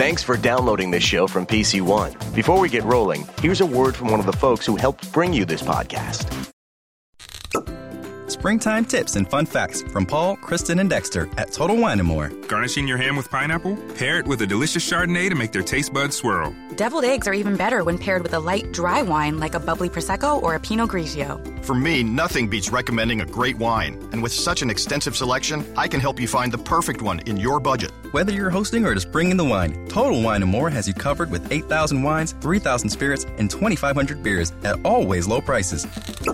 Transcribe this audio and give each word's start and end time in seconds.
Thanks 0.00 0.22
for 0.22 0.38
downloading 0.38 0.90
this 0.90 1.02
show 1.02 1.26
from 1.26 1.44
PC 1.44 1.82
One. 1.82 2.14
Before 2.34 2.58
we 2.58 2.70
get 2.70 2.84
rolling, 2.84 3.28
here's 3.42 3.60
a 3.60 3.66
word 3.66 3.94
from 3.94 4.10
one 4.10 4.18
of 4.18 4.24
the 4.24 4.32
folks 4.32 4.64
who 4.64 4.76
helped 4.76 5.12
bring 5.12 5.34
you 5.34 5.44
this 5.44 5.60
podcast. 5.60 6.49
Springtime 8.40 8.86
tips 8.86 9.16
and 9.16 9.28
fun 9.28 9.44
facts 9.44 9.82
from 9.82 10.06
Paul, 10.06 10.34
Kristen, 10.34 10.78
and 10.78 10.88
Dexter 10.88 11.28
at 11.36 11.52
Total 11.52 11.76
Wine 11.76 12.02
& 12.02 12.06
More. 12.06 12.30
Garnishing 12.48 12.88
your 12.88 12.96
ham 12.96 13.14
with 13.14 13.30
pineapple? 13.30 13.76
Pair 13.96 14.18
it 14.18 14.26
with 14.26 14.40
a 14.40 14.46
delicious 14.46 14.82
Chardonnay 14.90 15.28
to 15.28 15.34
make 15.34 15.52
their 15.52 15.62
taste 15.62 15.92
buds 15.92 16.16
swirl. 16.16 16.54
Deviled 16.74 17.04
eggs 17.04 17.28
are 17.28 17.34
even 17.34 17.54
better 17.54 17.84
when 17.84 17.98
paired 17.98 18.22
with 18.22 18.32
a 18.32 18.38
light, 18.38 18.72
dry 18.72 19.02
wine 19.02 19.38
like 19.38 19.54
a 19.54 19.60
bubbly 19.60 19.90
Prosecco 19.90 20.42
or 20.42 20.54
a 20.54 20.58
Pinot 20.58 20.88
Grigio. 20.88 21.38
For 21.66 21.74
me, 21.74 22.02
nothing 22.02 22.48
beats 22.48 22.72
recommending 22.72 23.20
a 23.20 23.26
great 23.26 23.58
wine. 23.58 23.98
And 24.10 24.22
with 24.22 24.32
such 24.32 24.62
an 24.62 24.70
extensive 24.70 25.14
selection, 25.14 25.62
I 25.76 25.86
can 25.86 26.00
help 26.00 26.18
you 26.18 26.26
find 26.26 26.50
the 26.50 26.56
perfect 26.56 27.02
one 27.02 27.20
in 27.26 27.36
your 27.36 27.60
budget. 27.60 27.92
Whether 28.12 28.32
you're 28.32 28.48
hosting 28.48 28.86
or 28.86 28.94
just 28.94 29.12
bringing 29.12 29.36
the 29.36 29.44
wine, 29.44 29.86
Total 29.90 30.22
Wine 30.22 30.42
& 30.42 30.46
More 30.46 30.70
has 30.70 30.88
you 30.88 30.94
covered 30.94 31.30
with 31.30 31.52
8,000 31.52 32.02
wines, 32.02 32.34
3,000 32.40 32.88
spirits, 32.88 33.26
and 33.36 33.50
2,500 33.50 34.22
beers 34.22 34.54
at 34.64 34.82
always 34.82 35.28
low 35.28 35.42
prices. 35.42 35.86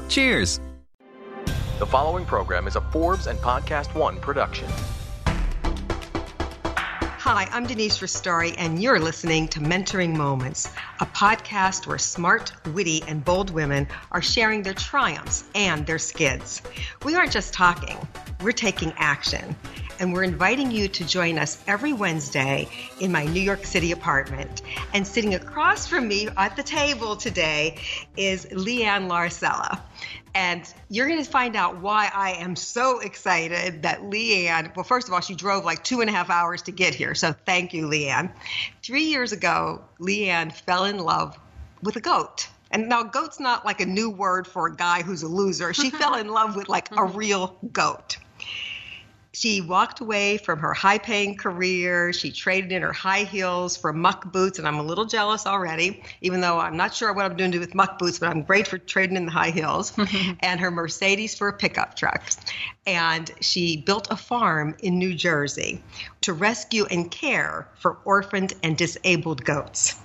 Cheers! 0.08 0.60
The 1.78 1.84
following 1.84 2.24
program 2.24 2.66
is 2.66 2.76
a 2.76 2.80
Forbes 2.80 3.26
and 3.26 3.38
Podcast 3.40 3.94
One 3.94 4.18
production. 4.18 4.66
Hi, 6.86 7.46
I'm 7.52 7.66
Denise 7.66 7.98
Restauri, 7.98 8.54
and 8.56 8.82
you're 8.82 8.98
listening 8.98 9.46
to 9.48 9.60
Mentoring 9.60 10.16
Moments, 10.16 10.72
a 11.00 11.04
podcast 11.04 11.86
where 11.86 11.98
smart, 11.98 12.50
witty, 12.68 13.02
and 13.06 13.22
bold 13.22 13.50
women 13.50 13.86
are 14.10 14.22
sharing 14.22 14.62
their 14.62 14.72
triumphs 14.72 15.44
and 15.54 15.86
their 15.86 15.98
skids. 15.98 16.62
We 17.04 17.14
aren't 17.14 17.32
just 17.32 17.52
talking, 17.52 17.98
we're 18.40 18.52
taking 18.52 18.94
action. 18.96 19.54
And 19.98 20.12
we're 20.12 20.24
inviting 20.24 20.70
you 20.70 20.88
to 20.88 21.06
join 21.06 21.38
us 21.38 21.62
every 21.66 21.94
Wednesday 21.94 22.68
in 23.00 23.10
my 23.10 23.24
New 23.24 23.40
York 23.40 23.64
City 23.64 23.92
apartment. 23.92 24.60
And 24.92 25.06
sitting 25.06 25.34
across 25.34 25.86
from 25.86 26.06
me 26.06 26.28
at 26.36 26.54
the 26.54 26.62
table 26.62 27.16
today 27.16 27.78
is 28.16 28.44
Leanne 28.46 29.08
Lauricella. 29.08 29.80
And 30.36 30.70
you're 30.90 31.08
going 31.08 31.24
to 31.24 31.30
find 31.30 31.56
out 31.56 31.80
why 31.80 32.10
I 32.14 32.32
am 32.32 32.56
so 32.56 33.00
excited 33.00 33.84
that 33.84 34.02
Leanne, 34.02 34.76
well, 34.76 34.84
first 34.84 35.08
of 35.08 35.14
all, 35.14 35.22
she 35.22 35.34
drove 35.34 35.64
like 35.64 35.82
two 35.82 36.02
and 36.02 36.10
a 36.10 36.12
half 36.12 36.28
hours 36.28 36.60
to 36.62 36.72
get 36.72 36.94
here. 36.94 37.14
So 37.14 37.32
thank 37.32 37.72
you, 37.72 37.86
Leanne. 37.86 38.30
Three 38.82 39.04
years 39.04 39.32
ago, 39.32 39.82
Leanne 39.98 40.52
fell 40.52 40.84
in 40.84 40.98
love 40.98 41.38
with 41.82 41.96
a 41.96 42.02
goat. 42.02 42.48
And 42.70 42.86
now, 42.90 43.02
goat's 43.02 43.40
not 43.40 43.64
like 43.64 43.80
a 43.80 43.86
new 43.86 44.10
word 44.10 44.46
for 44.46 44.66
a 44.66 44.76
guy 44.76 45.00
who's 45.00 45.22
a 45.22 45.28
loser. 45.28 45.72
She 45.72 45.88
fell 45.88 46.16
in 46.16 46.28
love 46.28 46.54
with 46.54 46.68
like 46.68 46.94
a 46.94 47.04
real 47.22 47.56
goat. 47.72 48.18
She 49.38 49.60
walked 49.60 50.00
away 50.00 50.38
from 50.38 50.60
her 50.60 50.72
high 50.72 50.96
paying 50.96 51.36
career. 51.36 52.10
She 52.14 52.32
traded 52.32 52.72
in 52.72 52.80
her 52.80 52.94
high 52.94 53.24
heels 53.24 53.76
for 53.76 53.92
muck 53.92 54.32
boots, 54.32 54.58
and 54.58 54.66
I'm 54.66 54.78
a 54.78 54.82
little 54.82 55.04
jealous 55.04 55.44
already, 55.46 56.02
even 56.22 56.40
though 56.40 56.58
I'm 56.58 56.78
not 56.78 56.94
sure 56.94 57.12
what 57.12 57.26
I'm 57.26 57.36
doing 57.36 57.50
with 57.58 57.74
muck 57.74 57.98
boots, 57.98 58.18
but 58.18 58.30
I'm 58.30 58.44
great 58.44 58.66
for 58.66 58.78
trading 58.78 59.14
in 59.14 59.26
the 59.26 59.32
high 59.32 59.50
heels, 59.50 59.92
and 60.40 60.58
her 60.58 60.70
Mercedes 60.70 61.34
for 61.34 61.48
a 61.48 61.52
pickup 61.52 61.96
truck. 61.96 62.22
And 62.86 63.30
she 63.42 63.76
built 63.76 64.08
a 64.10 64.16
farm 64.16 64.74
in 64.78 64.98
New 64.98 65.14
Jersey 65.14 65.82
to 66.22 66.32
rescue 66.32 66.86
and 66.86 67.10
care 67.10 67.68
for 67.78 67.98
orphaned 68.06 68.54
and 68.62 68.74
disabled 68.78 69.44
goats. 69.44 69.96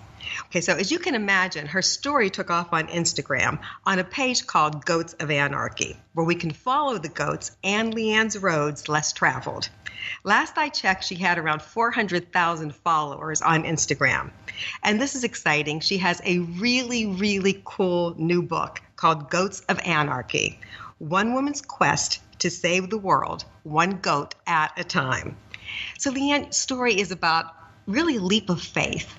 Okay, 0.52 0.60
so 0.60 0.76
as 0.76 0.92
you 0.92 1.00
can 1.00 1.16
imagine, 1.16 1.66
her 1.68 1.82
story 1.82 2.30
took 2.30 2.52
off 2.52 2.74
on 2.74 2.88
Instagram 2.88 3.60
on 3.86 4.00
a 4.00 4.04
page 4.04 4.46
called 4.46 4.86
Goats 4.86 5.14
of 5.14 5.32
Anarchy, 5.32 5.96
where 6.14 6.26
we 6.26 6.36
can 6.36 6.52
follow 6.52 6.98
the 6.98 7.08
goats 7.08 7.56
and 7.64 7.94
Leanne's 7.94 8.38
roads 8.38 8.90
less 8.90 9.14
traveled. 9.14 9.70
Last 10.26 10.58
I 10.58 10.68
checked, 10.68 11.06
she 11.06 11.16
had 11.16 11.38
around 11.38 11.62
400,000 11.62 12.76
followers 12.76 13.42
on 13.42 13.64
Instagram. 13.64 14.32
And 14.84 15.00
this 15.00 15.16
is 15.16 15.24
exciting. 15.24 15.80
She 15.80 16.00
has 16.00 16.22
a 16.26 16.40
really, 16.40 17.06
really 17.06 17.62
cool 17.64 18.16
new 18.18 18.42
book 18.42 18.82
called 18.98 19.30
Goats 19.30 19.62
of 19.70 19.80
Anarchy 19.80 20.60
One 20.98 21.34
Woman's 21.34 21.62
Quest 21.62 22.20
to 22.40 22.50
Save 22.50 22.90
the 22.90 22.98
World, 22.98 23.46
One 23.64 24.02
Goat 24.02 24.36
at 24.46 24.78
a 24.78 24.84
Time. 24.84 25.38
So, 25.98 26.12
Leanne's 26.12 26.58
story 26.58 27.00
is 27.00 27.14
about 27.14 27.46
really 27.88 28.18
a 28.18 28.22
leap 28.22 28.50
of 28.50 28.62
faith 28.62 29.18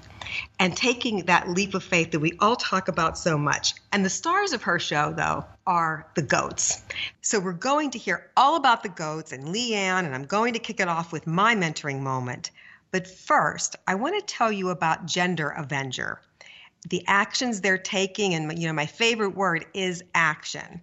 and 0.58 0.76
taking 0.76 1.26
that 1.26 1.48
leap 1.48 1.74
of 1.74 1.82
faith 1.82 2.12
that 2.12 2.20
we 2.20 2.32
all 2.40 2.56
talk 2.56 2.88
about 2.88 3.18
so 3.18 3.36
much. 3.38 3.74
And 3.92 4.04
the 4.04 4.10
stars 4.10 4.52
of 4.52 4.62
her 4.62 4.78
show, 4.78 5.12
though, 5.12 5.44
are 5.66 6.06
the 6.14 6.22
goats. 6.22 6.82
So 7.20 7.40
we're 7.40 7.52
going 7.52 7.90
to 7.90 7.98
hear 7.98 8.30
all 8.36 8.56
about 8.56 8.82
the 8.82 8.88
goats 8.88 9.32
and 9.32 9.48
Leanne, 9.48 10.04
and 10.04 10.14
I'm 10.14 10.24
going 10.24 10.54
to 10.54 10.58
kick 10.58 10.80
it 10.80 10.88
off 10.88 11.12
with 11.12 11.26
my 11.26 11.54
mentoring 11.54 12.00
moment. 12.00 12.50
But 12.90 13.06
first, 13.06 13.76
I 13.86 13.94
want 13.94 14.18
to 14.18 14.34
tell 14.34 14.52
you 14.52 14.68
about 14.68 15.06
Gender 15.06 15.48
Avenger. 15.48 16.20
The 16.88 17.04
actions 17.06 17.60
they're 17.60 17.78
taking, 17.78 18.34
and 18.34 18.58
you 18.60 18.66
know, 18.66 18.72
my 18.74 18.86
favorite 18.86 19.36
word 19.36 19.66
is 19.72 20.04
action. 20.14 20.82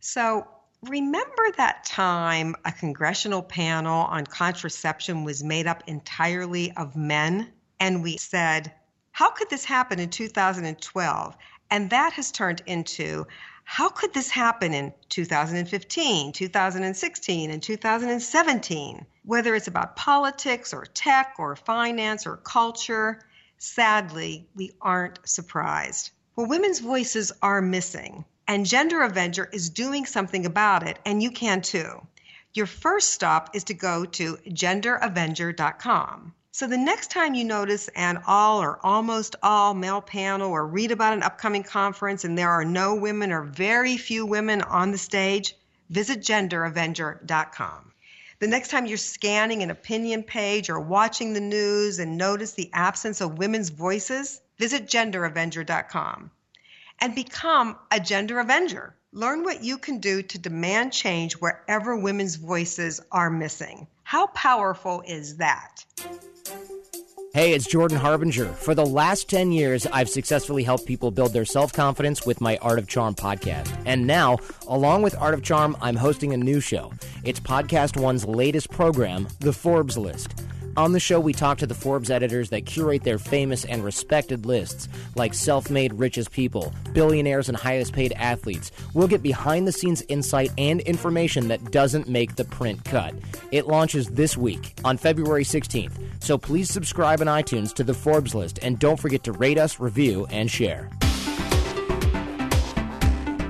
So 0.00 0.46
remember 0.82 1.42
that 1.56 1.84
time 1.84 2.54
a 2.64 2.70
congressional 2.70 3.42
panel 3.42 4.02
on 4.04 4.24
contraception 4.26 5.24
was 5.24 5.42
made 5.42 5.66
up 5.66 5.82
entirely 5.86 6.72
of 6.76 6.94
men? 6.94 7.50
And 7.80 8.02
we 8.02 8.16
said, 8.18 8.72
how 9.18 9.30
could 9.30 9.50
this 9.50 9.64
happen 9.64 9.98
in 9.98 10.10
2012? 10.10 11.36
And 11.72 11.90
that 11.90 12.12
has 12.12 12.30
turned 12.30 12.62
into 12.66 13.26
how 13.64 13.88
could 13.88 14.14
this 14.14 14.30
happen 14.30 14.72
in 14.72 14.92
2015, 15.08 16.30
2016, 16.30 17.50
and 17.50 17.60
2017? 17.60 19.06
Whether 19.24 19.56
it's 19.56 19.66
about 19.66 19.96
politics 19.96 20.72
or 20.72 20.86
tech 20.86 21.34
or 21.40 21.56
finance 21.56 22.28
or 22.28 22.36
culture, 22.36 23.20
sadly, 23.56 24.46
we 24.54 24.70
aren't 24.80 25.18
surprised. 25.28 26.12
Well, 26.36 26.46
women's 26.46 26.78
voices 26.78 27.32
are 27.42 27.60
missing, 27.60 28.24
and 28.46 28.64
Gender 28.64 29.02
Avenger 29.02 29.50
is 29.52 29.68
doing 29.68 30.06
something 30.06 30.46
about 30.46 30.86
it, 30.86 30.96
and 31.04 31.20
you 31.20 31.32
can 31.32 31.60
too. 31.60 32.06
Your 32.54 32.66
first 32.66 33.10
stop 33.10 33.56
is 33.56 33.64
to 33.64 33.74
go 33.74 34.04
to 34.04 34.36
genderavenger.com. 34.46 36.34
So 36.58 36.66
the 36.66 36.76
next 36.76 37.12
time 37.12 37.36
you 37.36 37.44
notice 37.44 37.86
an 37.94 38.20
all 38.26 38.60
or 38.60 38.84
almost 38.84 39.36
all 39.44 39.74
male 39.74 40.00
panel 40.00 40.50
or 40.50 40.66
read 40.66 40.90
about 40.90 41.12
an 41.12 41.22
upcoming 41.22 41.62
conference 41.62 42.24
and 42.24 42.36
there 42.36 42.50
are 42.50 42.64
no 42.64 42.96
women 42.96 43.30
or 43.30 43.42
very 43.44 43.96
few 43.96 44.26
women 44.26 44.62
on 44.62 44.90
the 44.90 44.98
stage, 44.98 45.56
visit 45.88 46.20
genderavenger.com. 46.20 47.92
The 48.40 48.48
next 48.48 48.70
time 48.70 48.86
you're 48.86 48.98
scanning 48.98 49.62
an 49.62 49.70
opinion 49.70 50.24
page 50.24 50.68
or 50.68 50.80
watching 50.80 51.32
the 51.32 51.40
news 51.40 52.00
and 52.00 52.18
notice 52.18 52.54
the 52.54 52.70
absence 52.72 53.20
of 53.20 53.38
women's 53.38 53.68
voices, 53.68 54.40
visit 54.58 54.88
genderavenger.com 54.88 56.32
and 56.98 57.14
become 57.14 57.78
a 57.92 58.00
gender 58.00 58.40
avenger. 58.40 58.96
Learn 59.12 59.44
what 59.44 59.62
you 59.62 59.78
can 59.78 60.00
do 60.00 60.22
to 60.22 60.38
demand 60.38 60.92
change 60.92 61.34
wherever 61.34 61.96
women's 61.96 62.34
voices 62.34 63.00
are 63.12 63.30
missing. 63.30 63.86
How 64.08 64.28
powerful 64.28 65.02
is 65.06 65.36
that? 65.36 65.84
Hey, 67.34 67.52
it's 67.52 67.66
Jordan 67.66 67.98
Harbinger. 67.98 68.46
For 68.46 68.74
the 68.74 68.86
last 68.86 69.28
10 69.28 69.52
years, 69.52 69.86
I've 69.86 70.08
successfully 70.08 70.62
helped 70.62 70.86
people 70.86 71.10
build 71.10 71.34
their 71.34 71.44
self 71.44 71.74
confidence 71.74 72.24
with 72.24 72.40
my 72.40 72.56
Art 72.62 72.78
of 72.78 72.88
Charm 72.88 73.14
podcast. 73.14 73.70
And 73.84 74.06
now, 74.06 74.38
along 74.66 75.02
with 75.02 75.14
Art 75.18 75.34
of 75.34 75.42
Charm, 75.42 75.76
I'm 75.82 75.94
hosting 75.94 76.32
a 76.32 76.38
new 76.38 76.58
show. 76.58 76.90
It's 77.22 77.38
Podcast 77.38 78.00
One's 78.00 78.24
latest 78.24 78.70
program, 78.70 79.28
The 79.40 79.52
Forbes 79.52 79.98
List. 79.98 80.42
On 80.78 80.92
the 80.92 81.00
show, 81.00 81.18
we 81.18 81.32
talk 81.32 81.58
to 81.58 81.66
the 81.66 81.74
Forbes 81.74 82.08
editors 82.08 82.50
that 82.50 82.64
curate 82.64 83.02
their 83.02 83.18
famous 83.18 83.64
and 83.64 83.82
respected 83.82 84.46
lists, 84.46 84.88
like 85.16 85.34
self 85.34 85.70
made 85.70 85.92
richest 85.94 86.30
people, 86.30 86.72
billionaires, 86.92 87.48
and 87.48 87.58
highest 87.58 87.92
paid 87.92 88.12
athletes. 88.12 88.70
We'll 88.94 89.08
get 89.08 89.20
behind 89.20 89.66
the 89.66 89.72
scenes 89.72 90.04
insight 90.06 90.52
and 90.56 90.80
information 90.82 91.48
that 91.48 91.72
doesn't 91.72 92.08
make 92.08 92.36
the 92.36 92.44
print 92.44 92.84
cut. 92.84 93.12
It 93.50 93.66
launches 93.66 94.06
this 94.06 94.36
week 94.36 94.78
on 94.84 94.98
February 94.98 95.42
16th, 95.42 96.22
so 96.22 96.38
please 96.38 96.70
subscribe 96.70 97.20
on 97.20 97.26
iTunes 97.26 97.74
to 97.74 97.82
the 97.82 97.92
Forbes 97.92 98.32
list 98.32 98.60
and 98.62 98.78
don't 98.78 99.00
forget 99.00 99.24
to 99.24 99.32
rate 99.32 99.58
us, 99.58 99.80
review, 99.80 100.28
and 100.30 100.48
share. 100.48 100.88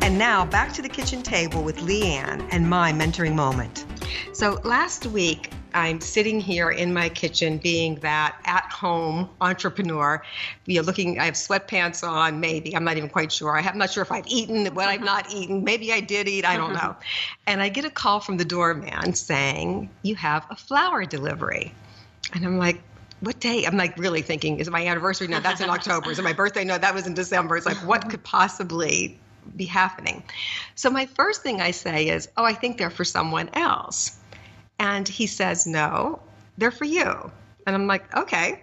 And 0.00 0.16
now 0.16 0.46
back 0.46 0.72
to 0.72 0.80
the 0.80 0.88
kitchen 0.88 1.22
table 1.22 1.62
with 1.62 1.76
Leanne 1.80 2.48
and 2.50 2.70
my 2.70 2.90
mentoring 2.90 3.34
moment. 3.34 3.84
So 4.32 4.58
last 4.64 5.04
week, 5.04 5.50
I'm 5.78 6.00
sitting 6.00 6.40
here 6.40 6.70
in 6.70 6.92
my 6.92 7.08
kitchen 7.08 7.58
being 7.58 7.96
that 7.96 8.36
at 8.44 8.64
home 8.72 9.30
entrepreneur. 9.40 10.22
You 10.66 10.80
know, 10.80 10.82
looking, 10.82 11.20
I 11.20 11.26
have 11.26 11.34
sweatpants 11.34 12.06
on, 12.06 12.40
maybe. 12.40 12.74
I'm 12.74 12.84
not 12.84 12.96
even 12.96 13.08
quite 13.08 13.30
sure. 13.30 13.56
I 13.56 13.62
am 13.62 13.78
not 13.78 13.90
sure 13.90 14.02
if 14.02 14.10
I've 14.10 14.26
eaten, 14.26 14.66
what 14.74 14.88
I've 14.88 15.04
not 15.04 15.32
eaten. 15.32 15.62
Maybe 15.62 15.92
I 15.92 16.00
did 16.00 16.26
eat, 16.28 16.44
I 16.44 16.56
don't 16.56 16.72
know. 16.72 16.78
Mm-hmm. 16.78 17.42
And 17.46 17.62
I 17.62 17.68
get 17.68 17.84
a 17.84 17.90
call 17.90 18.20
from 18.20 18.36
the 18.36 18.44
doorman 18.44 19.14
saying, 19.14 19.88
You 20.02 20.16
have 20.16 20.46
a 20.50 20.56
flower 20.56 21.04
delivery. 21.04 21.72
And 22.34 22.44
I'm 22.44 22.58
like, 22.58 22.82
what 23.20 23.40
day? 23.40 23.64
I'm 23.64 23.76
like 23.76 23.96
really 23.96 24.22
thinking, 24.22 24.58
is 24.58 24.68
it 24.68 24.70
my 24.70 24.86
anniversary? 24.86 25.28
No, 25.28 25.40
that's 25.40 25.60
in 25.60 25.70
October. 25.70 26.10
Is 26.10 26.18
it 26.18 26.22
my 26.22 26.32
birthday? 26.32 26.64
No, 26.64 26.78
that 26.78 26.94
was 26.94 27.06
in 27.06 27.14
December. 27.14 27.56
It's 27.56 27.66
like, 27.66 27.78
what 27.78 28.08
could 28.08 28.22
possibly 28.22 29.18
be 29.56 29.64
happening? 29.64 30.22
So 30.74 30.90
my 30.90 31.06
first 31.06 31.42
thing 31.42 31.60
I 31.60 31.72
say 31.72 32.08
is, 32.08 32.28
oh, 32.36 32.44
I 32.44 32.52
think 32.52 32.78
they're 32.78 32.90
for 32.90 33.04
someone 33.04 33.50
else. 33.54 34.17
And 34.78 35.08
he 35.08 35.26
says, 35.26 35.66
no, 35.66 36.20
they're 36.56 36.70
for 36.70 36.84
you. 36.84 37.30
And 37.66 37.74
I'm 37.74 37.86
like, 37.86 38.14
okay. 38.16 38.62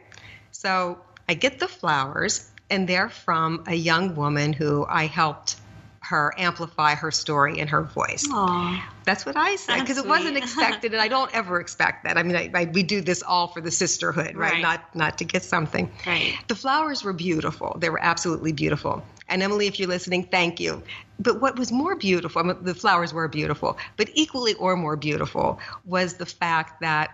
So 0.52 1.00
I 1.28 1.34
get 1.34 1.60
the 1.60 1.68
flowers, 1.68 2.50
and 2.70 2.88
they're 2.88 3.10
from 3.10 3.64
a 3.68 3.76
young 3.76 4.16
woman 4.16 4.54
who 4.54 4.86
I 4.88 5.08
helped 5.08 5.58
her 6.00 6.34
amplify 6.38 6.96
her 6.96 7.12
story 7.12 7.58
in 7.60 7.68
her 7.68 7.82
voice. 7.82 8.28
Aw. 8.32 8.90
That's 9.06 9.26
what 9.26 9.36
I 9.36 9.56
said 9.56 9.80
because 9.80 9.98
it 9.98 10.06
wasn't 10.06 10.38
expected, 10.44 10.94
and 10.94 11.02
I 11.02 11.08
don't 11.08 11.34
ever 11.34 11.60
expect 11.60 12.04
that. 12.04 12.18
I 12.18 12.24
mean, 12.24 12.36
I, 12.36 12.52
I, 12.54 12.66
we 12.66 12.84
do 12.84 13.02
this 13.02 13.24
all 13.24 13.48
for 13.48 13.62
the 13.62 13.72
sisterhood, 13.72 14.36
right? 14.36 14.54
Right. 14.54 14.62
Not 14.62 14.96
not 14.96 15.18
to 15.20 15.26
get 15.26 15.44
something. 15.44 15.92
Right. 16.06 16.36
The 16.48 16.56
flowers 16.56 17.04
were 17.04 17.14
beautiful. 17.14 17.76
They 17.80 17.90
were 17.90 18.02
absolutely 18.02 18.52
beautiful. 18.52 19.04
And 19.36 19.44
Emily, 19.44 19.68
if 19.68 19.80
you're 19.80 19.90
listening, 19.90 20.24
thank 20.24 20.62
you. 20.62 20.82
But 21.20 21.42
what 21.42 21.60
was 21.60 21.70
more 21.70 21.98
beautiful, 21.98 22.42
I 22.42 22.46
mean, 22.46 22.64
the 22.64 22.74
flowers 22.74 23.14
were 23.14 23.28
beautiful, 23.28 23.78
but 23.98 24.10
equally 24.14 24.54
or 24.54 24.78
more 24.78 24.96
beautiful 24.96 25.60
was 25.84 26.14
the 26.14 26.26
fact 26.26 26.80
that 26.80 27.14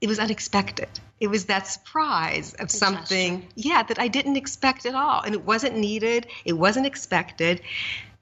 it 0.00 0.08
was 0.08 0.18
unexpected. 0.18 0.88
It 1.20 1.28
was 1.28 1.44
that 1.44 1.68
surprise 1.68 2.54
of 2.54 2.72
something, 2.72 3.46
yeah, 3.54 3.84
that 3.84 4.00
I 4.00 4.08
didn't 4.08 4.36
expect 4.36 4.84
at 4.84 4.96
all. 4.96 5.20
And 5.20 5.32
it 5.32 5.44
wasn't 5.44 5.76
needed, 5.76 6.26
it 6.44 6.54
wasn't 6.54 6.86
expected. 6.86 7.60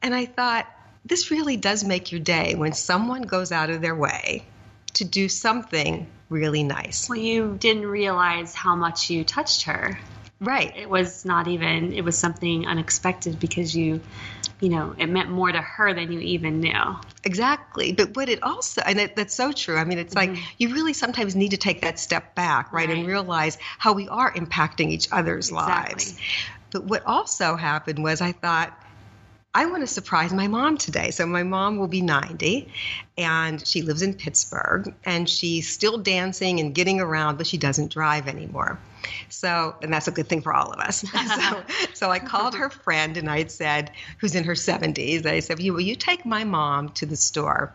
And 0.02 0.14
I 0.14 0.26
thought, 0.26 0.67
this 1.06 1.31
really 1.31 1.56
does 1.56 1.84
make 1.84 2.12
your 2.12 2.20
day 2.20 2.55
when 2.55 2.75
someone 2.75 3.23
goes 3.23 3.50
out 3.50 3.70
of 3.70 3.81
their 3.81 3.96
way 3.96 4.44
to 4.93 5.06
do 5.06 5.31
something 5.31 6.06
really 6.29 6.64
nice. 6.64 7.08
Well, 7.08 7.19
you 7.19 7.56
didn't 7.58 7.87
realize 7.87 8.55
how 8.55 8.76
much 8.76 9.08
you 9.08 9.25
touched 9.25 9.62
her. 9.62 9.99
Right. 10.43 10.77
It 10.77 10.91
was 10.91 11.25
not 11.25 11.47
even, 11.47 11.93
it 11.93 12.03
was 12.03 12.19
something 12.19 12.67
unexpected 12.67 13.39
because 13.39 13.77
you, 13.77 14.00
you 14.61 14.69
know, 14.69 14.94
it 14.99 15.06
meant 15.06 15.31
more 15.31 15.50
to 15.50 15.61
her 15.61 15.94
than 15.94 16.11
you 16.11 16.19
even 16.19 16.61
knew. 16.61 16.97
Exactly. 17.25 17.93
But 17.93 18.17
what 18.17 18.29
it 18.29 18.43
also, 18.43 18.83
and 18.85 18.99
it, 18.99 19.15
that's 19.15 19.35
so 19.35 19.53
true. 19.53 19.77
I 19.77 19.85
mean, 19.85 19.99
it's 19.99 20.17
like 20.17 20.37
you 20.59 20.75
really 20.75 20.94
sometimes 20.94 21.37
need 21.37 21.50
to 21.50 21.56
take 21.56 21.83
that 21.83 22.00
step 22.00 22.35
back, 22.35 22.73
right, 22.73 22.91
and 22.91 23.03
Mm-hmm. 23.03 23.11
Realize 23.11 23.59
how 23.79 23.93
we 23.93 24.09
are 24.09 24.33
impacting 24.33 24.91
each 24.91 25.09
other's 25.12 25.50
lives. 25.50 26.11
Exactly. 26.11 26.25
But 26.73 26.85
what 26.85 27.05
also 27.06 27.56
happened 27.56 28.03
was 28.03 28.21
I 28.21 28.33
thought, 28.33 28.77
I 29.55 29.67
want 29.67 29.83
to 29.83 29.87
surprise 29.87 30.33
my 30.33 30.49
mom 30.49 30.79
today. 30.79 31.11
So 31.11 31.27
my 31.27 31.43
mom 31.43 31.77
will 31.77 31.89
be 31.89 32.01
90 32.01 32.73
and 33.19 33.65
she 33.67 33.83
lives 33.83 34.01
in 34.01 34.15
Pittsburgh 34.15 34.95
and 35.05 35.29
she's 35.29 35.69
still 35.69 35.99
dancing 35.99 36.59
and 36.59 36.75
getting 36.75 37.01
around, 37.01 37.37
but 37.37 37.47
she 37.47 37.59
doesn't 37.59 37.93
drive 37.93 38.29
anymore. 38.29 38.79
So, 39.29 39.75
and 39.83 39.93
that's 39.93 40.09
a 40.09 40.11
good 40.11 40.27
thing 40.27 40.41
for 40.41 40.55
all 40.55 40.73
of 40.73 40.81
us. 40.81 41.01
so, 41.37 41.63
so 41.93 42.11
I 42.11 42.19
called 42.19 42.55
her 42.55 42.71
friend 42.71 43.19
and 43.19 43.29
I 43.29 43.45
said, 43.45 43.91
who's 44.19 44.35
in 44.35 44.45
her 44.45 44.55
70s, 44.55 45.27
I 45.27 45.41
said, 45.41 45.59
Will 45.59 45.81
you 45.81 45.97
take 45.97 46.25
my 46.25 46.45
mom 46.45 46.89
to 46.91 47.05
the 47.05 47.17
store 47.17 47.75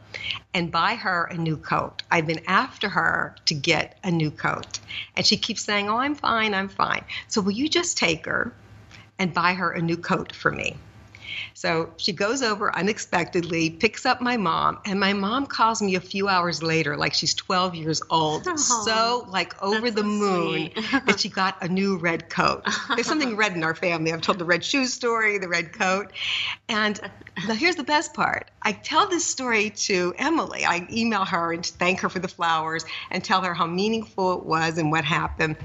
and 0.56 0.72
buy 0.72 0.96
her 0.96 1.26
a 1.26 1.38
new 1.38 1.58
coat? 1.58 2.02
I've 2.10 2.26
been 2.26 2.42
after 2.48 2.90
her 2.90 3.36
to 3.46 3.54
get 3.54 4.00
a 4.04 4.10
new 4.10 4.32
coat. 4.32 4.80
And 5.16 5.24
she 5.24 5.38
keeps 5.38 5.64
saying, 5.64 5.90
Oh, 5.90 5.98
I'm 5.98 6.16
fine, 6.16 6.56
I'm 6.56 6.70
fine. 6.70 7.04
So 7.28 7.40
will 7.40 7.52
you 7.52 7.70
just 7.70 8.00
take 8.00 8.26
her 8.26 8.52
and 9.20 9.32
buy 9.32 9.54
her 9.54 9.70
a 9.70 9.82
new 9.82 9.98
coat 9.98 10.34
for 10.34 10.52
me? 10.52 10.76
So 11.54 11.92
she 11.98 12.13
goes 12.13 12.42
over 12.42 12.75
unexpectedly, 12.75 13.69
picks 13.69 14.06
up 14.06 14.22
my 14.22 14.38
mom, 14.38 14.80
and 14.86 15.00
my 15.00 15.13
mom 15.13 15.45
calls 15.45 15.81
me 15.81 15.95
a 15.95 16.01
few 16.01 16.28
hours 16.28 16.62
later, 16.62 16.95
like 16.98 17.13
she's 17.13 17.34
12 17.34 17.75
years 17.75 18.01
old, 18.10 18.48
so 18.60 19.25
like 19.30 19.62
over 19.62 19.89
the 19.92 20.01
so 20.01 20.07
moon 20.07 20.72
that 21.06 21.19
she 21.19 21.30
got 21.30 21.62
a 21.62 21.68
new 21.68 21.98
red 21.98 22.30
coat. 22.30 22.66
There's 22.95 23.07
something 23.07 23.36
red 23.36 23.54
in 23.54 23.63
our 23.63 23.75
family. 23.75 24.13
I've 24.13 24.22
told 24.22 24.39
the 24.39 24.45
red 24.45 24.63
shoes 24.63 24.94
story, 24.94 25.38
the 25.38 25.50
red 25.50 25.74
coat. 25.74 26.13
And 26.69 27.00
now 27.48 27.54
here's 27.54 27.75
the 27.75 27.83
best 27.83 28.13
part. 28.13 28.50
I 28.63 28.72
tell 28.72 29.07
this 29.07 29.25
story 29.25 29.69
to 29.69 30.13
Emily. 30.18 30.66
I 30.66 30.88
email 30.92 31.25
her 31.25 31.54
and 31.54 31.66
thank 31.66 32.00
her 32.01 32.10
for 32.10 32.19
the 32.19 32.28
flowers 32.28 32.86
and 33.12 33.24
tell 33.24 33.42
her 33.42 33.54
how 33.54 33.66
meaningful 33.66 34.33
it 34.40 34.45
was 34.45 34.78
and 34.78 34.92
what 34.92 35.06
happened. 35.06 35.57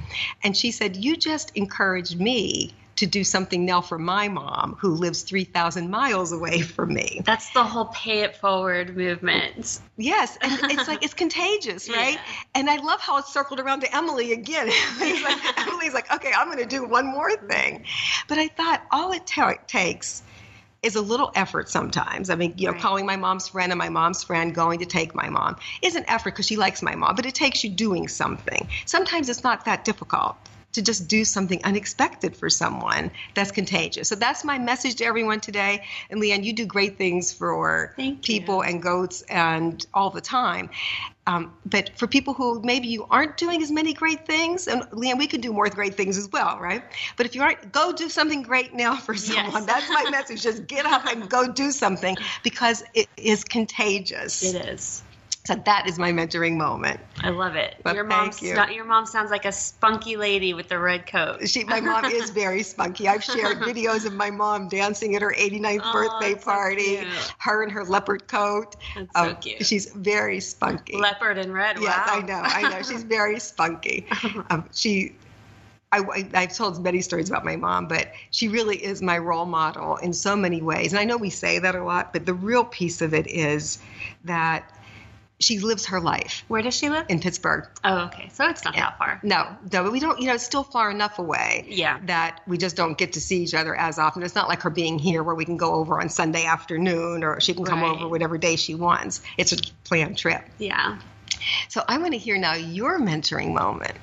And 0.45 0.57
she 0.57 0.71
said, 0.71 0.97
You 0.97 1.17
just 1.17 1.51
encouraged 1.55 2.21
me 2.21 2.82
to 3.03 3.07
do 3.09 3.25
something 3.25 3.65
now 3.65 3.81
for 3.81 3.99
my 3.99 4.29
mom 4.29 4.77
who 4.81 4.91
lives 4.91 5.23
3,000 5.23 5.91
miles 5.91 6.31
away 6.31 6.61
from 6.63 6.95
me. 6.95 7.21
That's 7.25 7.51
the 7.51 7.65
whole 7.65 7.87
pay 7.87 8.21
it 8.21 8.37
forward 8.37 8.97
movement. 8.97 9.81
Yes, 9.97 10.39
and 10.41 10.71
it's 10.71 10.87
like 10.87 11.05
it's 11.05 11.15
contagious, 11.15 11.89
right? 12.01 12.15
Yeah. 12.15 12.21
And 12.55 12.71
I 12.71 12.77
love 12.77 13.01
how 13.01 13.19
it 13.19 13.27
circled 13.27 13.59
around 13.59 13.81
to 13.81 13.95
Emily 13.95 14.33
again. 14.33 14.71
Like, 15.01 15.59
Emily's 15.67 15.95
like, 15.95 16.13
okay, 16.15 16.31
I'm 16.37 16.47
going 16.47 16.59
to 16.59 16.67
do 16.67 16.87
one 16.87 17.07
more 17.07 17.31
thing. 17.49 17.85
But 18.29 18.39
I 18.39 18.49
thought 18.49 18.83
all 18.93 19.13
it 19.13 19.27
ta- 19.27 19.55
takes 19.67 20.23
is 20.83 20.95
a 20.95 21.01
little 21.01 21.33
effort 21.35 21.69
sometimes. 21.69 22.31
I 22.31 22.37
mean, 22.37 22.55
you 22.57 22.67
know, 22.67 22.73
Right. 22.73 22.81
calling 22.83 23.07
my 23.07 23.17
mom's 23.17 23.49
friend 23.49 23.73
and 23.73 23.79
my 23.79 23.89
mom's 23.89 24.23
friend 24.23 24.55
going 24.55 24.79
to 24.81 24.87
take 24.87 25.15
my 25.15 25.29
mom 25.29 25.57
is 25.83 25.97
an 25.97 26.05
effort 26.09 26.31
because 26.31 26.47
she 26.47 26.57
likes 26.57 26.83
my 26.83 26.95
mom, 26.95 27.15
but 27.17 27.27
it 27.27 27.35
takes 27.35 27.63
you 27.65 27.71
doing 27.71 28.07
something. 28.09 28.69
Sometimes 28.87 29.29
it's 29.29 29.43
not 29.43 29.65
that 29.65 29.85
difficult 29.85 30.37
to 30.73 30.83
just 30.83 31.09
do 31.09 31.25
something 31.25 31.61
unexpected 31.65 32.37
for 32.37 32.49
someone 32.49 33.11
that's 33.35 33.51
contagious. 33.51 34.09
So 34.09 34.15
that's 34.15 34.45
my 34.45 34.59
message 34.59 34.97
to 34.97 35.05
everyone 35.05 35.41
today. 35.41 35.85
And 36.11 36.21
Leanne, 36.21 36.45
you 36.45 36.53
do 36.53 36.67
great 36.67 36.97
things 36.97 37.33
for 37.33 37.93
Thank 37.97 38.29
you. 38.29 38.41
people 38.41 38.63
and 38.63 38.83
goats 38.83 39.23
and 39.23 39.85
all 39.93 40.11
the 40.11 40.21
time. 40.21 40.71
Um, 41.27 41.55
but 41.67 41.97
for 41.97 42.09
people 42.09 42.35
who 42.35 42.61
maybe 42.63 42.89
you 42.89 43.07
aren't 43.09 43.37
doing 43.37 43.63
as 43.63 43.71
many 43.71 43.93
great 43.93 44.27
things, 44.27 44.67
and 44.67 44.83
Leanne, 44.91 45.19
we 45.19 45.29
can 45.29 45.41
do 45.41 45.53
more 45.53 45.69
great 45.69 45.95
things 45.95 46.19
as 46.19 46.29
well, 46.33 46.59
right? 46.59 46.83
But 47.17 47.27
if 47.27 47.37
you 47.37 47.43
aren't, 47.43 47.71
go 47.71 47.93
do 47.93 48.09
something 48.09 48.43
great 48.43 48.75
now 48.75 48.97
for 48.97 49.15
someone. 49.15 49.65
That's 49.65 49.89
my 49.89 50.11
message. 50.11 50.43
Just 50.43 50.67
get 50.67 50.85
up 50.85 51.07
and 51.07 51.29
go 51.29 51.53
do 51.53 51.71
something 51.71 52.17
because 52.43 52.83
it 52.95 53.09
is 53.17 53.45
contagious. 53.45 54.43
It 54.43 54.67
is. 54.67 55.05
So 55.45 55.57
that 55.57 55.89
is 55.89 55.99
my 55.99 56.13
mentoring 56.13 56.57
moment. 56.57 57.01
I 57.19 57.31
love 57.31 57.57
it. 57.57 57.75
Well, 57.85 57.97
your 57.97 58.05
mom, 58.05 58.31
you. 58.41 58.55
your 58.73 58.85
mom 58.85 59.07
sounds 59.07 59.33
like 59.33 59.45
a 59.45 59.51
spunky 59.51 60.17
lady 60.17 60.55
with 60.55 60.69
the 60.69 60.79
red 60.79 61.05
coat. 61.09 61.49
She, 61.49 61.65
my 61.65 61.81
mom 61.81 62.05
is 62.05 62.31
very 62.31 62.63
spunky. 62.63 63.09
I've 63.09 63.25
shared 63.25 63.59
videos 63.61 64.07
of 64.07 64.13
my 64.13 64.31
mom 64.31 64.69
dancing 64.69 65.17
at 65.17 65.23
her 65.23 65.35
89th 65.37 65.83
Oh, 65.85 65.93
birthday 65.93 66.35
that's 66.35 66.45
so 66.45 66.51
party, 66.51 67.05
her 67.39 67.65
in 67.65 67.71
her 67.71 67.85
leopard 67.85 68.29
coat. 68.29 68.77
That's 68.95 69.17
Um, 69.17 69.31
so 69.31 69.35
cute. 69.35 69.67
She's 69.67 69.87
very 69.87 70.39
spunky. 70.39 70.97
Leopard 70.97 71.39
and 71.39 71.53
red. 71.53 71.77
Yes, 71.81 72.07
wow. 72.07 72.15
I 72.15 72.21
know, 72.23 72.41
I 72.41 72.69
know. 72.69 72.83
She's 72.83 73.03
very 73.03 73.41
spunky. 73.41 74.07
Um, 74.51 74.69
she, 74.73 75.15
I, 75.93 76.29
I, 76.35 76.41
have 76.43 76.55
told 76.55 76.83
many 76.83 77.01
stories 77.01 77.29
about 77.29 77.45
my 77.45 77.57
mom, 77.57 77.87
but 77.87 78.13
she 78.31 78.49
really 78.49 78.77
is 78.77 79.03
my 79.03 79.19
role 79.19 79.47
model 79.47 79.97
in 79.97 80.13
so 80.13 80.37
many 80.37 80.61
ways. 80.63 80.93
And 80.93 81.01
I 81.01 81.05
know 81.05 81.17
we 81.17 81.31
say 81.31 81.59
that 81.59 81.75
a 81.75 81.83
lot, 81.83 82.13
but 82.13 82.27
the 82.27 82.35
real 82.35 82.65
piece 82.65 83.03
of 83.03 83.15
it 83.15 83.27
is 83.27 83.79
that 84.25 84.71
she 85.43 85.59
lives 85.59 85.87
her 85.87 86.01
life 86.01 86.45
Where 86.49 86.63
does 86.63 86.75
she 86.75 86.89
live? 86.89 87.07
in 87.09 87.21
Pittsburgh. 87.21 87.67
oh, 87.85 88.05
okay. 88.07 88.31
So 88.33 88.49
it's 88.49 88.65
not 88.65 88.75
that 88.75 88.97
far. 88.99 89.21
No, 89.23 89.45
no, 89.73 89.83
but 89.83 89.93
we 89.93 90.01
don't, 90.01 90.21
you 90.21 90.27
know, 90.27 90.35
it's 90.35 90.45
still 90.45 90.65
far 90.65 90.91
enough 90.91 91.19
away 91.19 91.67
Yeah. 91.69 91.99
that 92.07 92.41
we 92.47 92.59
just 92.59 92.77
don't 92.77 92.97
get 92.97 93.15
to 93.15 93.21
see 93.21 93.43
each 93.43 93.55
other 93.55 93.75
as 93.75 93.99
often. 93.99 94.23
It's 94.23 94.35
not 94.35 94.49
like 94.49 94.63
her 94.63 94.71
being 94.71 94.99
here 94.99 95.23
where 95.23 95.35
we 95.35 95.45
can 95.45 95.57
go 95.57 95.75
over 95.75 96.01
on 96.01 96.09
Sunday 96.09 96.45
afternoon 96.47 97.25
or 97.25 97.41
she 97.41 97.55
can 97.55 97.65
come 97.65 97.83
Right. 97.83 97.91
over 97.91 98.09
whatever 98.09 98.39
day 98.39 98.57
she 98.57 98.75
wants. 98.75 99.21
It's 99.37 99.53
a 99.53 99.57
planned 99.85 100.17
trip. 100.19 100.43
Yeah. 100.59 100.99
So 101.69 101.83
I 101.89 101.99
want 101.99 102.13
to 102.13 102.19
hear 102.19 102.39
now 102.39 102.55
your 102.55 103.01
mentoring 103.01 103.53
moment. 103.53 103.99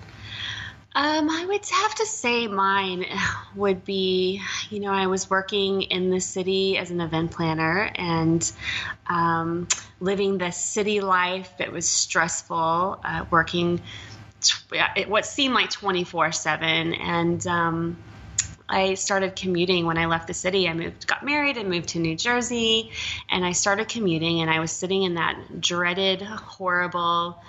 Um, 0.95 1.29
I 1.29 1.45
would 1.45 1.65
have 1.69 1.95
to 1.95 2.05
say 2.05 2.47
mine 2.47 3.05
would 3.55 3.85
be, 3.85 4.41
you 4.69 4.79
know, 4.79 4.91
I 4.91 5.07
was 5.07 5.29
working 5.29 5.83
in 5.83 6.09
the 6.09 6.19
city 6.19 6.77
as 6.77 6.89
an 6.89 6.99
event 6.99 7.31
planner 7.31 7.91
and 7.95 8.51
um, 9.07 9.67
living 9.99 10.39
the 10.39 10.51
city 10.51 10.99
life. 10.99 11.51
It 11.59 11.71
was 11.71 11.87
stressful, 11.87 12.99
uh, 13.03 13.25
working 13.29 13.81
tw- 14.41 15.07
what 15.07 15.27
seemed 15.27 15.53
like 15.53 15.69
24 15.69 16.31
7. 16.31 16.93
And 16.95 17.45
um, 17.45 17.97
I 18.67 18.95
started 18.95 19.35
commuting 19.35 19.85
when 19.85 19.97
I 19.99 20.07
left 20.07 20.27
the 20.27 20.33
city. 20.33 20.67
I 20.67 20.73
moved, 20.73 21.05
got 21.05 21.23
married, 21.23 21.57
and 21.57 21.69
moved 21.69 21.89
to 21.89 21.99
New 21.99 22.15
Jersey, 22.15 22.91
and 23.29 23.45
I 23.45 23.51
started 23.51 23.89
commuting. 23.89 24.41
And 24.41 24.49
I 24.49 24.59
was 24.59 24.71
sitting 24.71 25.03
in 25.03 25.15
that 25.15 25.61
dreaded, 25.61 26.23
horrible 26.23 27.39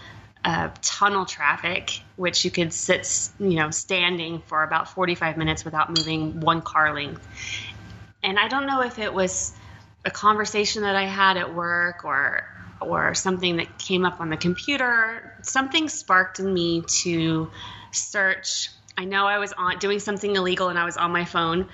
uh, 0.45 0.71
tunnel 0.83 1.27
traffic, 1.27 2.03
which 2.17 2.45
you 2.45 2.51
could 2.51 2.73
sit, 2.73 3.31
you 3.39 3.57
know, 3.57 3.71
standing 3.71 4.41
for 4.47 4.63
about 4.63 4.89
45 4.89 5.37
minutes 5.37 5.65
without 5.65 5.89
moving 5.89 6.41
one 6.41 6.63
car 6.63 6.95
length. 6.95 7.27
And 8.23 8.39
I 8.39 8.49
don't 8.49 8.67
know 8.67 8.83
if 8.83 8.99
it 8.99 9.13
was 9.13 9.53
a 10.05 10.11
conversation 10.11 10.83
that 10.83 10.97
I 10.97 11.05
had 11.05 11.37
at 11.37 11.55
work 11.55 12.05
or 12.05 12.45
or 12.81 13.15
something 13.15 13.57
that 13.57 13.79
came 13.79 14.07
up 14.07 14.21
on 14.23 14.31
the 14.31 14.39
computer. 14.39 15.35
Something 15.43 15.91
sparked 15.91 16.41
in 16.41 16.53
me 16.53 16.83
to 17.03 17.51
search. 17.93 18.71
I 18.97 19.05
know 19.05 19.27
I 19.27 19.39
was 19.39 19.53
on 19.53 19.79
doing 19.79 19.99
something 19.99 20.35
illegal 20.35 20.69
and 20.69 20.79
I 20.79 20.85
was 20.87 20.97
on 20.97 21.13
my 21.13 21.27
phone 21.27 21.69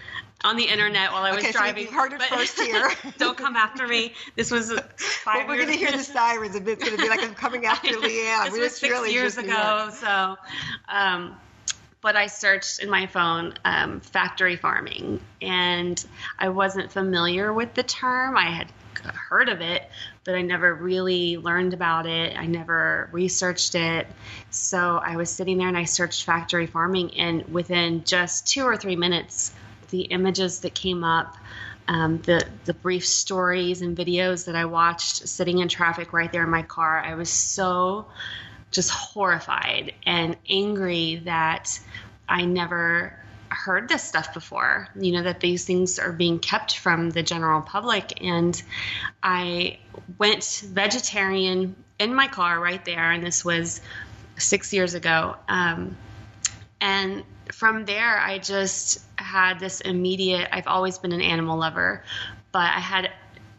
on 0.45 0.57
the 0.57 0.64
internet 0.64 1.12
while 1.12 1.23
I 1.25 1.31
was 1.35 1.43
Okay, 1.43 1.52
driving. 1.52 1.85
you've 1.85 1.93
heard 1.93 2.12
it 2.12 2.23
first 2.23 2.61
here. 2.61 2.90
don't 3.19 3.37
come 3.37 3.57
after 3.57 3.87
me. 3.88 4.12
This 4.37 4.50
was 4.50 4.71
five 4.97 5.37
Well, 5.38 5.49
we're 5.49 5.57
going 5.57 5.69
to 5.73 5.78
hear 5.78 5.90
the 5.93 6.02
sirens. 6.02 6.55
and 6.55 6.66
it's 6.69 6.83
going 6.85 6.97
to 6.97 7.02
be 7.02 7.09
like 7.09 7.23
I'm 7.23 7.35
coming 7.35 7.66
after 7.66 7.88
Leanne. 7.88 8.45
this 8.45 8.52
We're 8.52 8.61
was 8.61 8.76
six 8.76 8.90
really 8.90 9.12
years 9.12 9.38
ago. 9.38 9.88
So, 9.93 10.37
um, 10.88 11.35
but 12.02 12.14
I 12.16 12.26
searched 12.28 12.81
in 12.81 12.90
my 12.90 13.07
phone 13.07 13.55
um, 13.64 14.00
factory 14.00 14.57
farming, 14.57 15.21
and 15.43 16.05
I 16.38 16.50
wasn't 16.50 16.93
familiar 16.93 17.52
with 17.52 17.75
the 17.75 17.83
term. 17.83 18.37
I 18.37 18.50
had 18.50 18.69
heard 19.28 19.49
of 19.49 19.61
it, 19.61 19.83
but 20.25 20.35
I 20.35 20.43
never 20.43 20.75
really 20.75 21.37
learned 21.37 21.75
about 21.75 22.07
it. 22.07 22.37
I 22.38 22.47
never 22.47 23.09
researched 23.12 23.75
it. 23.75 24.07
So 24.50 24.97
I 25.02 25.16
was 25.16 25.31
sitting 25.31 25.59
there 25.59 25.69
and 25.69 25.76
I 25.76 25.85
searched 25.85 26.25
factory 26.25 26.66
farming, 26.66 27.14
and 27.19 27.45
within 27.52 28.05
just 28.05 28.47
two 28.47 28.64
or 28.64 28.76
three 28.76 28.97
minutes, 28.97 29.52
the 29.88 30.02
images 30.02 30.61
that 30.61 30.75
came 30.75 31.05
up. 31.05 31.37
Um, 31.88 32.19
the 32.23 32.45
the 32.64 32.75
brief 32.75 33.07
stories 33.07 33.81
and 33.81 33.97
videos 33.97 34.47
that 34.47 34.57
I 34.57 34.64
watched 34.64 35.28
sitting 35.28 35.59
in 35.59 35.69
traffic 35.69 36.12
right 36.12 36.33
there 36.33 36.43
in 36.43 36.50
my 36.50 36.62
car, 36.62 36.99
I 36.99 37.14
was 37.14 37.31
so 37.31 38.07
just 38.73 38.90
horrified 38.90 39.95
and 40.05 40.37
angry 40.49 41.23
that 41.26 41.78
I 42.28 42.45
never 42.45 43.16
heard 43.49 43.88
this 43.88 44.02
stuff 44.02 44.35
before, 44.35 44.88
you 44.97 45.12
know, 45.12 45.23
that 45.23 45.40
these 45.40 45.64
things 45.64 45.99
are 45.99 46.12
being 46.12 46.38
kept 46.38 46.78
from 46.78 47.11
the 47.11 47.23
general 47.23 47.61
public. 47.61 48.23
And 48.23 48.61
I 49.23 49.78
went 50.19 50.64
vegetarian 50.66 51.76
in 51.99 52.14
my 52.14 52.28
car 52.28 52.61
right 52.61 52.85
there, 52.85 53.11
and 53.12 53.25
this 53.25 53.45
was 53.45 53.81
six 54.37 54.73
years 54.73 54.95
ago. 54.95 55.37
Um, 55.49 55.97
and 56.81 57.25
from 57.52 57.85
there, 57.85 58.19
I 58.19 58.38
just 58.38 59.02
had 59.37 59.61
this 59.61 59.83
immediate, 59.83 60.49
I've 60.50 60.66
always 60.66 60.97
been 60.97 61.12
an 61.12 61.21
animal 61.21 61.59
lover, 61.59 62.02
but 62.52 62.62
I 62.62 62.81
had 62.81 63.11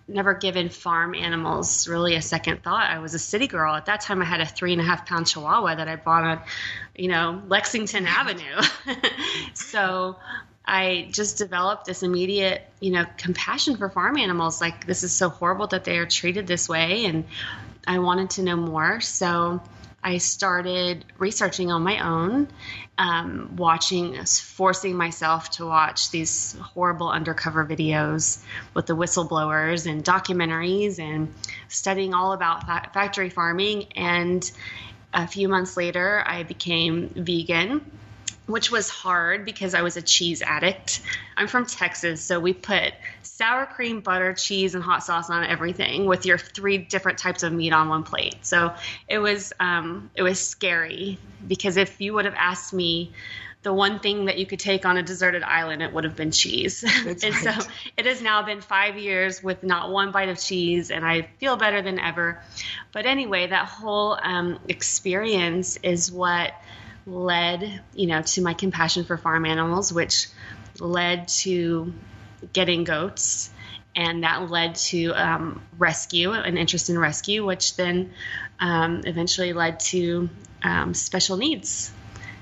never 0.07 0.33
given 0.33 0.69
farm 0.69 1.13
animals 1.13 1.87
really 1.87 2.15
a 2.15 2.21
second 2.21 2.63
thought. 2.63 2.89
I 2.89 2.97
was 2.97 3.13
a 3.13 3.19
city 3.19 3.45
girl. 3.45 3.75
At 3.75 3.85
that 3.85 4.01
time, 4.01 4.19
I 4.19 4.25
had 4.25 4.41
a 4.41 4.45
three 4.45 4.71
and 4.71 4.81
a 4.81 4.83
half 4.83 5.05
pound 5.05 5.27
chihuahua 5.27 5.75
that 5.75 5.87
I 5.87 5.95
bought 5.95 6.23
on, 6.23 6.41
you 6.95 7.09
know, 7.09 7.43
Lexington 7.47 8.07
Avenue. 8.07 8.59
so 9.53 10.15
I 10.65 11.09
just 11.11 11.37
developed 11.37 11.85
this 11.85 12.01
immediate, 12.01 12.63
you 12.79 12.89
know, 12.89 13.05
compassion 13.17 13.77
for 13.77 13.87
farm 13.87 14.17
animals. 14.17 14.59
Like, 14.59 14.87
this 14.87 15.03
is 15.03 15.13
so 15.13 15.29
horrible 15.29 15.67
that 15.67 15.83
they 15.83 15.99
are 15.99 16.07
treated 16.07 16.47
this 16.47 16.67
way. 16.67 17.05
And 17.05 17.25
I 17.85 17.99
wanted 17.99 18.31
to 18.31 18.41
know 18.41 18.55
more. 18.55 18.99
So 19.01 19.61
I 20.03 20.19
started 20.19 21.05
researching 21.17 21.71
on 21.71 21.83
my 21.83 21.99
own, 22.05 22.47
um, 22.97 23.55
watching, 23.57 24.23
forcing 24.25 24.95
myself 24.95 25.49
to 25.51 25.65
watch 25.65 26.11
these 26.11 26.55
horrible 26.61 27.09
undercover 27.09 27.65
videos 27.65 28.41
with 28.73 28.85
the 28.85 28.95
whistleblowers 28.95 29.89
and 29.89 30.03
documentaries 30.03 30.99
and 30.99 31.33
studying 31.67 32.13
all 32.13 32.31
about 32.31 32.65
fa- 32.65 32.89
factory 32.93 33.29
farming. 33.29 33.87
And 33.95 34.49
a 35.13 35.27
few 35.27 35.49
months 35.49 35.75
later, 35.75 36.23
I 36.25 36.43
became 36.43 37.09
vegan 37.09 37.81
which 38.47 38.71
was 38.71 38.89
hard 38.89 39.45
because 39.45 39.73
I 39.73 39.81
was 39.81 39.97
a 39.97 40.01
cheese 40.01 40.41
addict. 40.41 41.01
I'm 41.35 41.47
from 41.47 41.65
Texas, 41.65 42.21
so 42.21 42.39
we 42.39 42.53
put 42.53 42.93
sour 43.21 43.65
cream, 43.65 43.99
butter, 43.99 44.33
cheese, 44.33 44.73
and 44.73 44.83
hot 44.83 45.03
sauce 45.03 45.29
on 45.29 45.43
everything 45.43 46.05
with 46.05 46.25
your 46.25 46.37
three 46.37 46.77
different 46.77 47.19
types 47.19 47.43
of 47.43 47.53
meat 47.53 47.73
on 47.73 47.89
one 47.89 48.03
plate. 48.03 48.37
So 48.41 48.73
it 49.07 49.19
was 49.19 49.53
um, 49.59 50.09
it 50.15 50.23
was 50.23 50.39
scary 50.39 51.19
because 51.47 51.77
if 51.77 52.01
you 52.01 52.13
would 52.13 52.25
have 52.25 52.35
asked 52.35 52.73
me 52.73 53.11
the 53.63 53.73
one 53.73 53.99
thing 53.99 54.25
that 54.25 54.37
you 54.37 54.45
could 54.45 54.59
take 54.59 54.85
on 54.85 54.95
a 54.95 55.03
deserted 55.03 55.43
island, 55.43 55.81
it 55.81 55.91
would 55.91 56.05
have 56.05 56.15
been 56.15 56.31
cheese. 56.31 56.83
and 57.05 57.21
right. 57.21 57.33
so 57.33 57.51
it 57.97 58.05
has 58.05 58.21
now 58.21 58.41
been 58.43 58.61
five 58.61 58.97
years 58.97 59.43
with 59.43 59.61
not 59.61 59.91
one 59.91 60.11
bite 60.11 60.29
of 60.29 60.39
cheese, 60.39 60.89
and 60.89 61.05
I 61.05 61.23
feel 61.39 61.57
better 61.57 61.81
than 61.81 61.99
ever. 61.99 62.41
But 62.93 63.05
anyway, 63.05 63.47
that 63.47 63.65
whole 63.65 64.17
um, 64.21 64.59
experience 64.69 65.77
is 65.83 66.09
what 66.09 66.53
led, 67.07 67.81
you 67.95 68.07
know, 68.07 68.21
to 68.21 68.41
my 68.41 68.53
compassion 68.53 69.05
for 69.05 69.17
farm 69.17 69.45
animals, 69.45 69.91
which 69.93 70.27
led 70.79 71.27
to 71.29 71.93
getting 72.53 72.83
goats, 72.83 73.49
and 73.95 74.23
that 74.23 74.51
led 74.51 74.75
to 74.75 75.11
um, 75.13 75.61
rescue, 75.77 76.33
an 76.33 76.57
interest 76.57 76.89
in 76.89 76.99
rescue, 76.99 77.45
which 77.45 77.75
then 77.77 78.11
um, 78.59 79.01
eventually 79.05 79.53
led 79.53 79.79
to 79.79 80.29
um, 80.61 80.93
special 80.93 81.37
needs. 81.37 81.91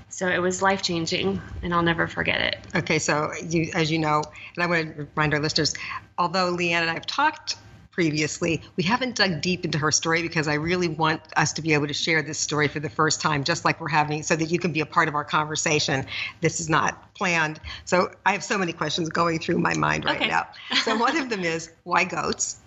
So 0.09 0.27
it 0.27 0.39
was 0.39 0.61
life 0.61 0.81
changing, 0.81 1.41
and 1.61 1.73
I'll 1.73 1.83
never 1.83 2.07
forget 2.07 2.41
it. 2.41 2.57
Okay, 2.73 2.99
so 2.99 3.31
you, 3.47 3.69
as 3.73 3.91
you 3.91 3.99
know, 3.99 4.23
and 4.55 4.63
I 4.63 4.67
want 4.67 4.95
to 4.95 5.03
remind 5.03 5.33
our 5.33 5.39
listeners, 5.39 5.75
although 6.17 6.55
Leanne 6.55 6.81
and 6.81 6.89
I 6.89 6.93
have 6.93 7.05
talked 7.05 7.57
previously. 7.95 8.61
We 8.75 8.83
haven't 8.83 9.15
dug 9.15 9.39
deep 9.39 9.63
into 9.63 9.77
her 9.77 9.91
story 9.91 10.21
because 10.21 10.49
I 10.49 10.55
really 10.55 10.89
want 10.89 11.21
us 11.37 11.53
to 11.53 11.61
be 11.61 11.73
able 11.73 11.87
to 11.87 11.93
share 11.93 12.21
this 12.21 12.37
story 12.37 12.67
for 12.67 12.81
the 12.81 12.89
first 12.89 13.21
time, 13.21 13.45
just 13.45 13.63
like 13.63 13.79
we're 13.79 13.87
having, 13.87 14.21
so 14.21 14.35
that 14.35 14.51
you 14.51 14.59
can 14.59 14.73
be 14.73 14.81
a 14.81 14.85
part 14.85 15.07
of 15.07 15.15
our 15.15 15.23
conversation. 15.23 16.05
This 16.41 16.59
is 16.59 16.67
not 16.69 17.15
planned. 17.15 17.57
So 17.85 18.11
I 18.25 18.33
have 18.33 18.43
so 18.43 18.57
many 18.57 18.73
questions 18.73 19.07
going 19.07 19.39
through 19.39 19.59
my 19.59 19.75
mind 19.75 20.03
right 20.03 20.17
okay. 20.17 20.27
now. 20.27 20.47
So 20.83 20.97
one 21.07 21.15
of 21.15 21.29
them 21.29 21.45
is 21.45 21.71
why 21.83 22.03
goats? 22.03 22.57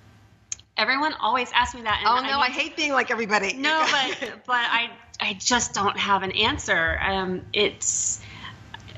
Everyone 0.79 1.13
always 1.21 1.53
asks 1.53 1.75
me 1.75 1.83
that. 1.83 2.03
oh 2.07 2.23
no, 2.23 2.39
I, 2.39 2.47
I, 2.47 2.49
hate 2.49 2.75
being 2.75 2.93
like 2.93 3.11
everybody. 3.11 3.53
No, 3.53 3.87
but 4.21 4.31
but 4.47 4.55
I 4.55 4.91
I 5.21 5.35
just 5.35 5.75
don't 5.75 5.99
have 5.99 6.23
an 6.23 6.31
answer. 6.31 6.99
Um, 7.03 7.43
it's 7.53 8.23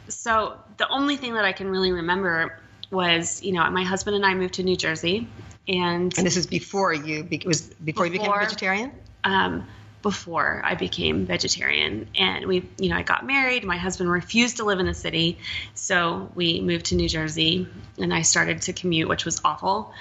so 0.06 0.58
the 0.76 0.88
only 0.88 1.16
thing 1.16 1.34
that 1.34 1.44
I 1.44 1.52
can 1.52 1.68
really 1.68 1.90
remember 1.90 2.60
was 2.92 3.42
you 3.42 3.52
know 3.52 3.68
my 3.70 3.82
husband 3.82 4.14
and 4.14 4.24
I 4.24 4.34
moved 4.34 4.54
to 4.54 4.62
New 4.62 4.76
Jersey 4.76 5.26
and 5.70 6.12
and 6.18 6.26
this 6.26 6.36
is 6.36 6.46
before 6.46 6.92
you 6.92 7.22
be, 7.22 7.42
was 7.46 7.62
before, 7.62 7.84
before 7.84 8.06
you 8.06 8.12
became 8.12 8.32
a 8.32 8.38
vegetarian. 8.38 8.92
Um, 9.24 9.66
before 10.02 10.62
I 10.64 10.76
became 10.76 11.26
vegetarian, 11.26 12.08
and 12.18 12.46
we, 12.46 12.66
you 12.78 12.88
know, 12.88 12.96
I 12.96 13.02
got 13.02 13.26
married. 13.26 13.64
My 13.64 13.76
husband 13.76 14.10
refused 14.10 14.56
to 14.56 14.64
live 14.64 14.80
in 14.80 14.86
the 14.86 14.94
city, 14.94 15.38
so 15.74 16.30
we 16.34 16.60
moved 16.60 16.86
to 16.86 16.94
New 16.94 17.08
Jersey, 17.08 17.68
and 17.98 18.12
I 18.12 18.22
started 18.22 18.62
to 18.62 18.72
commute, 18.72 19.08
which 19.08 19.24
was 19.24 19.40
awful. 19.44 19.92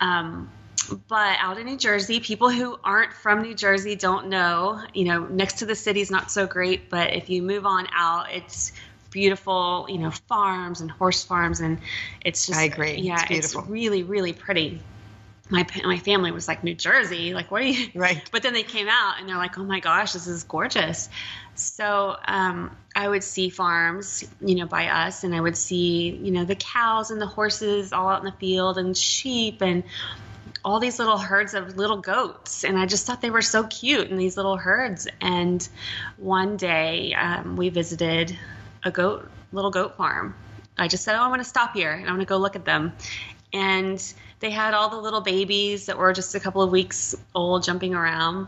Um, 0.00 0.50
but 1.08 1.38
out 1.40 1.58
in 1.58 1.66
New 1.66 1.78
Jersey, 1.78 2.20
people 2.20 2.50
who 2.50 2.78
aren't 2.84 3.12
from 3.12 3.42
New 3.42 3.54
Jersey 3.54 3.96
don't 3.96 4.28
know. 4.28 4.82
You 4.94 5.04
know, 5.04 5.24
next 5.26 5.58
to 5.58 5.66
the 5.66 5.74
city 5.74 6.02
is 6.02 6.10
not 6.10 6.30
so 6.30 6.46
great, 6.46 6.90
but 6.90 7.14
if 7.14 7.30
you 7.30 7.42
move 7.42 7.66
on 7.66 7.88
out, 7.92 8.26
it's 8.30 8.72
beautiful. 9.10 9.86
You 9.88 9.98
know, 9.98 10.10
farms 10.10 10.82
and 10.82 10.90
horse 10.90 11.24
farms, 11.24 11.60
and 11.60 11.78
it's 12.22 12.46
just 12.46 12.58
I 12.58 12.64
agree. 12.64 12.96
Yeah, 12.96 13.24
it's, 13.30 13.54
it's 13.54 13.66
really, 13.66 14.02
really 14.02 14.34
pretty 14.34 14.82
my 15.50 15.66
my 15.84 15.98
family 15.98 16.30
was 16.30 16.46
like 16.46 16.62
New 16.62 16.74
Jersey, 16.74 17.32
like 17.34 17.50
what 17.50 17.62
are 17.62 17.66
you? 17.66 17.88
Right. 17.94 18.28
But 18.30 18.42
then 18.42 18.52
they 18.52 18.62
came 18.62 18.88
out 18.88 19.18
and 19.18 19.28
they're 19.28 19.36
like, 19.36 19.58
oh 19.58 19.64
my 19.64 19.80
gosh, 19.80 20.12
this 20.12 20.26
is 20.26 20.44
gorgeous. 20.44 21.08
So 21.54 22.16
um, 22.26 22.76
I 22.94 23.08
would 23.08 23.24
see 23.24 23.48
farms, 23.48 24.28
you 24.40 24.54
know, 24.54 24.66
by 24.66 24.88
us, 24.88 25.24
and 25.24 25.34
I 25.34 25.40
would 25.40 25.56
see, 25.56 26.10
you 26.10 26.30
know, 26.30 26.44
the 26.44 26.54
cows 26.54 27.10
and 27.10 27.20
the 27.20 27.26
horses 27.26 27.92
all 27.92 28.08
out 28.08 28.20
in 28.20 28.26
the 28.26 28.36
field, 28.38 28.78
and 28.78 28.96
sheep, 28.96 29.62
and 29.62 29.82
all 30.64 30.80
these 30.80 30.98
little 30.98 31.18
herds 31.18 31.54
of 31.54 31.76
little 31.76 31.96
goats, 31.96 32.64
and 32.64 32.78
I 32.78 32.86
just 32.86 33.06
thought 33.06 33.20
they 33.20 33.30
were 33.30 33.42
so 33.42 33.64
cute 33.64 34.08
in 34.10 34.16
these 34.16 34.36
little 34.36 34.56
herds. 34.56 35.08
And 35.20 35.66
one 36.16 36.56
day 36.56 37.14
um, 37.14 37.56
we 37.56 37.70
visited 37.70 38.36
a 38.84 38.90
goat, 38.90 39.28
little 39.52 39.70
goat 39.70 39.96
farm. 39.96 40.34
I 40.76 40.86
just 40.86 41.02
said, 41.02 41.16
oh, 41.16 41.22
I 41.22 41.28
want 41.28 41.40
to 41.40 41.48
stop 41.48 41.74
here 41.74 41.90
and 41.90 42.06
I 42.06 42.10
want 42.10 42.20
to 42.20 42.26
go 42.26 42.36
look 42.36 42.54
at 42.54 42.64
them, 42.64 42.92
and 43.52 44.00
they 44.40 44.50
had 44.50 44.74
all 44.74 44.88
the 44.88 45.00
little 45.00 45.20
babies 45.20 45.86
that 45.86 45.98
were 45.98 46.12
just 46.12 46.34
a 46.34 46.40
couple 46.40 46.62
of 46.62 46.70
weeks 46.70 47.14
old 47.34 47.64
jumping 47.64 47.94
around. 47.94 48.46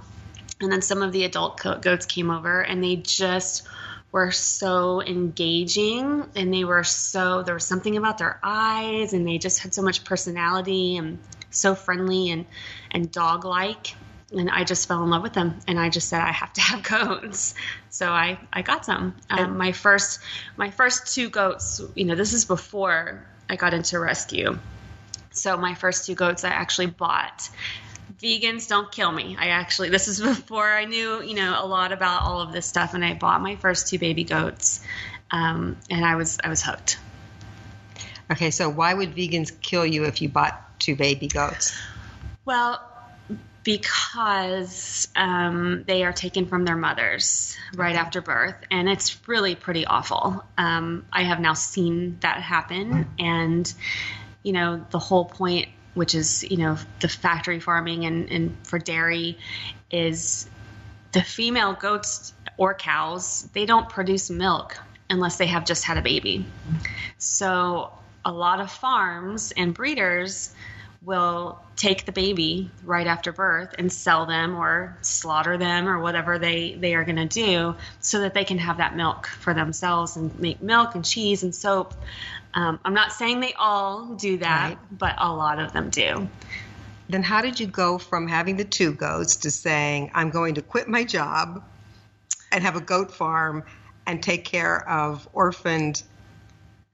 And 0.61 0.71
then 0.71 0.83
some 0.83 1.03
of 1.03 1.13
the 1.13 1.25
adult 1.25 1.63
goats 1.83 2.07
came 2.07 2.31
over 2.31 2.61
and 2.61 2.85
they 2.85 2.97
just 2.97 3.67
were 4.13 4.31
so 4.31 5.01
engaging 5.03 6.25
and 6.35 6.53
they 6.53 6.65
were 6.65 6.85
so 6.85 7.43
there 7.43 7.55
was 7.55 7.65
something 7.65 7.97
about 7.97 8.19
their 8.19 8.39
eyes 8.43 9.13
and 9.13 9.27
they 9.27 9.39
just 9.39 9.61
had 9.61 9.73
so 9.73 9.83
much 9.83 10.05
personality 10.05 10.97
and 10.97 11.19
so 11.51 11.75
friendly 11.75 12.31
and 12.31 12.45
and 12.91 13.11
dog 13.13 13.45
like 13.45 13.95
and 14.33 14.51
I 14.51 14.65
just 14.65 14.87
fell 14.87 15.03
in 15.03 15.11
love 15.11 15.23
with 15.23 15.33
them 15.33 15.61
and 15.67 15.79
I 15.79 15.89
just 15.91 16.09
said 16.09 16.21
I 16.21 16.33
have 16.33 16.53
to 16.55 16.61
have 16.61 16.83
goats. 16.83 17.55
So 17.89 18.09
I 18.11 18.39
I 18.53 18.63
got 18.63 18.85
some. 18.85 19.15
Um, 19.31 19.57
my 19.57 19.73
first 19.73 20.21
my 20.57 20.71
first 20.71 21.15
two 21.15 21.31
goats 21.31 21.81
you 21.95 22.05
know 22.05 22.15
this 22.17 22.33
is 22.33 22.45
before 22.45 23.25
I 23.49 23.57
got 23.57 23.75
into 23.75 23.99
rescue 23.99 24.59
so 25.31 25.57
my 25.57 25.75
first 25.75 26.07
two 26.07 26.15
goats 26.15 26.45
I 26.45 26.51
actually 26.51 26.87
bought. 26.87 27.49
Vegans 28.21 28.69
don't 28.69 28.91
kill 28.91 29.11
me. 29.11 29.37
I 29.39 29.49
actually 29.49 29.89
this 29.89 30.09
is 30.09 30.21
before 30.39 30.69
I 30.69 30.85
knew 30.85 31.23
you 31.23 31.35
know 31.35 31.59
a 31.59 31.67
lot 31.67 31.93
about 31.93 32.23
all 32.23 32.41
of 32.41 32.53
this 32.53 32.67
stuff, 32.67 32.95
and 32.95 33.05
I 33.05 33.15
bought 33.15 33.41
my 33.41 33.57
first 33.57 33.89
two 33.89 33.99
baby 33.99 34.25
goats, 34.25 34.85
um, 35.31 35.77
and 35.89 36.05
I 36.05 36.17
was 36.17 36.39
I 36.43 36.49
was 36.49 36.63
hooked. 36.63 36.99
Okay, 38.31 38.51
so 38.51 38.69
why 38.69 38.95
would 38.95 39.15
vegans 39.15 39.51
kill 39.61 39.85
you 39.85 40.05
if 40.05 40.23
you 40.23 40.29
bought 40.29 40.79
two 40.79 40.95
baby 40.95 41.27
goats? 41.27 41.77
Well, 42.45 42.81
because 43.65 45.09
um, 45.17 45.85
they 45.87 46.05
are 46.05 46.13
taken 46.13 46.47
from 46.47 46.65
their 46.65 46.77
mothers 46.77 47.57
right 47.75 47.97
after 47.97 48.21
birth, 48.21 48.55
and 48.71 48.89
it's 48.89 49.29
really 49.29 49.55
pretty 49.55 49.85
awful. 49.85 50.45
Um, 50.57 51.05
I 51.13 51.25
have 51.25 51.41
now 51.41 51.55
seen 51.55 52.19
that 52.21 52.41
happen, 52.41 53.09
and 53.19 53.73
you 54.43 54.53
know, 54.53 54.85
the 54.91 54.99
whole 54.99 55.25
point, 55.25 55.69
which 55.95 56.15
is, 56.15 56.43
you 56.51 56.57
know, 56.57 56.77
the 57.01 57.09
factory 57.09 57.61
farming 57.61 58.05
and, 58.05 58.31
and 58.31 58.57
for 58.67 58.79
dairy, 58.79 59.39
is 59.91 60.49
the 61.13 61.23
female 61.23 61.75
goats 61.75 62.33
or 62.57 62.75
cows, 62.75 63.49
they 63.53 63.67
don't 63.67 63.89
produce 63.89 64.31
milk 64.31 64.79
unless 65.09 65.39
they 65.39 65.47
have 65.47 65.65
just 65.65 65.85
had 65.85 65.99
a 65.99 66.03
baby. 66.03 66.47
So 67.19 67.93
a 68.25 68.33
lot 68.33 68.61
of 68.61 68.71
farms 68.71 69.53
and 69.57 69.75
breeders 69.75 70.55
will 71.03 71.59
take 71.77 72.05
the 72.05 72.13
baby 72.13 72.71
right 72.85 73.07
after 73.07 73.33
birth 73.33 73.75
and 73.79 73.91
sell 73.91 74.27
them 74.27 74.55
or 74.55 74.97
slaughter 75.01 75.57
them 75.57 75.89
or 75.89 75.99
whatever 75.99 76.39
they, 76.39 76.77
they 76.79 76.95
are 76.95 77.05
going 77.05 77.17
to 77.17 77.27
do 77.27 77.75
so 78.01 78.21
that 78.21 78.35
they 78.35 78.45
can 78.45 78.59
have 78.59 78.77
that 78.77 78.95
milk 78.95 79.27
for 79.27 79.55
themselves 79.55 80.17
and 80.17 80.39
make 80.39 80.61
milk 80.61 80.95
and 80.95 81.05
cheese 81.05 81.43
and 81.43 81.55
soap. 81.55 81.95
Um, 82.53 82.79
I'm 82.85 82.95
not 82.95 83.13
saying 83.13 83.41
they 83.41 83.55
all 83.55 84.15
do 84.15 84.39
that, 84.39 84.69
right. 84.69 84.79
but 84.91 85.15
a 85.19 85.33
lot 85.33 85.59
of 85.59 85.73
them 85.73 85.89
do. 85.89 86.29
Then, 87.09 87.23
how 87.23 87.41
did 87.41 87.59
you 87.59 87.67
go 87.67 87.99
from 87.99 88.29
having 88.29 88.57
the 88.57 88.65
two 88.65 88.93
goats 88.93 89.37
to 89.37 89.51
saying, 89.51 90.13
I'm 90.15 90.31
going 90.31 90.57
to 90.57 90.63
quit 90.63 90.87
my 90.87 91.05
job 91.05 91.65
and 92.53 92.63
have 92.63 92.77
a 92.77 92.81
goat 92.81 93.13
farm 93.13 93.65
and 94.07 94.23
take 94.23 94.45
care 94.45 94.89
of 94.89 95.29
orphaned 95.33 96.03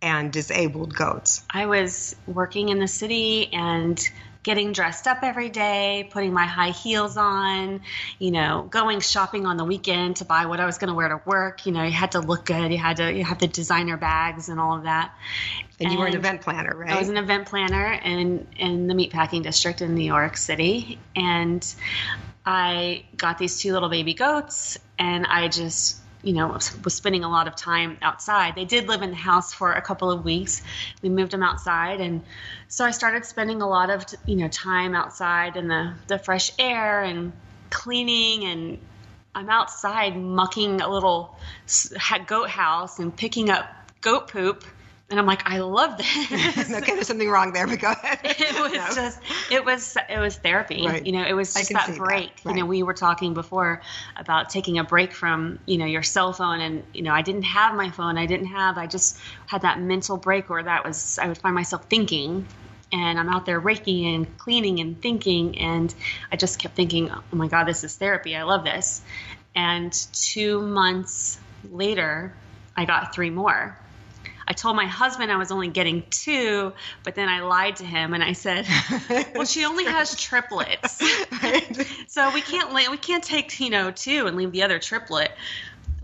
and 0.02 0.32
disabled 0.32 0.94
goats? 0.94 1.42
I 1.50 1.66
was 1.66 2.16
working 2.26 2.68
in 2.68 2.78
the 2.78 2.88
city 2.88 3.52
and 3.52 4.00
getting 4.46 4.70
dressed 4.70 5.08
up 5.08 5.24
every 5.24 5.48
day, 5.48 6.08
putting 6.12 6.32
my 6.32 6.44
high 6.44 6.70
heels 6.70 7.16
on, 7.16 7.80
you 8.20 8.30
know, 8.30 8.64
going 8.70 9.00
shopping 9.00 9.44
on 9.44 9.56
the 9.56 9.64
weekend 9.64 10.14
to 10.14 10.24
buy 10.24 10.46
what 10.46 10.60
I 10.60 10.66
was 10.66 10.78
going 10.78 10.86
to 10.86 10.94
wear 10.94 11.08
to 11.08 11.20
work. 11.26 11.66
You 11.66 11.72
know, 11.72 11.82
you 11.82 11.90
had 11.90 12.12
to 12.12 12.20
look 12.20 12.44
good. 12.44 12.70
You 12.70 12.78
had 12.78 12.98
to 12.98 13.12
you 13.12 13.24
have 13.24 13.40
the 13.40 13.48
designer 13.48 13.96
bags 13.96 14.48
and 14.48 14.60
all 14.60 14.76
of 14.76 14.84
that. 14.84 15.12
And, 15.80 15.86
and 15.86 15.92
you 15.92 15.98
were 15.98 16.06
an 16.06 16.14
event 16.14 16.42
planner, 16.42 16.76
right? 16.76 16.92
I 16.92 16.98
was 17.00 17.08
an 17.08 17.16
event 17.16 17.48
planner 17.48 17.92
in 17.92 18.46
in 18.56 18.86
the 18.86 18.94
meatpacking 18.94 19.42
district 19.42 19.82
in 19.82 19.96
New 19.96 20.04
York 20.06 20.36
City, 20.36 21.00
and 21.16 21.66
I 22.44 23.04
got 23.16 23.38
these 23.38 23.58
two 23.58 23.72
little 23.72 23.88
baby 23.88 24.14
goats, 24.14 24.78
and 24.96 25.26
I 25.26 25.48
just 25.48 26.00
you 26.22 26.32
know, 26.32 26.48
was 26.48 26.94
spending 26.94 27.24
a 27.24 27.28
lot 27.28 27.48
of 27.48 27.56
time 27.56 27.98
outside. 28.02 28.54
They 28.54 28.64
did 28.64 28.88
live 28.88 29.02
in 29.02 29.10
the 29.10 29.16
house 29.16 29.52
for 29.52 29.72
a 29.72 29.82
couple 29.82 30.10
of 30.10 30.24
weeks. 30.24 30.62
We 31.02 31.08
moved 31.08 31.32
them 31.32 31.42
outside, 31.42 32.00
and 32.00 32.22
so 32.68 32.84
I 32.84 32.90
started 32.90 33.24
spending 33.24 33.62
a 33.62 33.68
lot 33.68 33.90
of 33.90 34.04
you 34.26 34.36
know 34.36 34.48
time 34.48 34.94
outside 34.94 35.56
in 35.56 35.68
the 35.68 35.94
the 36.06 36.18
fresh 36.18 36.50
air 36.58 37.02
and 37.02 37.32
cleaning 37.70 38.44
and 38.44 38.78
I'm 39.34 39.50
outside 39.50 40.16
mucking 40.16 40.80
a 40.80 40.88
little 40.88 41.36
goat 42.26 42.48
house 42.48 42.98
and 42.98 43.14
picking 43.14 43.50
up 43.50 43.66
goat 44.00 44.28
poop 44.28 44.64
and 45.08 45.20
I'm 45.20 45.26
like, 45.26 45.42
I 45.48 45.58
love 45.58 45.98
this. 45.98 46.06
okay, 46.72 46.94
there's 46.94 47.06
something 47.06 47.28
wrong 47.28 47.52
there, 47.52 47.66
but 47.68 47.78
go 47.78 47.92
ahead. 47.92 48.18
it 48.24 48.60
was 48.60 48.72
no. 48.72 49.02
just, 49.02 49.20
it 49.52 49.64
was, 49.64 49.96
it 50.08 50.18
was 50.18 50.36
therapy. 50.36 50.84
Right. 50.84 51.06
You 51.06 51.12
know, 51.12 51.24
it 51.24 51.32
was 51.32 51.54
just 51.54 51.70
that 51.70 51.96
break. 51.96 52.34
That. 52.36 52.46
Right. 52.46 52.56
You 52.56 52.62
know, 52.62 52.66
we 52.66 52.82
were 52.82 52.94
talking 52.94 53.32
before 53.32 53.82
about 54.16 54.50
taking 54.50 54.78
a 54.78 54.84
break 54.84 55.12
from, 55.12 55.60
you 55.64 55.78
know, 55.78 55.86
your 55.86 56.02
cell 56.02 56.32
phone, 56.32 56.60
and 56.60 56.82
you 56.92 57.02
know, 57.02 57.12
I 57.12 57.22
didn't 57.22 57.44
have 57.44 57.76
my 57.76 57.90
phone. 57.90 58.18
I 58.18 58.26
didn't 58.26 58.48
have. 58.48 58.78
I 58.78 58.88
just 58.88 59.16
had 59.46 59.62
that 59.62 59.78
mental 59.80 60.16
break 60.16 60.50
where 60.50 60.64
that 60.64 60.84
was. 60.84 61.20
I 61.20 61.28
would 61.28 61.38
find 61.38 61.54
myself 61.54 61.84
thinking, 61.84 62.44
and 62.92 63.16
I'm 63.16 63.28
out 63.28 63.46
there 63.46 63.60
raking 63.60 64.12
and 64.12 64.38
cleaning 64.38 64.80
and 64.80 65.00
thinking, 65.00 65.56
and 65.58 65.94
I 66.32 66.36
just 66.36 66.58
kept 66.58 66.74
thinking, 66.74 67.12
oh 67.12 67.22
my 67.30 67.46
God, 67.46 67.64
this 67.64 67.84
is 67.84 67.94
therapy. 67.94 68.34
I 68.34 68.42
love 68.42 68.64
this. 68.64 69.02
And 69.54 69.92
two 70.12 70.60
months 70.60 71.38
later, 71.70 72.34
I 72.76 72.86
got 72.86 73.14
three 73.14 73.30
more 73.30 73.78
I 74.48 74.52
told 74.52 74.76
my 74.76 74.86
husband 74.86 75.32
I 75.32 75.36
was 75.36 75.50
only 75.50 75.68
getting 75.68 76.04
two, 76.10 76.72
but 77.04 77.14
then 77.14 77.28
I 77.28 77.40
lied 77.40 77.76
to 77.76 77.84
him 77.84 78.14
and 78.14 78.22
I 78.22 78.32
said, 78.32 78.66
"Well, 79.34 79.44
she 79.44 79.64
only 79.64 79.84
has 79.84 80.14
triplets, 80.14 80.98
so 82.06 82.32
we 82.32 82.40
can't 82.40 82.72
we 82.90 82.96
can't 82.96 83.24
take 83.24 83.58
you 83.58 83.70
know 83.70 83.90
two 83.90 84.26
and 84.26 84.36
leave 84.36 84.52
the 84.52 84.62
other 84.62 84.78
triplet." 84.78 85.32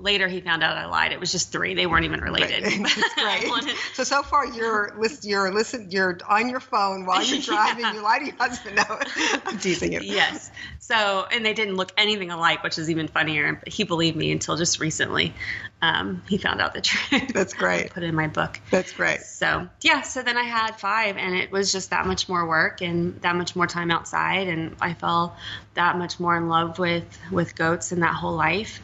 Later, 0.02 0.26
he 0.26 0.40
found 0.40 0.64
out 0.64 0.76
I 0.76 0.86
lied. 0.86 1.12
It 1.12 1.20
was 1.20 1.30
just 1.30 1.52
three. 1.52 1.74
They 1.74 1.86
weren't 1.86 2.04
even 2.04 2.20
related. 2.20 2.64
Right. 3.16 3.44
Wanted... 3.48 3.76
so 3.94 4.02
so 4.02 4.22
far, 4.22 4.46
you're 4.46 4.94
list 4.98 5.24
you're 5.24 5.52
listen 5.52 5.90
you're 5.90 6.18
on 6.28 6.48
your 6.48 6.58
phone 6.60 7.06
while 7.06 7.22
you're 7.22 7.40
driving. 7.42 7.84
yeah. 7.84 7.94
You 7.94 8.02
lie 8.02 8.18
to 8.18 8.26
your 8.26 8.34
husband. 8.36 8.76
No, 8.76 8.98
I'm 9.46 9.58
teasing 9.58 9.92
you. 9.92 10.00
Yes. 10.02 10.50
So 10.80 11.26
and 11.30 11.46
they 11.46 11.54
didn't 11.54 11.76
look 11.76 11.92
anything 11.96 12.30
alike, 12.30 12.64
which 12.64 12.78
is 12.78 12.90
even 12.90 13.06
funnier. 13.06 13.54
But 13.54 13.72
he 13.72 13.84
believed 13.84 14.16
me 14.16 14.32
until 14.32 14.56
just 14.56 14.80
recently. 14.80 15.34
Um, 15.80 16.22
he 16.28 16.38
found 16.38 16.60
out 16.60 16.74
the 16.74 16.80
truth. 16.80 17.32
That's 17.32 17.54
great. 17.54 17.90
put 17.90 18.02
it 18.02 18.06
in 18.06 18.14
my 18.14 18.28
book. 18.28 18.60
That's 18.70 18.92
great. 18.92 19.20
So 19.20 19.68
yeah. 19.82 20.02
So 20.02 20.22
then 20.22 20.36
I 20.36 20.44
had 20.44 20.72
five, 20.80 21.16
and 21.16 21.36
it 21.36 21.52
was 21.52 21.70
just 21.70 21.90
that 21.90 22.06
much 22.06 22.28
more 22.28 22.46
work 22.46 22.82
and 22.82 23.20
that 23.22 23.36
much 23.36 23.54
more 23.54 23.66
time 23.66 23.90
outside, 23.90 24.48
and 24.48 24.74
I 24.80 24.94
fell 24.94 25.36
that 25.74 25.96
much 25.96 26.18
more 26.18 26.36
in 26.36 26.48
love 26.48 26.78
with 26.78 27.04
with 27.30 27.54
goats 27.54 27.92
and 27.92 28.02
that 28.02 28.14
whole 28.14 28.34
life 28.34 28.80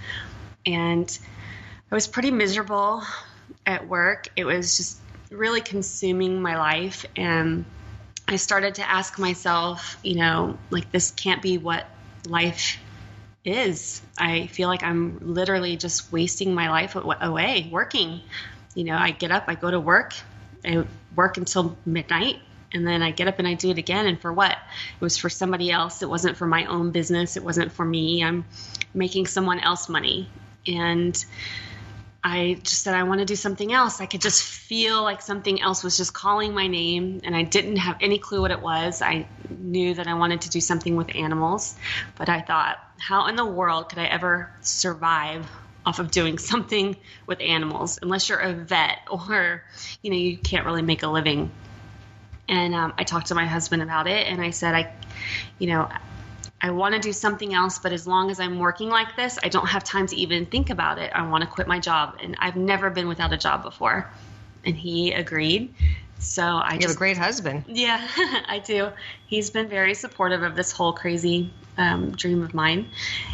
and 0.68 1.18
I 1.90 1.94
was 1.94 2.06
pretty 2.06 2.30
miserable 2.30 3.02
at 3.64 3.88
work. 3.88 4.28
It 4.36 4.44
was 4.44 4.76
just 4.76 4.98
really 5.30 5.62
consuming 5.62 6.42
my 6.42 6.58
life. 6.58 7.06
And 7.16 7.64
I 8.26 8.36
started 8.36 8.74
to 8.76 8.88
ask 8.88 9.18
myself, 9.18 9.96
you 10.02 10.16
know, 10.16 10.58
like, 10.70 10.92
this 10.92 11.10
can't 11.10 11.40
be 11.40 11.56
what 11.56 11.86
life 12.26 12.76
is. 13.44 14.02
I 14.18 14.48
feel 14.48 14.68
like 14.68 14.82
I'm 14.82 15.18
literally 15.22 15.78
just 15.78 16.12
wasting 16.12 16.54
my 16.54 16.68
life 16.68 16.94
away 16.94 17.68
working. 17.72 18.20
You 18.74 18.84
know, 18.84 18.96
I 18.96 19.12
get 19.12 19.30
up, 19.30 19.44
I 19.48 19.54
go 19.54 19.70
to 19.70 19.80
work, 19.80 20.12
I 20.64 20.84
work 21.16 21.38
until 21.38 21.78
midnight, 21.86 22.36
and 22.74 22.86
then 22.86 23.02
I 23.02 23.12
get 23.12 23.28
up 23.28 23.38
and 23.38 23.48
I 23.48 23.54
do 23.54 23.70
it 23.70 23.78
again. 23.78 24.06
And 24.06 24.20
for 24.20 24.30
what? 24.30 24.52
It 24.52 25.00
was 25.00 25.16
for 25.16 25.30
somebody 25.30 25.70
else. 25.70 26.02
It 26.02 26.10
wasn't 26.10 26.36
for 26.36 26.46
my 26.46 26.66
own 26.66 26.90
business. 26.90 27.38
It 27.38 27.42
wasn't 27.42 27.72
for 27.72 27.86
me. 27.86 28.22
I'm 28.22 28.44
making 28.92 29.26
someone 29.26 29.60
else 29.60 29.88
money 29.88 30.28
and 30.66 31.24
I 32.22 32.60
just 32.62 32.82
said 32.82 32.94
I 32.94 33.04
want 33.04 33.20
to 33.20 33.24
do 33.24 33.36
something 33.36 33.72
else. 33.72 34.00
I 34.00 34.06
could 34.06 34.20
just 34.20 34.42
feel 34.42 35.02
like 35.02 35.22
something 35.22 35.62
else 35.62 35.84
was 35.84 35.96
just 35.96 36.12
calling 36.12 36.52
my 36.52 36.66
name, 36.66 37.20
and 37.24 37.34
I 37.34 37.42
didn't 37.42 37.76
have 37.76 37.96
any 38.00 38.18
clue 38.18 38.40
what 38.40 38.50
it 38.50 38.60
was. 38.60 39.00
I 39.00 39.26
knew 39.48 39.94
that 39.94 40.06
I 40.06 40.14
wanted 40.14 40.42
to 40.42 40.50
do 40.50 40.60
something 40.60 40.96
with 40.96 41.14
animals, 41.14 41.76
but 42.16 42.28
I 42.28 42.40
thought, 42.40 42.78
how 42.98 43.26
in 43.28 43.36
the 43.36 43.46
world 43.46 43.88
could 43.88 43.98
I 43.98 44.06
ever 44.06 44.50
survive 44.60 45.48
off 45.86 46.00
of 46.00 46.10
doing 46.10 46.38
something 46.38 46.96
with 47.26 47.40
animals 47.40 47.98
unless 48.02 48.28
you're 48.28 48.40
a 48.40 48.52
vet 48.52 48.98
or 49.10 49.62
you 50.02 50.10
know 50.10 50.16
you 50.16 50.36
can't 50.36 50.66
really 50.66 50.82
make 50.82 51.02
a 51.04 51.08
living? 51.08 51.50
And 52.48 52.74
um, 52.74 52.94
I 52.98 53.04
talked 53.04 53.28
to 53.28 53.34
my 53.34 53.46
husband 53.46 53.82
about 53.82 54.06
it, 54.08 54.26
and 54.26 54.40
I 54.40 54.50
said, 54.50 54.74
I, 54.74 54.92
you 55.58 55.68
know, 55.68 55.88
I 56.60 56.70
want 56.70 56.94
to 56.94 57.00
do 57.00 57.12
something 57.12 57.54
else, 57.54 57.78
but 57.78 57.92
as 57.92 58.06
long 58.06 58.30
as 58.30 58.40
I'm 58.40 58.58
working 58.58 58.88
like 58.88 59.14
this, 59.14 59.38
I 59.42 59.48
don't 59.48 59.68
have 59.68 59.84
time 59.84 60.06
to 60.08 60.16
even 60.16 60.44
think 60.46 60.70
about 60.70 60.98
it. 60.98 61.12
I 61.14 61.26
want 61.28 61.44
to 61.44 61.48
quit 61.48 61.68
my 61.68 61.78
job. 61.78 62.18
And 62.20 62.36
I've 62.40 62.56
never 62.56 62.90
been 62.90 63.06
without 63.06 63.32
a 63.32 63.36
job 63.36 63.62
before. 63.62 64.10
And 64.64 64.76
he 64.76 65.12
agreed. 65.12 65.72
So 66.18 66.42
I 66.42 66.74
you 66.74 66.80
just. 66.80 66.88
have 66.88 66.96
a 66.96 66.98
great 66.98 67.16
husband. 67.16 67.64
Yeah, 67.68 68.06
I 68.48 68.60
do. 68.64 68.90
He's 69.26 69.50
been 69.50 69.68
very 69.68 69.94
supportive 69.94 70.42
of 70.42 70.56
this 70.56 70.72
whole 70.72 70.92
crazy 70.92 71.52
um, 71.76 72.10
dream 72.10 72.42
of 72.42 72.54
mine. 72.54 72.88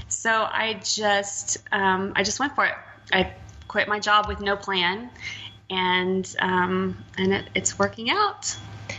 So 0.08 0.30
I 0.30 0.80
just, 0.84 1.56
um, 1.72 2.12
I 2.14 2.24
just 2.24 2.38
went 2.38 2.54
for 2.54 2.66
it. 2.66 2.74
I 3.10 3.32
quit 3.68 3.88
my 3.88 4.00
job 4.00 4.28
with 4.28 4.40
no 4.40 4.54
plan, 4.54 5.10
and 5.70 6.34
um, 6.40 7.02
and 7.16 7.32
it, 7.32 7.48
it's 7.54 7.78
working 7.78 8.10
out. 8.10 8.54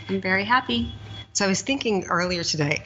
I'm 0.09 0.19
very 0.19 0.43
happy. 0.43 0.93
So 1.33 1.45
I 1.45 1.47
was 1.47 1.61
thinking 1.61 2.05
earlier 2.05 2.43
today 2.43 2.83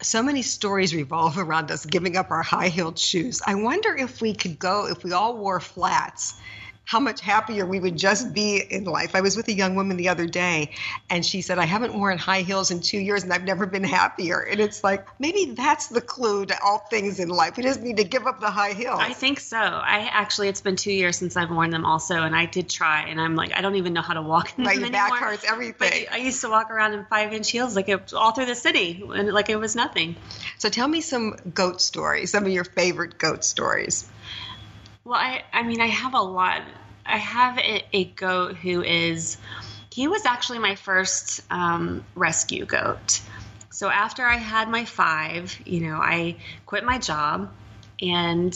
so 0.00 0.22
many 0.22 0.42
stories 0.42 0.94
revolve 0.94 1.38
around 1.38 1.70
us 1.70 1.84
giving 1.84 2.16
up 2.16 2.30
our 2.30 2.42
high 2.42 2.68
heeled 2.68 2.98
shoes. 2.98 3.40
I 3.46 3.56
wonder 3.56 3.96
if 3.96 4.20
we 4.20 4.32
could 4.32 4.58
go, 4.58 4.86
if 4.86 5.02
we 5.02 5.12
all 5.12 5.36
wore 5.36 5.58
flats, 5.58 6.34
how 6.88 6.98
much 6.98 7.20
happier 7.20 7.66
we 7.66 7.78
would 7.78 7.98
just 7.98 8.32
be 8.32 8.56
in 8.56 8.84
life. 8.84 9.14
I 9.14 9.20
was 9.20 9.36
with 9.36 9.46
a 9.48 9.52
young 9.52 9.74
woman 9.74 9.98
the 9.98 10.08
other 10.08 10.24
day, 10.24 10.70
and 11.10 11.22
she 11.22 11.42
said, 11.42 11.58
I 11.58 11.66
haven't 11.66 11.92
worn 11.92 12.16
high 12.16 12.40
heels 12.40 12.70
in 12.70 12.80
two 12.80 12.96
years 12.96 13.24
and 13.24 13.30
I've 13.30 13.44
never 13.44 13.66
been 13.66 13.84
happier. 13.84 14.40
And 14.40 14.58
it's 14.58 14.82
like, 14.82 15.06
maybe 15.20 15.52
that's 15.54 15.88
the 15.88 16.00
clue 16.00 16.46
to 16.46 16.56
all 16.64 16.78
things 16.78 17.20
in 17.20 17.28
life. 17.28 17.58
We 17.58 17.62
just 17.62 17.82
need 17.82 17.98
to 17.98 18.04
give 18.04 18.26
up 18.26 18.40
the 18.40 18.50
high 18.50 18.72
heels. 18.72 19.00
I 19.00 19.12
think 19.12 19.38
so. 19.38 19.58
I 19.58 20.08
actually, 20.10 20.48
it's 20.48 20.62
been 20.62 20.76
two 20.76 20.90
years 20.90 21.18
since 21.18 21.36
I've 21.36 21.50
worn 21.50 21.68
them 21.68 21.84
also, 21.84 22.22
and 22.22 22.34
I 22.34 22.46
did 22.46 22.70
try, 22.70 23.02
and 23.02 23.20
I'm 23.20 23.36
like, 23.36 23.54
I 23.54 23.60
don't 23.60 23.74
even 23.74 23.92
know 23.92 24.00
how 24.00 24.14
to 24.14 24.22
walk 24.22 24.58
in 24.58 24.64
right, 24.64 24.72
them 24.72 24.84
your 24.84 24.88
anymore. 24.88 25.18
back 25.18 25.28
hurts, 25.28 25.44
everything. 25.44 26.06
But 26.06 26.14
I 26.14 26.16
used 26.16 26.40
to 26.40 26.48
walk 26.48 26.70
around 26.70 26.94
in 26.94 27.04
five 27.04 27.34
inch 27.34 27.50
heels 27.50 27.76
like 27.76 27.90
it, 27.90 28.14
all 28.14 28.32
through 28.32 28.46
the 28.46 28.54
city, 28.54 29.04
and 29.14 29.30
like 29.30 29.50
it 29.50 29.56
was 29.56 29.76
nothing. 29.76 30.16
So 30.56 30.70
tell 30.70 30.88
me 30.88 31.02
some 31.02 31.36
goat 31.52 31.82
stories, 31.82 32.30
some 32.30 32.46
of 32.46 32.50
your 32.50 32.64
favorite 32.64 33.18
goat 33.18 33.44
stories. 33.44 34.10
Well, 35.08 35.18
I, 35.18 35.42
I 35.54 35.62
mean, 35.62 35.80
I 35.80 35.86
have 35.86 36.12
a 36.12 36.20
lot. 36.20 36.60
I 37.06 37.16
have 37.16 37.56
a, 37.56 37.82
a 37.94 38.04
goat 38.04 38.56
who 38.56 38.82
is, 38.82 39.38
he 39.90 40.06
was 40.06 40.26
actually 40.26 40.58
my 40.58 40.74
first 40.74 41.40
um, 41.50 42.04
rescue 42.14 42.66
goat. 42.66 43.22
So 43.70 43.88
after 43.88 44.22
I 44.26 44.36
had 44.36 44.68
my 44.68 44.84
five, 44.84 45.58
you 45.64 45.80
know, 45.80 45.94
I 45.94 46.36
quit 46.66 46.84
my 46.84 46.98
job 46.98 47.50
and 48.02 48.54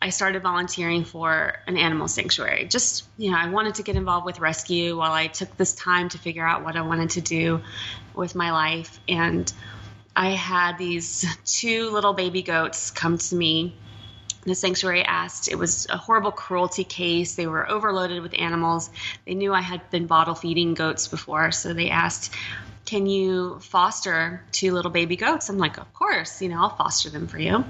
I 0.00 0.10
started 0.10 0.40
volunteering 0.44 1.02
for 1.02 1.56
an 1.66 1.76
animal 1.76 2.06
sanctuary. 2.06 2.66
Just, 2.66 3.08
you 3.18 3.32
know, 3.32 3.36
I 3.36 3.48
wanted 3.48 3.74
to 3.74 3.82
get 3.82 3.96
involved 3.96 4.26
with 4.26 4.38
rescue 4.38 4.96
while 4.96 5.12
I 5.12 5.26
took 5.26 5.56
this 5.56 5.74
time 5.74 6.10
to 6.10 6.18
figure 6.18 6.46
out 6.46 6.62
what 6.62 6.76
I 6.76 6.82
wanted 6.82 7.10
to 7.10 7.22
do 7.22 7.60
with 8.14 8.36
my 8.36 8.52
life. 8.52 9.00
And 9.08 9.52
I 10.14 10.30
had 10.30 10.78
these 10.78 11.26
two 11.44 11.90
little 11.90 12.12
baby 12.12 12.42
goats 12.42 12.92
come 12.92 13.18
to 13.18 13.34
me 13.34 13.74
the 14.42 14.54
sanctuary 14.54 15.02
asked 15.02 15.48
it 15.48 15.56
was 15.56 15.86
a 15.90 15.96
horrible 15.96 16.32
cruelty 16.32 16.84
case 16.84 17.34
they 17.34 17.46
were 17.46 17.68
overloaded 17.68 18.22
with 18.22 18.34
animals 18.38 18.90
they 19.26 19.34
knew 19.34 19.52
i 19.52 19.60
had 19.60 19.88
been 19.90 20.06
bottle 20.06 20.34
feeding 20.34 20.74
goats 20.74 21.08
before 21.08 21.50
so 21.52 21.74
they 21.74 21.90
asked 21.90 22.34
can 22.86 23.06
you 23.06 23.60
foster 23.60 24.42
two 24.50 24.72
little 24.72 24.90
baby 24.90 25.14
goats? 25.14 25.48
I'm 25.48 25.58
like, 25.58 25.78
Of 25.78 25.94
course, 25.94 26.42
you 26.42 26.48
know, 26.48 26.60
I'll 26.60 26.74
foster 26.74 27.08
them 27.08 27.28
for 27.28 27.38
you 27.38 27.64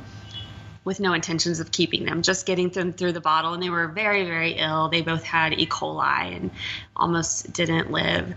with 0.82 0.98
no 0.98 1.12
intentions 1.12 1.60
of 1.60 1.70
keeping 1.70 2.04
them, 2.04 2.22
just 2.22 2.46
getting 2.46 2.70
them 2.70 2.94
through 2.94 3.12
the 3.12 3.20
bottle. 3.20 3.52
And 3.52 3.62
they 3.62 3.68
were 3.68 3.88
very, 3.88 4.24
very 4.24 4.52
ill. 4.52 4.88
They 4.88 5.02
both 5.02 5.22
had 5.22 5.52
E. 5.58 5.66
coli 5.66 6.34
and 6.34 6.50
almost 6.96 7.52
didn't 7.52 7.90
live. 7.90 8.34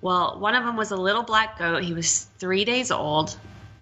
Well, 0.00 0.40
one 0.40 0.56
of 0.56 0.64
them 0.64 0.76
was 0.76 0.90
a 0.90 0.96
little 0.96 1.22
black 1.22 1.58
goat. 1.58 1.84
He 1.84 1.92
was 1.92 2.24
three 2.38 2.64
days 2.64 2.90
old, 2.90 3.36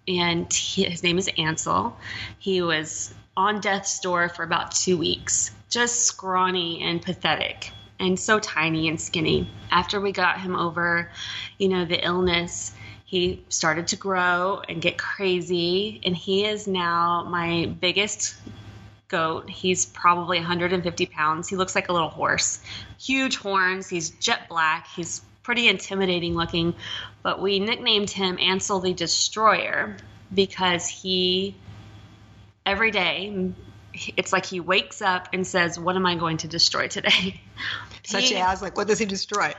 and 0.07 0.53
he, 0.53 0.85
his 0.85 1.03
name 1.03 1.17
is 1.17 1.31
Ansel. 1.39 1.97
He 2.39 2.61
was 2.61 3.15
on 3.37 3.61
death's 3.61 4.01
door 4.01 4.29
for 4.29 4.43
about 4.43 4.73
two 4.73 4.97
weeks, 4.97 5.51
just 5.69 6.03
scrawny 6.03 6.83
and 6.83 7.03
pathetic 7.03 7.71
and 7.99 8.19
so 8.19 8.39
tiny 8.39 8.89
and 8.89 9.01
skinny. 9.01 9.49
After 9.71 10.01
we 10.01 10.13
got 10.13 10.41
him 10.41 10.55
over, 10.55 11.11
you 11.59 11.69
know, 11.69 11.85
the 11.85 12.05
illness, 12.05 12.73
he 13.05 13.45
started 13.49 13.89
to 13.89 13.97
grow 13.97 14.63
and 14.69 14.83
get 14.83 14.99
crazy. 14.99 16.01
And 16.05 16.17
he 16.17 16.45
is 16.45 16.67
now 16.67 17.27
my 17.29 17.67
biggest 17.81 18.37
goat. 19.09 19.49
He's 19.49 19.87
probably 19.87 20.39
150 20.39 21.07
pounds. 21.07 21.49
He 21.49 21.57
looks 21.57 21.75
like 21.75 21.89
a 21.89 21.93
little 21.93 22.09
horse, 22.09 22.61
huge 22.99 23.37
horns. 23.37 23.89
He's 23.89 24.11
jet 24.11 24.49
black. 24.49 24.89
He's 24.89 25.23
pretty 25.43 25.69
intimidating 25.69 26.35
looking. 26.35 26.75
But 27.23 27.41
we 27.41 27.61
nicknamed 27.61 28.11
him 28.11 28.39
Ansel 28.41 28.81
the 28.81 28.93
Destroyer 28.93 29.97
because 30.35 30.89
he, 30.89 31.55
every 32.67 32.91
day, 32.91 33.53
it's 34.17 34.33
like 34.33 34.45
he 34.45 34.61
wakes 34.61 35.01
up 35.01 35.29
and 35.33 35.47
says, 35.47 35.79
What 35.79 35.97
am 35.97 36.05
I 36.05 36.17
going 36.17 36.39
to 36.39 36.49
destroy 36.49 36.89
today? 36.89 37.41
Such 38.05 38.29
he, 38.29 38.37
as, 38.37 38.61
like, 38.61 38.77
what 38.77 38.89
does 38.89 38.99
he 38.99 39.07
destroy? 39.07 39.55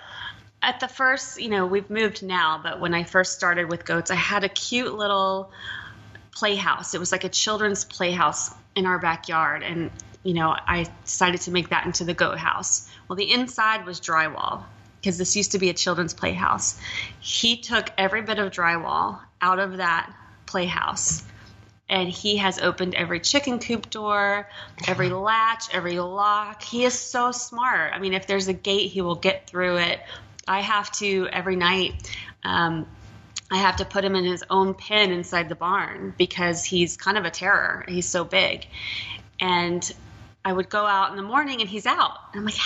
At 0.61 0.79
the 0.79 0.87
first, 0.87 1.41
you 1.41 1.49
know, 1.49 1.65
we've 1.65 1.89
moved 1.89 2.23
now, 2.23 2.59
but 2.61 2.79
when 2.79 2.93
I 2.93 3.03
first 3.03 3.33
started 3.33 3.69
with 3.69 3.85
goats, 3.85 4.11
I 4.11 4.15
had 4.15 4.43
a 4.43 4.49
cute 4.49 4.93
little 4.93 5.51
playhouse. 6.31 6.93
It 6.93 6.99
was 6.99 7.11
like 7.11 7.23
a 7.23 7.29
children's 7.29 7.85
playhouse 7.85 8.53
in 8.75 8.85
our 8.85 8.99
backyard. 8.99 9.63
And, 9.63 9.91
you 10.23 10.33
know, 10.33 10.49
I 10.49 10.87
decided 11.03 11.41
to 11.41 11.51
make 11.51 11.69
that 11.69 11.85
into 11.85 12.05
the 12.05 12.13
goat 12.13 12.37
house. 12.37 12.89
Well, 13.07 13.15
the 13.15 13.31
inside 13.31 13.85
was 13.85 13.99
drywall 13.99 14.63
because 14.99 15.17
this 15.17 15.35
used 15.35 15.51
to 15.51 15.59
be 15.59 15.69
a 15.69 15.73
children's 15.73 16.13
playhouse. 16.13 16.79
He 17.19 17.57
took 17.57 17.89
every 17.97 18.21
bit 18.21 18.39
of 18.39 18.51
drywall 18.51 19.19
out 19.41 19.59
of 19.59 19.77
that 19.77 20.11
playhouse 20.45 21.23
and 21.89 22.09
he 22.09 22.37
has 22.37 22.59
opened 22.59 22.95
every 22.95 23.19
chicken 23.19 23.59
coop 23.59 23.89
door, 23.89 24.49
every 24.87 25.09
latch, 25.09 25.73
every 25.73 25.99
lock. 25.99 26.61
He 26.61 26.83
is 26.83 26.97
so 26.97 27.31
smart. 27.31 27.93
I 27.93 27.99
mean, 27.99 28.13
if 28.13 28.27
there's 28.27 28.47
a 28.47 28.53
gate, 28.53 28.91
he 28.91 29.01
will 29.01 29.15
get 29.15 29.47
through 29.47 29.77
it. 29.77 29.99
I 30.47 30.61
have 30.61 30.91
to 30.93 31.27
every 31.31 31.55
night. 31.55 32.09
Um, 32.43 32.87
I 33.49 33.57
have 33.57 33.77
to 33.77 33.85
put 33.85 34.03
him 34.03 34.15
in 34.15 34.25
his 34.25 34.43
own 34.49 34.73
pen 34.73 35.11
inside 35.11 35.47
the 35.47 35.55
barn 35.55 36.13
because 36.17 36.65
he's 36.65 36.97
kind 36.97 37.17
of 37.17 37.23
a 37.23 37.29
terror. 37.29 37.85
He's 37.87 38.07
so 38.07 38.25
big, 38.25 38.67
and 39.39 39.89
I 40.43 40.51
would 40.51 40.69
go 40.69 40.85
out 40.85 41.11
in 41.11 41.15
the 41.15 41.23
morning 41.23 41.61
and 41.61 41.69
he's 41.69 41.85
out. 41.85 42.17
I'm 42.33 42.43
like, 42.43 42.57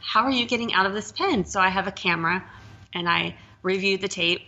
how 0.00 0.22
are 0.22 0.30
you 0.30 0.46
getting 0.46 0.72
out 0.72 0.86
of 0.86 0.94
this 0.94 1.10
pen? 1.10 1.44
So 1.44 1.60
I 1.60 1.68
have 1.68 1.88
a 1.88 1.92
camera, 1.92 2.44
and 2.94 3.08
I 3.08 3.34
review 3.62 3.98
the 3.98 4.06
tape, 4.06 4.42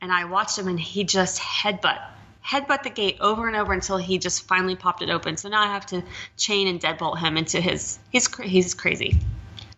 and 0.00 0.12
I 0.12 0.24
watch 0.24 0.58
him, 0.58 0.66
and 0.66 0.80
he 0.80 1.04
just 1.04 1.40
headbutt 1.40 2.02
headbutt 2.46 2.82
the 2.82 2.90
gate 2.90 3.18
over 3.20 3.46
and 3.46 3.56
over 3.56 3.72
until 3.72 3.96
he 3.96 4.18
just 4.18 4.46
finally 4.46 4.76
popped 4.76 5.02
it 5.02 5.10
open. 5.10 5.36
So 5.36 5.48
now 5.48 5.62
I 5.62 5.66
have 5.66 5.86
to 5.86 6.02
chain 6.36 6.68
and 6.68 6.80
deadbolt 6.80 7.18
him 7.18 7.36
into 7.36 7.60
his. 7.60 7.98
He's 8.10 8.34
he's 8.38 8.74
crazy. 8.74 9.18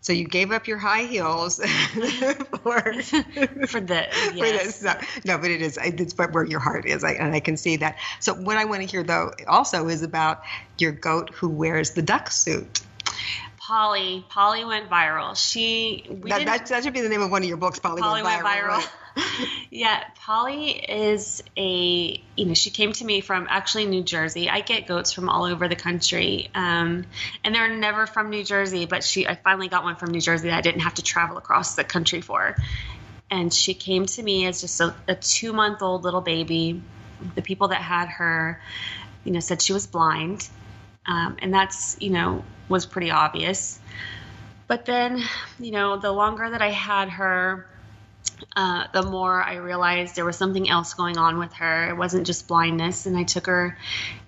So 0.00 0.12
you 0.12 0.26
gave 0.26 0.52
up 0.52 0.68
your 0.68 0.78
high 0.78 1.02
heels 1.04 1.56
for 1.62 1.62
for 3.66 3.80
the 3.80 4.06
yes. 4.34 4.78
for. 4.78 4.84
No, 4.84 4.94
no, 5.24 5.38
but 5.38 5.50
it 5.50 5.60
is 5.60 5.78
it's 5.82 6.16
where 6.16 6.44
your 6.44 6.60
heart 6.60 6.86
is, 6.86 7.04
I, 7.04 7.12
and 7.12 7.34
I 7.34 7.40
can 7.40 7.56
see 7.56 7.76
that. 7.76 7.98
So 8.20 8.34
what 8.34 8.56
I 8.56 8.64
want 8.64 8.82
to 8.82 8.86
hear 8.86 9.02
though 9.02 9.32
also 9.46 9.88
is 9.88 10.02
about 10.02 10.42
your 10.78 10.92
goat 10.92 11.30
who 11.34 11.48
wears 11.48 11.92
the 11.92 12.02
duck 12.02 12.30
suit. 12.30 12.80
Polly, 13.58 14.24
Polly 14.30 14.64
went 14.64 14.88
viral. 14.88 15.36
She 15.36 16.06
that, 16.24 16.46
that, 16.46 16.66
that, 16.68 16.84
should 16.84 16.94
be 16.94 17.02
the 17.02 17.08
name 17.10 17.20
of 17.20 17.30
one 17.30 17.42
of 17.42 17.48
your 17.48 17.58
books. 17.58 17.78
Polly, 17.78 18.00
Polly 18.00 18.22
went 18.22 18.42
viral. 18.42 18.78
Went 18.78 18.84
viral. 18.84 18.90
Yeah, 19.70 20.04
Polly 20.16 20.70
is 20.70 21.42
a 21.56 22.22
you 22.36 22.46
know 22.46 22.54
she 22.54 22.70
came 22.70 22.92
to 22.92 23.04
me 23.04 23.20
from 23.20 23.46
actually 23.50 23.86
New 23.86 24.02
Jersey. 24.02 24.48
I 24.48 24.60
get 24.60 24.86
goats 24.86 25.12
from 25.12 25.28
all 25.28 25.44
over 25.44 25.68
the 25.68 25.76
country, 25.76 26.50
um, 26.54 27.04
and 27.44 27.54
they're 27.54 27.74
never 27.76 28.06
from 28.06 28.30
New 28.30 28.44
Jersey. 28.44 28.86
But 28.86 29.04
she, 29.04 29.26
I 29.26 29.34
finally 29.34 29.68
got 29.68 29.84
one 29.84 29.96
from 29.96 30.10
New 30.10 30.20
Jersey 30.20 30.48
that 30.48 30.56
I 30.56 30.60
didn't 30.60 30.80
have 30.80 30.94
to 30.94 31.02
travel 31.02 31.36
across 31.36 31.74
the 31.74 31.84
country 31.84 32.20
for. 32.20 32.56
And 33.30 33.52
she 33.52 33.74
came 33.74 34.06
to 34.06 34.22
me 34.22 34.46
as 34.46 34.62
just 34.62 34.80
a, 34.80 34.94
a 35.06 35.14
two 35.14 35.52
month 35.52 35.82
old 35.82 36.04
little 36.04 36.22
baby. 36.22 36.82
The 37.34 37.42
people 37.42 37.68
that 37.68 37.82
had 37.82 38.08
her, 38.08 38.60
you 39.24 39.32
know, 39.32 39.40
said 39.40 39.60
she 39.60 39.72
was 39.72 39.86
blind 39.86 40.48
um, 41.08 41.36
and 41.40 41.52
that's, 41.52 41.96
you 42.00 42.10
know, 42.10 42.44
was 42.68 42.84
pretty 42.84 43.10
obvious. 43.10 43.80
But 44.66 44.84
then, 44.84 45.22
you 45.58 45.70
know, 45.70 45.96
the 45.96 46.12
longer 46.12 46.50
that 46.50 46.60
I 46.60 46.70
had 46.70 47.08
her, 47.08 47.66
uh, 48.56 48.86
the 48.92 49.02
more 49.02 49.42
I 49.42 49.56
realized 49.56 50.16
there 50.16 50.24
was 50.24 50.36
something 50.36 50.68
else 50.68 50.94
going 50.94 51.18
on 51.18 51.38
with 51.38 51.52
her. 51.54 51.90
It 51.90 51.96
wasn't 51.96 52.26
just 52.26 52.48
blindness. 52.48 53.06
And 53.06 53.16
I 53.16 53.24
took 53.24 53.46
her 53.46 53.78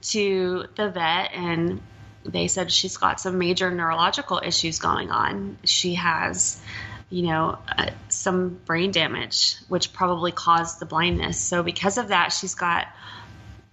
to 0.03 0.67
the 0.77 0.91
vet, 0.91 1.33
and 1.33 1.81
they 2.25 2.49
said 2.49 2.71
she's 2.71 2.97
got 2.97 3.21
some 3.21 3.39
major 3.39 3.71
neurological 3.71 4.41
issues 4.45 4.79
going 4.79 5.11
on. 5.11 5.59
She 5.65 5.95
has, 5.95 6.61
you 7.09 7.23
know, 7.23 7.59
uh, 7.77 7.91
some 8.09 8.61
brain 8.65 8.91
damage, 8.91 9.57
which 9.69 9.93
probably 9.93 10.33
caused 10.33 10.81
the 10.81 10.87
blindness. 10.87 11.39
So, 11.39 11.63
because 11.63 11.99
of 11.99 12.09
that, 12.09 12.33
she's 12.33 12.55
got 12.55 12.89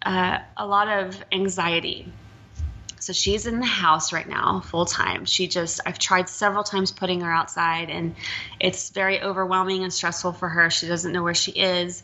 uh, 0.01 0.39
a 0.55 0.65
lot 0.65 0.87
of 0.87 1.23
anxiety 1.31 2.11
so 3.07 3.13
she's 3.13 3.45
in 3.45 3.61
the 3.61 3.65
house 3.65 4.11
right 4.11 4.27
now 4.27 4.59
full 4.59 4.85
time. 4.85 5.23
She 5.23 5.47
just, 5.47 5.79
I've 5.85 5.97
tried 5.97 6.27
several 6.27 6.65
times 6.65 6.91
putting 6.91 7.21
her 7.21 7.31
outside, 7.31 7.89
and 7.89 8.15
it's 8.59 8.89
very 8.89 9.21
overwhelming 9.21 9.85
and 9.85 9.93
stressful 9.93 10.33
for 10.33 10.49
her. 10.49 10.69
She 10.69 10.89
doesn't 10.89 11.13
know 11.13 11.23
where 11.23 11.33
she 11.33 11.51
is. 11.51 12.03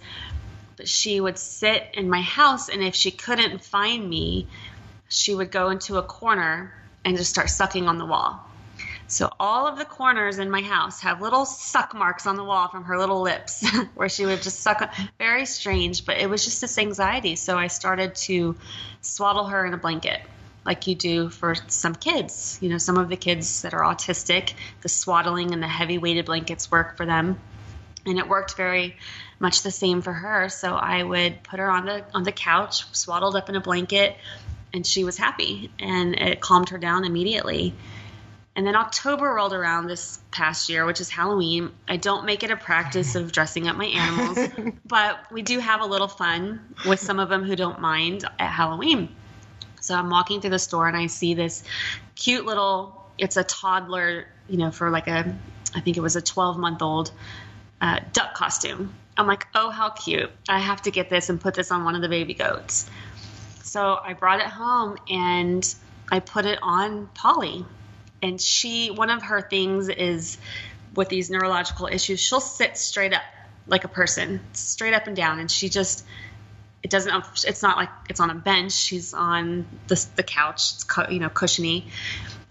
But 0.78 0.88
she 0.88 1.20
would 1.20 1.38
sit 1.38 1.90
in 1.94 2.10
my 2.10 2.22
house, 2.22 2.70
and 2.70 2.82
if 2.82 2.96
she 2.96 3.12
couldn't 3.12 3.66
find 3.66 4.10
me, 4.10 4.48
she 5.10 5.36
would 5.36 5.52
go 5.52 5.72
into 5.72 5.98
a 5.98 6.04
corner 6.04 6.74
and 7.04 7.18
just 7.18 7.32
start 7.32 7.50
sucking 7.50 7.90
on 7.90 7.98
the 7.98 8.06
wall. 8.06 8.40
So 9.08 9.30
all 9.42 9.68
of 9.68 9.78
the 9.78 9.84
corners 9.84 10.40
in 10.40 10.50
my 10.50 10.62
house 10.62 11.02
have 11.02 11.22
little 11.22 11.46
suck 11.46 11.94
marks 11.94 12.26
on 12.26 12.38
the 12.38 12.46
wall 12.46 12.70
from 12.70 12.86
her 12.86 12.98
little 12.98 13.22
lips 13.22 13.62
where 13.96 14.08
she 14.08 14.26
would 14.26 14.42
just 14.42 14.62
suck. 14.62 14.90
Very 15.20 15.46
strange, 15.46 16.06
but 16.06 16.16
it 16.16 16.30
was 16.30 16.46
just 16.46 16.62
this 16.62 16.78
anxiety. 16.78 17.36
So 17.36 17.58
I 17.58 17.68
started 17.68 18.16
to 18.16 18.56
swaddle 19.02 19.48
her 19.48 19.66
in 19.66 19.74
a 19.74 19.78
blanket 19.78 20.22
like 20.66 20.88
you 20.88 20.96
do 20.96 21.30
for 21.30 21.56
some 21.68 21.96
kids. 21.96 22.58
You 22.62 22.70
know, 22.70 22.78
some 22.78 22.98
of 22.98 23.10
the 23.10 23.18
kids 23.18 23.64
that 23.64 23.74
are 23.74 23.82
autistic, 23.82 24.54
the 24.82 24.90
swaddling 24.90 25.54
and 25.54 25.62
the 25.62 25.68
heavy 25.68 25.98
weighted 25.98 26.26
blankets 26.26 26.72
work 26.72 26.98
for 26.98 27.06
them. 27.06 27.40
And 28.06 28.18
it 28.18 28.28
worked 28.28 28.56
very 28.56 28.98
much 29.40 29.62
the 29.62 29.72
same 29.72 30.02
for 30.02 30.14
her. 30.14 30.50
So 30.50 30.74
I 30.74 31.04
would 31.04 31.44
put 31.44 31.60
her 31.60 31.70
on 31.70 31.86
the 31.86 32.06
on 32.14 32.24
the 32.24 32.32
couch, 32.32 32.86
swaddled 32.94 33.36
up 33.36 33.50
in 33.50 33.56
a 33.56 33.62
blanket, 33.62 34.18
and 34.74 34.86
she 34.86 35.04
was 35.04 35.18
happy 35.18 35.70
and 35.80 36.16
it 36.16 36.42
calmed 36.42 36.70
her 36.70 36.78
down 36.78 37.06
immediately. 37.06 37.74
And 38.56 38.68
then 38.68 38.76
October 38.76 39.34
rolled 39.34 39.54
around 39.54 39.88
this 39.88 40.20
past 40.30 40.70
year, 40.70 40.86
which 40.86 41.02
is 41.02 41.10
Halloween. 41.10 41.72
I 41.88 41.98
don't 41.98 42.26
make 42.26 42.44
it 42.44 42.52
a 42.52 42.56
practice 42.56 43.16
of 43.16 43.32
dressing 43.32 43.68
up 43.68 43.76
my 43.76 43.86
animals, 43.86 44.74
but 44.86 45.32
we 45.32 45.42
do 45.42 45.58
have 45.58 45.82
a 45.82 45.86
little 45.86 46.08
fun 46.08 46.76
with 46.88 47.00
some 47.00 47.20
of 47.20 47.30
them 47.30 47.44
who 47.44 47.56
don't 47.56 47.80
mind 47.80 48.26
at 48.38 48.52
Halloween. 48.52 49.10
So 49.84 49.94
I'm 49.96 50.10
walking 50.10 50.40
through 50.40 50.52
the 50.52 50.60
store 50.60 50.88
and 50.88 50.96
I 50.96 51.08
see 51.08 51.34
this 51.34 51.62
cute 52.16 52.46
little, 52.46 53.06
it's 53.18 53.36
a 53.36 53.44
toddler, 53.44 54.28
you 54.48 54.58
know, 54.58 54.72
for 54.72 54.90
like 54.90 55.10
a, 55.10 55.36
I 55.76 55.82
think 55.82 55.98
it 55.98 56.00
was 56.00 56.16
a 56.16 56.22
12 56.22 56.58
month 56.58 56.82
old 56.82 57.12
uh, 57.82 58.00
duck 58.14 58.34
costume. 58.34 58.94
I'm 59.18 59.28
like, 59.28 59.46
oh, 59.54 59.72
how 59.72 59.90
cute. 59.90 60.32
I 60.48 60.60
have 60.60 60.84
to 60.84 60.92
get 60.92 61.10
this 61.10 61.30
and 61.30 61.40
put 61.40 61.54
this 61.54 61.70
on 61.70 61.84
one 61.84 61.96
of 61.96 62.02
the 62.02 62.08
baby 62.08 62.34
goats. 62.34 62.90
So 63.64 64.00
I 64.02 64.14
brought 64.14 64.40
it 64.40 64.48
home 64.48 64.96
and 65.10 65.76
I 66.10 66.22
put 66.22 66.46
it 66.46 66.60
on 66.62 67.08
Polly. 67.14 67.66
And 68.22 68.40
she, 68.40 68.90
one 68.90 69.10
of 69.10 69.22
her 69.24 69.42
things 69.42 69.90
is 69.90 70.38
with 70.96 71.10
these 71.10 71.30
neurological 71.30 71.88
issues, 71.88 72.22
she'll 72.22 72.40
sit 72.40 72.78
straight 72.78 73.14
up 73.14 73.24
like 73.68 73.84
a 73.84 73.90
person, 73.90 74.40
straight 74.54 74.94
up 74.94 75.08
and 75.08 75.16
down. 75.16 75.40
And 75.40 75.52
she 75.52 75.68
just, 75.68 76.06
it 76.84 76.90
doesn't 76.90 77.14
it's 77.48 77.64
not 77.64 77.78
like 77.78 77.90
it's 78.10 78.20
on 78.20 78.30
a 78.30 78.36
bench. 78.36 78.74
She's 78.74 79.14
on 79.14 79.66
the, 79.88 80.06
the 80.18 80.24
couch. 80.24 80.74
It's 80.74 80.86
you 81.10 81.20
know 81.20 81.30
cushiony. 81.30 81.88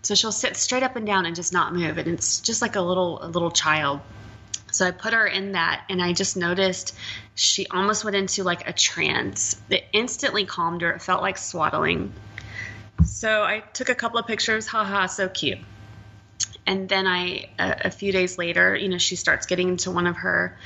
So 0.01 0.15
she'll 0.15 0.33
sit 0.33 0.57
straight 0.57 0.83
up 0.83 0.97
and 0.97 1.07
down 1.07 1.27
and 1.27 1.37
just 1.37 1.53
not 1.53 1.75
move. 1.75 1.99
And 1.99 2.09
it's 2.09 2.41
just 2.41 2.63
like 2.63 2.75
a 2.75 2.81
little 2.81 3.23
a 3.23 3.29
little 3.29 3.51
child. 3.51 4.01
So 4.73 4.87
i 4.87 4.91
put 4.91 5.13
her 5.13 5.27
in 5.27 5.53
that 5.53 5.85
and 5.91 6.03
i 6.03 6.15
just 6.15 6.35
noticed 6.35 6.97
she 7.35 7.67
almost 7.67 8.05
went 8.05 8.17
into 8.17 8.43
like 8.43 8.67
a 8.67 8.73
trance. 8.73 9.61
It 9.69 9.85
instantly 9.93 10.47
calmed 10.47 10.81
her. 10.81 10.93
It 10.93 11.03
felt 11.03 11.21
like 11.21 11.37
swaddling. 11.37 12.13
So 13.05 13.43
i 13.43 13.61
took 13.61 13.91
a 13.91 13.95
couple 13.95 14.19
of 14.19 14.27
pictures. 14.27 14.67
Haha 14.67 15.07
so 15.07 15.29
cute. 15.29 15.59
And 16.67 16.89
then 16.89 17.07
i 17.07 17.51
a, 17.59 17.77
a 17.85 17.91
few 17.91 18.13
days 18.13 18.39
later 18.39 18.75
you 18.75 18.89
know 18.89 18.99
she 18.99 19.17
starts 19.17 19.45
getting 19.45 19.69
into 19.69 19.91
one 19.91 20.07
of 20.07 20.17
her 20.17 20.57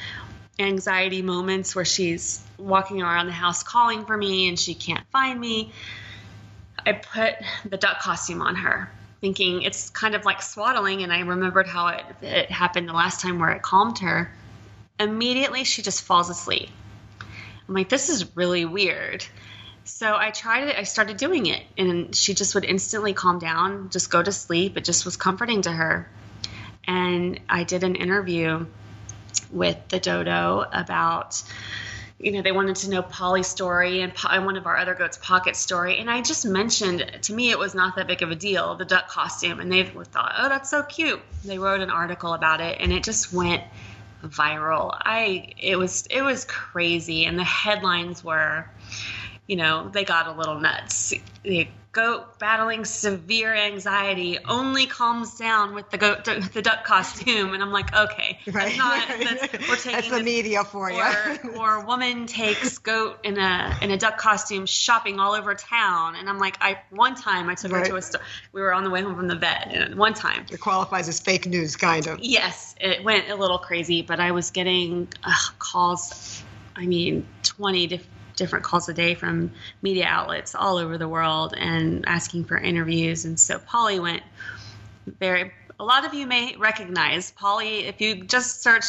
anxiety 0.58 1.22
moments 1.22 1.74
where 1.74 1.84
she's 1.84 2.42
walking 2.58 3.02
around 3.02 3.26
the 3.26 3.32
house 3.32 3.62
calling 3.62 4.04
for 4.06 4.16
me 4.16 4.48
and 4.48 4.58
she 4.58 4.74
can't 4.74 5.06
find 5.08 5.38
me, 5.38 5.72
I 6.84 6.92
put 6.92 7.34
the 7.64 7.76
duck 7.76 8.00
costume 8.00 8.42
on 8.42 8.56
her, 8.56 8.90
thinking 9.20 9.62
it's 9.62 9.90
kind 9.90 10.14
of 10.14 10.24
like 10.24 10.42
swaddling. 10.42 11.02
And 11.02 11.12
I 11.12 11.20
remembered 11.20 11.66
how 11.66 11.88
it, 11.88 12.04
it 12.22 12.50
happened 12.50 12.88
the 12.88 12.94
last 12.94 13.20
time 13.20 13.38
where 13.38 13.50
it 13.50 13.62
calmed 13.62 13.98
her. 13.98 14.30
Immediately, 14.98 15.64
she 15.64 15.82
just 15.82 16.02
falls 16.02 16.30
asleep. 16.30 16.70
I'm 17.68 17.74
like, 17.74 17.88
this 17.88 18.08
is 18.08 18.36
really 18.36 18.64
weird. 18.64 19.26
So 19.84 20.16
I 20.16 20.30
tried 20.30 20.68
it. 20.68 20.76
I 20.76 20.84
started 20.84 21.16
doing 21.16 21.46
it, 21.46 21.62
and 21.76 22.14
she 22.14 22.34
just 22.34 22.54
would 22.54 22.64
instantly 22.64 23.12
calm 23.12 23.38
down, 23.38 23.90
just 23.90 24.10
go 24.10 24.22
to 24.22 24.32
sleep. 24.32 24.76
It 24.76 24.84
just 24.84 25.04
was 25.04 25.16
comforting 25.16 25.62
to 25.62 25.70
her. 25.70 26.08
And 26.86 27.40
I 27.48 27.64
did 27.64 27.84
an 27.84 27.96
interview 27.96 28.66
with 29.50 29.76
the 29.88 30.00
dodo 30.00 30.64
about 30.72 31.42
you 32.18 32.32
know, 32.32 32.40
they 32.40 32.52
wanted 32.52 32.76
to 32.76 32.90
know 32.90 33.02
Polly's 33.02 33.46
story 33.46 34.00
and, 34.00 34.12
one 34.44 34.56
of 34.56 34.66
our 34.66 34.76
other 34.76 34.94
goats, 34.94 35.18
pocket 35.18 35.54
story. 35.54 35.98
And 35.98 36.10
I 36.10 36.22
just 36.22 36.46
mentioned, 36.46 37.18
to 37.22 37.34
me, 37.34 37.50
it 37.50 37.58
was 37.58 37.74
not 37.74 37.96
that 37.96 38.06
big 38.06 38.22
of 38.22 38.30
a 38.30 38.34
deal, 38.34 38.74
the 38.74 38.86
duck 38.86 39.08
costume. 39.08 39.60
And 39.60 39.70
they 39.70 39.84
thought, 39.84 40.32
oh, 40.38 40.48
that's 40.48 40.70
so 40.70 40.82
cute. 40.82 41.20
They 41.44 41.58
wrote 41.58 41.80
an 41.80 41.90
article 41.90 42.32
about 42.32 42.60
it 42.62 42.78
and 42.80 42.90
it 42.92 43.04
just 43.04 43.32
went 43.34 43.62
viral. 44.24 44.96
I, 44.98 45.52
it 45.58 45.76
was, 45.76 46.06
it 46.06 46.22
was 46.22 46.46
crazy. 46.46 47.26
And 47.26 47.38
the 47.38 47.44
headlines 47.44 48.24
were, 48.24 48.64
you 49.46 49.56
know, 49.56 49.90
they 49.90 50.04
got 50.04 50.26
a 50.26 50.32
little 50.32 50.58
nuts. 50.58 51.12
Goat 51.96 52.38
battling 52.38 52.84
severe 52.84 53.54
anxiety 53.54 54.38
only 54.46 54.84
calms 54.84 55.38
down 55.38 55.74
with 55.74 55.88
the 55.88 55.96
goat, 55.96 56.24
the 56.52 56.60
duck 56.60 56.84
costume, 56.84 57.54
and 57.54 57.62
I'm 57.62 57.72
like, 57.72 57.96
okay, 57.96 58.38
right. 58.52 58.76
Not, 58.76 59.08
that's, 59.18 59.68
we're 59.68 59.76
taking 59.76 59.92
that's 59.92 60.10
the 60.10 60.22
media 60.22 60.62
for 60.62 60.90
you. 60.90 61.00
Or, 61.00 61.56
or 61.56 61.86
woman 61.86 62.26
takes 62.26 62.76
goat 62.76 63.18
in 63.24 63.38
a 63.38 63.78
in 63.80 63.90
a 63.90 63.96
duck 63.96 64.18
costume 64.18 64.66
shopping 64.66 65.18
all 65.18 65.32
over 65.32 65.54
town, 65.54 66.16
and 66.16 66.28
I'm 66.28 66.38
like, 66.38 66.58
I 66.60 66.78
one 66.90 67.14
time 67.14 67.48
I 67.48 67.54
took 67.54 67.72
right. 67.72 67.86
her 67.86 67.92
to 67.92 67.96
a 67.96 68.02
store. 68.02 68.20
We 68.52 68.60
were 68.60 68.74
on 68.74 68.84
the 68.84 68.90
way 68.90 69.00
home 69.00 69.16
from 69.16 69.28
the 69.28 69.36
vet, 69.36 69.68
and 69.72 69.94
one 69.94 70.12
time 70.12 70.44
it 70.52 70.60
qualifies 70.60 71.08
as 71.08 71.18
fake 71.18 71.46
news, 71.46 71.76
kind 71.76 72.06
of. 72.06 72.18
Yes, 72.20 72.74
it 72.78 73.04
went 73.04 73.30
a 73.30 73.36
little 73.36 73.58
crazy, 73.58 74.02
but 74.02 74.20
I 74.20 74.32
was 74.32 74.50
getting 74.50 75.08
uh, 75.24 75.32
calls. 75.58 76.42
I 76.78 76.84
mean, 76.84 77.26
20 77.42 77.88
to 77.88 77.98
different 78.36 78.64
calls 78.64 78.88
a 78.88 78.94
day 78.94 79.14
from 79.14 79.50
media 79.82 80.06
outlets 80.06 80.54
all 80.54 80.76
over 80.76 80.98
the 80.98 81.08
world 81.08 81.54
and 81.56 82.04
asking 82.06 82.44
for 82.44 82.56
interviews. 82.56 83.24
And 83.24 83.38
so 83.38 83.58
Polly 83.58 83.98
went 83.98 84.22
very. 85.06 85.52
A 85.78 85.84
lot 85.84 86.06
of 86.06 86.14
you 86.14 86.26
may 86.26 86.56
recognize 86.56 87.32
Polly. 87.32 87.84
If 87.84 88.00
you 88.00 88.24
just 88.24 88.62
search 88.62 88.84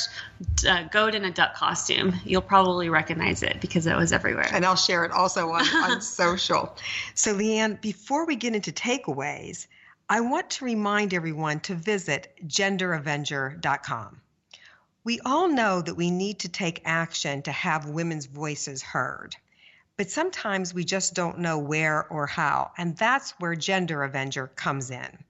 uh, 0.66 0.84
"goat 0.84 1.16
in 1.16 1.26
a 1.26 1.32
duck 1.32 1.54
costume," 1.54 2.14
you'll 2.24 2.42
probably 2.42 2.90
recognize 2.90 3.44
it 3.44 3.60
because 3.60 3.88
it 3.88 3.96
was 3.96 4.14
everywhere. 4.14 4.48
And 4.54 4.66
I'll 4.66 4.78
share 4.78 5.04
it 5.04 5.12
also 5.12 5.50
on, 5.50 5.68
on 5.92 6.02
social. 6.02 6.74
So, 7.14 7.34
Leanne, 7.36 7.82
before 7.82 8.26
we 8.26 8.38
get 8.38 8.56
into 8.56 8.72
takeaways, 8.72 9.68
I 10.10 10.22
want 10.22 10.50
to 10.52 10.66
remind 10.66 11.14
everyone 11.14 11.60
to 11.62 11.76
visit 11.76 12.34
GenderAvenger.com. 12.48 14.22
We 15.08 15.22
all 15.22 15.48
know 15.48 15.82
that 15.82 15.96
we 15.96 16.12
need 16.12 16.40
to 16.40 16.50
take 16.50 16.82
action 16.84 17.42
to 17.44 17.52
have 17.54 17.86
women's 17.88 18.26
voices 18.26 18.84
heard. 18.84 19.38
But 19.96 20.12
sometimes 20.12 20.74
we 20.74 20.84
just 20.84 21.14
don't 21.14 21.40
know 21.40 21.58
where 21.58 22.06
or 22.08 22.28
how, 22.28 22.72
and 22.78 22.98
that's 22.98 23.32
where 23.40 23.56
Gender 23.56 24.04
Avenger 24.04 24.48
comes 24.48 24.92
in. 24.92 25.24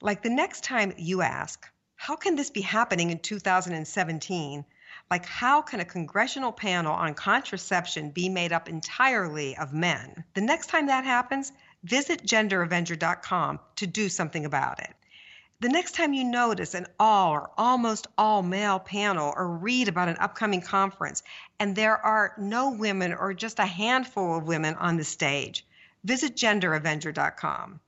Like 0.00 0.22
the 0.24 0.30
next 0.30 0.64
time 0.64 0.94
you 0.98 1.22
ask, 1.22 1.64
how 1.94 2.16
can 2.16 2.34
this 2.34 2.50
be 2.50 2.60
happening 2.60 3.10
in 3.10 3.20
2017? 3.20 4.64
Like, 5.08 5.26
how 5.26 5.62
can 5.62 5.78
a 5.78 5.84
congressional 5.84 6.50
panel 6.50 6.92
on 6.92 7.14
contraception 7.14 8.10
be 8.10 8.28
made 8.28 8.52
up 8.52 8.68
entirely 8.68 9.56
of 9.58 9.72
men? 9.72 10.24
The 10.34 10.40
next 10.40 10.66
time 10.66 10.86
that 10.86 11.04
happens, 11.04 11.52
visit 11.84 12.24
genderavenger.com 12.26 13.60
to 13.76 13.86
do 13.86 14.08
something 14.08 14.44
about 14.44 14.80
it. 14.80 14.92
The 15.64 15.70
next 15.70 15.92
time 15.92 16.12
you 16.12 16.24
notice 16.24 16.74
an 16.74 16.86
all 17.00 17.32
or 17.32 17.50
almost 17.56 18.06
all 18.18 18.42
male 18.42 18.78
panel 18.78 19.32
or 19.34 19.48
read 19.48 19.88
about 19.88 20.10
an 20.10 20.18
upcoming 20.18 20.60
conference 20.60 21.22
and 21.58 21.74
there 21.74 21.96
are 21.96 22.34
no 22.36 22.72
women 22.72 23.14
or 23.14 23.32
just 23.32 23.58
a 23.58 23.64
handful 23.64 24.36
of 24.36 24.46
women 24.46 24.74
on 24.74 24.98
the 24.98 25.04
stage, 25.04 25.64
visit 26.04 26.36
genderavenger.com. 26.36 27.80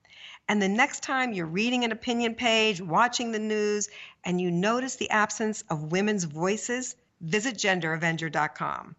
And 0.48 0.62
the 0.62 0.70
next 0.70 1.02
time 1.02 1.34
you're 1.34 1.44
reading 1.44 1.84
an 1.84 1.92
opinion 1.92 2.34
page, 2.34 2.80
watching 2.80 3.30
the 3.30 3.38
news, 3.38 3.90
and 4.24 4.40
you 4.40 4.50
notice 4.50 4.96
the 4.96 5.10
absence 5.10 5.62
of 5.68 5.92
women's 5.92 6.24
voices, 6.24 6.96
visit 7.20 7.58
genderavenger.com. 7.58 8.96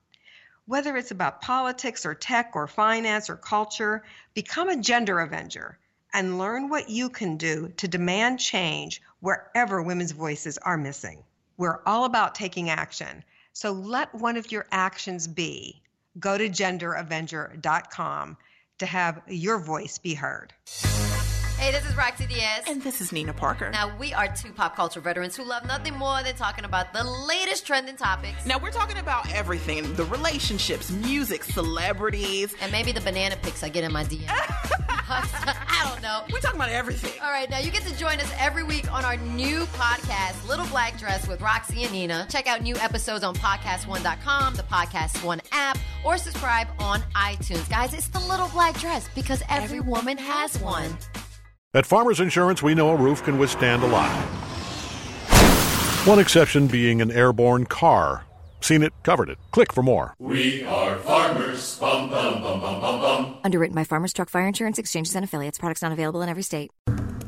Whether 0.67 0.97
it's 0.97 1.09
about 1.09 1.41
politics 1.41 2.05
or 2.05 2.13
tech 2.13 2.51
or 2.53 2.67
finance 2.67 3.27
or 3.27 3.37
culture, 3.37 4.03
become 4.35 4.69
a 4.69 4.77
gender 4.77 5.19
avenger 5.19 5.79
and 6.17 6.39
learn 6.39 6.67
what 6.67 6.89
you 6.89 7.12
can 7.12 7.38
do 7.38 7.71
to 7.77 7.88
demand 7.88 8.39
change 8.39 9.03
wherever 9.19 9.84
women's 9.84 10.13
voices 10.13 10.58
are 10.58 10.75
missing. 10.75 11.23
We're 11.58 11.80
all 11.86 12.06
about 12.06 12.34
taking 12.34 12.71
action. 12.71 13.23
So 13.53 13.71
let 13.71 14.15
one 14.15 14.36
of 14.36 14.51
your 14.51 14.65
actions 14.71 15.27
be 15.27 15.84
go 16.19 16.36
to 16.36 16.49
genderavenger.com 16.49 18.38
to 18.80 18.86
have 18.88 19.21
your 19.27 19.60
voice 19.60 19.99
be 19.99 20.15
heard. 20.15 20.53
Hey, 21.60 21.71
this 21.71 21.88
is 21.88 21.95
Roxy 21.95 22.25
Diaz. 22.25 22.63
And 22.67 22.82
this 22.82 22.99
is 22.99 23.12
Nina 23.12 23.34
Parker. 23.34 23.69
Now, 23.69 23.95
we 23.97 24.12
are 24.13 24.27
two 24.27 24.51
pop 24.51 24.75
culture 24.75 25.01
veterans 25.01 25.36
who 25.36 25.43
love 25.43 25.65
nothing 25.65 25.93
more 25.95 26.23
than 26.23 26.36
talking 26.36 26.65
about 26.65 26.93
the 26.93 27.03
latest 27.03 27.67
trending 27.67 27.95
topics. 27.95 28.43
Now, 28.43 28.58
we're 28.58 28.71
talking 28.71 28.97
about 28.97 29.32
everything 29.32 29.93
the 29.93 30.06
relationships, 30.06 30.89
music, 30.89 31.43
celebrities. 31.43 32.56
And 32.60 32.71
maybe 32.71 32.91
the 32.91 33.01
banana 33.01 33.38
pics 33.43 33.63
I 33.63 33.69
get 33.69 33.84
in 33.84 33.93
my 33.93 34.03
DM. 34.03 34.88
I 35.10 35.89
don't 35.89 36.02
know. 36.02 36.24
We're 36.32 36.39
talking 36.39 36.60
about 36.60 36.70
everything. 36.70 37.13
All 37.22 37.32
right, 37.32 37.50
now 37.50 37.60
you 37.60 37.72
get 37.72 37.84
to 37.84 37.98
join 37.98 38.20
us 38.20 38.30
every 38.38 38.63
week 38.63 38.91
on 38.91 39.06
our 39.06 39.15
new 39.15 39.62
podcast, 39.67 40.46
Little 40.50 40.65
Black 40.67 40.98
Dress 41.00 41.28
with 41.28 41.39
Roxy 41.39 41.84
and 41.84 41.93
Nina. 41.93 42.28
Check 42.30 42.48
out 42.48 42.62
new 42.62 42.76
episodes 42.76 43.24
on 43.24 43.34
podcast1.com, 43.36 44.56
the 44.56 44.63
Podcast 44.63 45.24
One 45.24 45.39
app, 45.54 45.78
or 46.04 46.17
subscribe 46.17 46.67
on 46.80 47.02
iTunes. 47.15 47.70
Guys, 47.70 47.93
it's 47.93 48.10
the 48.10 48.20
Little 48.20 48.50
Black 48.50 48.78
Dress 48.80 49.08
because 49.15 49.41
every, 49.48 49.78
every 49.78 49.80
woman 49.80 50.17
has 50.17 50.60
one. 50.60 50.98
At 51.74 51.86
Farmers 51.86 52.20
Insurance, 52.20 52.62
we 52.62 52.76
know 52.76 52.89
a 52.89 52.96
roof 52.98 53.24
can 53.24 53.39
withstand 53.39 53.84
a 53.84 53.88
lot. 53.88 54.12
One 56.06 56.20
exception 56.20 56.67
being 56.67 57.02
an 57.02 57.12
airborne 57.12 57.65
car. 57.65 58.26
Seen 58.62 58.84
it, 58.84 58.93
covered 59.04 59.30
it. 59.30 59.38
Click 59.52 59.74
for 59.74 59.84
more. 59.84 60.13
We 60.20 60.63
are 60.63 60.98
farmers. 60.98 61.78
Bum, 61.80 62.10
bum, 62.10 62.41
bum, 62.41 62.60
bum, 62.60 62.82
bum, 62.82 63.02
bum. 63.02 63.38
Underwritten 63.43 63.76
by 63.76 63.84
Farmers 63.84 64.13
Truck 64.13 64.30
Fire 64.30 64.48
Insurance 64.48 64.80
Exchanges 64.80 65.15
and 65.15 65.24
Affiliates. 65.24 65.58
Products 65.58 65.82
not 65.82 65.91
available 65.91 66.22
in 66.22 66.30
every 66.30 66.43
state. 66.43 66.72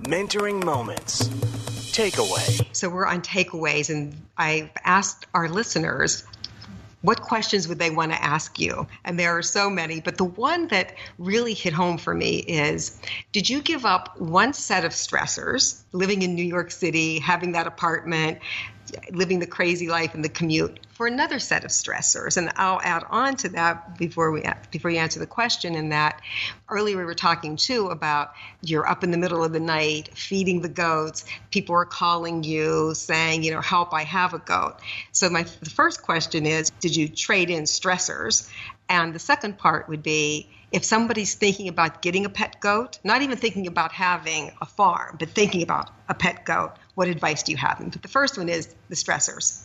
Mentoring 0.03 0.63
moments. 0.63 1.27
Takeaway. 1.93 2.65
So 2.75 2.89
we're 2.89 3.05
on 3.05 3.21
takeaways, 3.21 3.89
and 3.89 4.15
I've 4.37 4.69
asked 4.83 5.25
our 5.33 5.49
listeners 5.49 6.23
what 7.01 7.21
questions 7.21 7.67
would 7.67 7.79
they 7.79 7.91
want 7.91 8.11
to 8.11 8.21
ask 8.21 8.59
you? 8.59 8.85
And 9.05 9.17
there 9.17 9.37
are 9.37 9.41
so 9.41 9.69
many, 9.69 10.01
but 10.01 10.17
the 10.17 10.25
one 10.25 10.67
that 10.67 10.95
really 11.17 11.53
hit 11.53 11.71
home 11.71 11.97
for 11.97 12.13
me 12.13 12.39
is 12.39 12.99
Did 13.31 13.49
you 13.49 13.61
give 13.61 13.85
up 13.85 14.19
one 14.19 14.53
set 14.53 14.83
of 14.83 14.91
stressors, 14.91 15.81
living 15.93 16.23
in 16.23 16.35
New 16.35 16.43
York 16.43 16.71
City, 16.71 17.19
having 17.19 17.53
that 17.53 17.67
apartment, 17.67 18.39
living 19.11 19.39
the 19.39 19.47
crazy 19.47 19.87
life 19.87 20.13
and 20.13 20.23
the 20.23 20.29
commute 20.29 20.79
for 20.91 21.07
another 21.07 21.39
set 21.39 21.63
of 21.63 21.71
stressors. 21.71 22.37
And 22.37 22.51
I'll 22.55 22.81
add 22.81 23.03
on 23.09 23.35
to 23.37 23.49
that 23.49 23.97
before 23.97 24.31
we 24.31 24.43
before 24.71 24.91
you 24.91 24.97
answer 24.97 25.19
the 25.19 25.27
question. 25.27 25.75
In 25.75 25.89
that 25.89 26.21
earlier 26.69 26.97
we 26.97 27.05
were 27.05 27.13
talking 27.13 27.55
too 27.55 27.87
about 27.87 28.33
you're 28.61 28.87
up 28.87 29.03
in 29.03 29.11
the 29.11 29.17
middle 29.17 29.43
of 29.43 29.53
the 29.53 29.59
night 29.59 30.09
feeding 30.17 30.61
the 30.61 30.69
goats. 30.69 31.25
People 31.51 31.75
are 31.75 31.85
calling 31.85 32.43
you 32.43 32.93
saying, 32.93 33.43
you 33.43 33.51
know, 33.51 33.61
help, 33.61 33.93
I 33.93 34.03
have 34.03 34.33
a 34.33 34.39
goat. 34.39 34.77
So 35.11 35.29
my 35.29 35.43
the 35.43 35.69
first 35.69 36.03
question 36.03 36.45
is, 36.45 36.69
did 36.79 36.95
you 36.95 37.07
trade 37.07 37.49
in 37.49 37.63
stressors? 37.63 38.49
And 38.89 39.13
the 39.13 39.19
second 39.19 39.57
part 39.57 39.87
would 39.87 40.01
be 40.01 40.49
if 40.71 40.83
somebody's 40.83 41.35
thinking 41.35 41.67
about 41.67 42.01
getting 42.01 42.25
a 42.25 42.29
pet 42.29 42.59
goat, 42.59 42.99
not 43.03 43.21
even 43.21 43.37
thinking 43.37 43.67
about 43.67 43.91
having 43.91 44.51
a 44.61 44.65
farm, 44.65 45.15
but 45.19 45.29
thinking 45.29 45.63
about 45.63 45.89
a 46.07 46.13
pet 46.13 46.45
goat, 46.45 46.73
what 46.95 47.07
advice 47.07 47.43
do 47.43 47.51
you 47.51 47.57
have 47.57 47.79
the 48.01 48.07
first 48.07 48.37
one 48.37 48.49
is 48.49 48.73
the 48.89 48.95
stressors. 48.95 49.63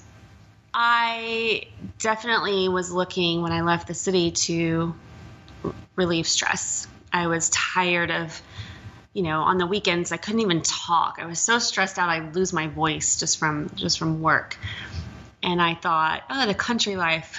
I 0.73 1.69
definitely 2.01 2.69
was 2.69 2.91
looking 2.91 3.43
when 3.43 3.53
I 3.53 3.63
left 3.63 3.87
the 3.87 3.95
city 3.95 4.33
to 4.33 4.95
relieve 5.95 6.27
stress. 6.27 6.89
I 7.13 7.29
was 7.29 7.49
tired 7.51 8.11
of, 8.11 8.43
you 9.13 9.23
know, 9.23 9.41
on 9.43 9.59
the 9.59 9.67
weekends 9.67 10.11
I 10.11 10.17
couldn't 10.17 10.41
even 10.41 10.63
talk. 10.63 11.19
I 11.21 11.27
was 11.27 11.39
so 11.39 11.61
stressed 11.61 11.99
out 11.99 12.11
I'd 12.11 12.35
lose 12.35 12.53
my 12.53 12.67
voice 12.67 13.19
just 13.19 13.39
from 13.39 13.71
just 13.77 13.99
from 13.99 14.21
work. 14.21 14.59
And 15.43 15.63
I 15.63 15.75
thought, 15.75 16.23
oh, 16.29 16.47
the 16.47 16.55
country 16.55 16.97
life 16.97 17.39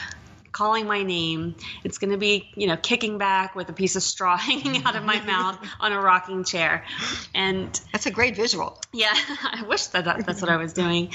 calling 0.56 0.88
my 0.88 1.04
name. 1.04 1.54
It's 1.84 1.98
going 1.98 2.12
to 2.12 2.18
be, 2.18 2.50
you 2.56 2.66
know, 2.66 2.78
kicking 2.78 3.18
back 3.18 3.56
with 3.56 3.68
a 3.68 3.74
piece 3.74 3.98
of 3.98 4.04
straw 4.04 4.38
hanging 4.50 4.86
out 4.86 4.96
of 4.96 5.04
my 5.04 5.20
mouth 5.26 5.60
on 5.82 5.92
a 5.92 6.00
rocking 6.00 6.46
chair. 6.46 6.86
And 7.36 7.80
that's 7.92 8.06
a 8.06 8.12
great 8.12 8.38
visual. 8.38 8.80
Yeah, 8.94 9.14
I 9.44 9.64
wish 9.68 9.88
that, 9.88 10.06
that 10.06 10.26
that's 10.26 10.42
what 10.42 10.50
I 10.50 10.56
was 10.56 10.72
doing. 10.72 11.12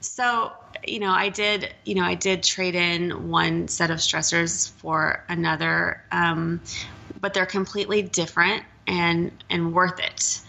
So, 0.00 0.52
you 0.86 1.00
know, 1.00 1.10
I 1.10 1.28
did, 1.28 1.74
you 1.84 1.96
know, 1.96 2.04
I 2.04 2.14
did 2.14 2.44
trade 2.44 2.76
in 2.76 3.30
one 3.30 3.66
set 3.66 3.90
of 3.90 3.98
stressors 3.98 4.70
for 4.70 5.24
another, 5.28 6.02
um, 6.12 6.60
but 7.20 7.34
they're 7.34 7.46
completely 7.46 8.02
different 8.02 8.62
and 8.86 9.32
and 9.50 9.72
worth 9.72 9.98
it. 9.98 10.40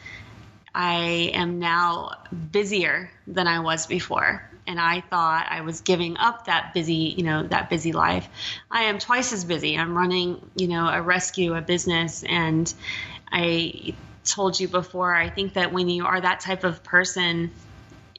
I 0.76 1.32
am 1.34 1.60
now 1.60 2.24
busier 2.52 3.12
than 3.28 3.48
I 3.48 3.60
was 3.60 3.86
before. 3.86 4.48
And 4.66 4.80
I 4.80 5.02
thought 5.02 5.48
I 5.50 5.62
was 5.62 5.82
giving 5.82 6.18
up 6.18 6.46
that 6.46 6.74
busy, 6.74 7.14
you 7.18 7.24
know, 7.24 7.44
that 7.44 7.70
busy 7.70 7.92
life. 7.92 8.28
I 8.72 8.84
am 8.84 9.00
twice 9.00 9.34
as 9.34 9.44
busy. 9.44 9.78
I'm 9.78 9.98
running, 9.98 10.40
you 10.56 10.68
know, 10.68 10.88
a 10.88 11.02
rescue, 11.02 11.54
a 11.56 11.62
business, 11.62 12.24
and 12.24 12.74
I 13.32 13.96
told 14.24 14.60
you 14.60 14.68
before, 14.68 15.14
I 15.14 15.30
think 15.30 15.54
that 15.56 15.74
when 15.74 15.90
you 15.90 16.06
are 16.06 16.20
that 16.20 16.40
type 16.40 16.64
of 16.64 16.84
person, 16.84 17.52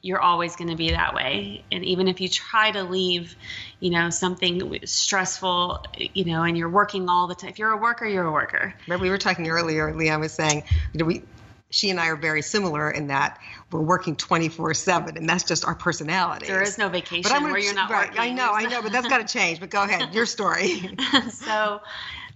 you're 0.01 0.21
always 0.21 0.55
going 0.55 0.69
to 0.69 0.75
be 0.75 0.91
that 0.91 1.15
way. 1.15 1.63
And 1.71 1.83
even 1.83 2.07
if 2.07 2.21
you 2.21 2.29
try 2.29 2.69
to 2.69 2.83
leave, 2.83 3.35
you 3.79 3.89
know, 3.89 4.11
something 4.11 4.79
stressful, 4.85 5.83
you 5.97 6.25
know, 6.25 6.43
and 6.43 6.55
you're 6.55 6.69
working 6.69 7.09
all 7.09 7.25
the 7.25 7.33
time, 7.33 7.49
if 7.49 7.57
you're 7.57 7.71
a 7.71 7.77
worker, 7.77 8.05
you're 8.05 8.25
a 8.25 8.31
worker. 8.31 8.75
Remember, 8.85 9.01
we 9.01 9.09
were 9.09 9.17
talking 9.17 9.49
earlier, 9.49 9.91
Leanne 9.93 10.19
was 10.19 10.31
saying, 10.31 10.63
you 10.93 10.99
know, 10.99 11.05
we, 11.05 11.23
she 11.71 11.89
and 11.89 11.99
I 11.99 12.09
are 12.09 12.15
very 12.15 12.43
similar 12.43 12.91
in 12.91 13.07
that 13.07 13.39
we're 13.75 13.81
working 13.81 14.15
24 14.15 14.73
7, 14.73 15.17
and 15.17 15.29
that's 15.29 15.43
just 15.43 15.65
our 15.65 15.75
personality. 15.75 16.47
There 16.47 16.61
is 16.61 16.77
no 16.77 16.89
vacation 16.89 17.43
where 17.43 17.57
you're 17.57 17.73
not 17.73 17.89
right, 17.89 18.09
working. 18.09 18.21
I 18.21 18.31
know, 18.31 18.51
I 18.53 18.65
know, 18.65 18.81
but 18.81 18.91
that's 18.91 19.07
got 19.07 19.25
to 19.25 19.31
change. 19.31 19.59
But 19.59 19.69
go 19.69 19.83
ahead, 19.83 20.13
your 20.13 20.25
story. 20.25 20.95
so, 21.31 21.81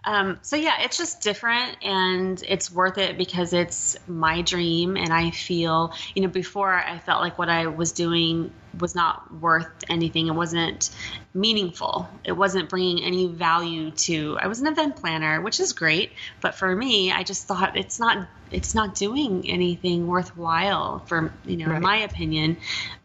um, 0.03 0.39
so 0.41 0.55
yeah, 0.55 0.81
it's 0.81 0.97
just 0.97 1.21
different 1.21 1.77
and 1.83 2.41
it's 2.47 2.71
worth 2.71 2.97
it 2.97 3.17
because 3.17 3.53
it's 3.53 3.97
my 4.07 4.41
dream. 4.41 4.95
And 4.95 5.11
I 5.11 5.31
feel, 5.31 5.93
you 6.15 6.21
know, 6.21 6.29
before 6.29 6.73
I 6.73 6.99
felt 6.99 7.21
like 7.21 7.37
what 7.37 7.49
I 7.49 7.67
was 7.67 7.91
doing 7.91 8.51
was 8.79 8.95
not 8.95 9.33
worth 9.33 9.67
anything. 9.89 10.27
It 10.27 10.35
wasn't 10.35 10.89
meaningful. 11.33 12.07
It 12.23 12.31
wasn't 12.31 12.69
bringing 12.69 13.03
any 13.03 13.27
value 13.27 13.91
to, 13.91 14.37
I 14.39 14.47
was 14.47 14.61
an 14.61 14.67
event 14.67 14.95
planner, 14.95 15.41
which 15.41 15.59
is 15.59 15.73
great. 15.73 16.13
But 16.41 16.55
for 16.55 16.73
me, 16.75 17.11
I 17.11 17.23
just 17.23 17.47
thought 17.47 17.75
it's 17.75 17.99
not, 17.99 18.27
it's 18.51 18.73
not 18.73 18.95
doing 18.95 19.49
anything 19.49 20.07
worthwhile 20.07 20.99
for, 21.07 21.33
you 21.45 21.57
know, 21.57 21.67
Right. 21.67 21.77
in 21.77 21.81
my 21.83 21.97
opinion. 21.97 22.57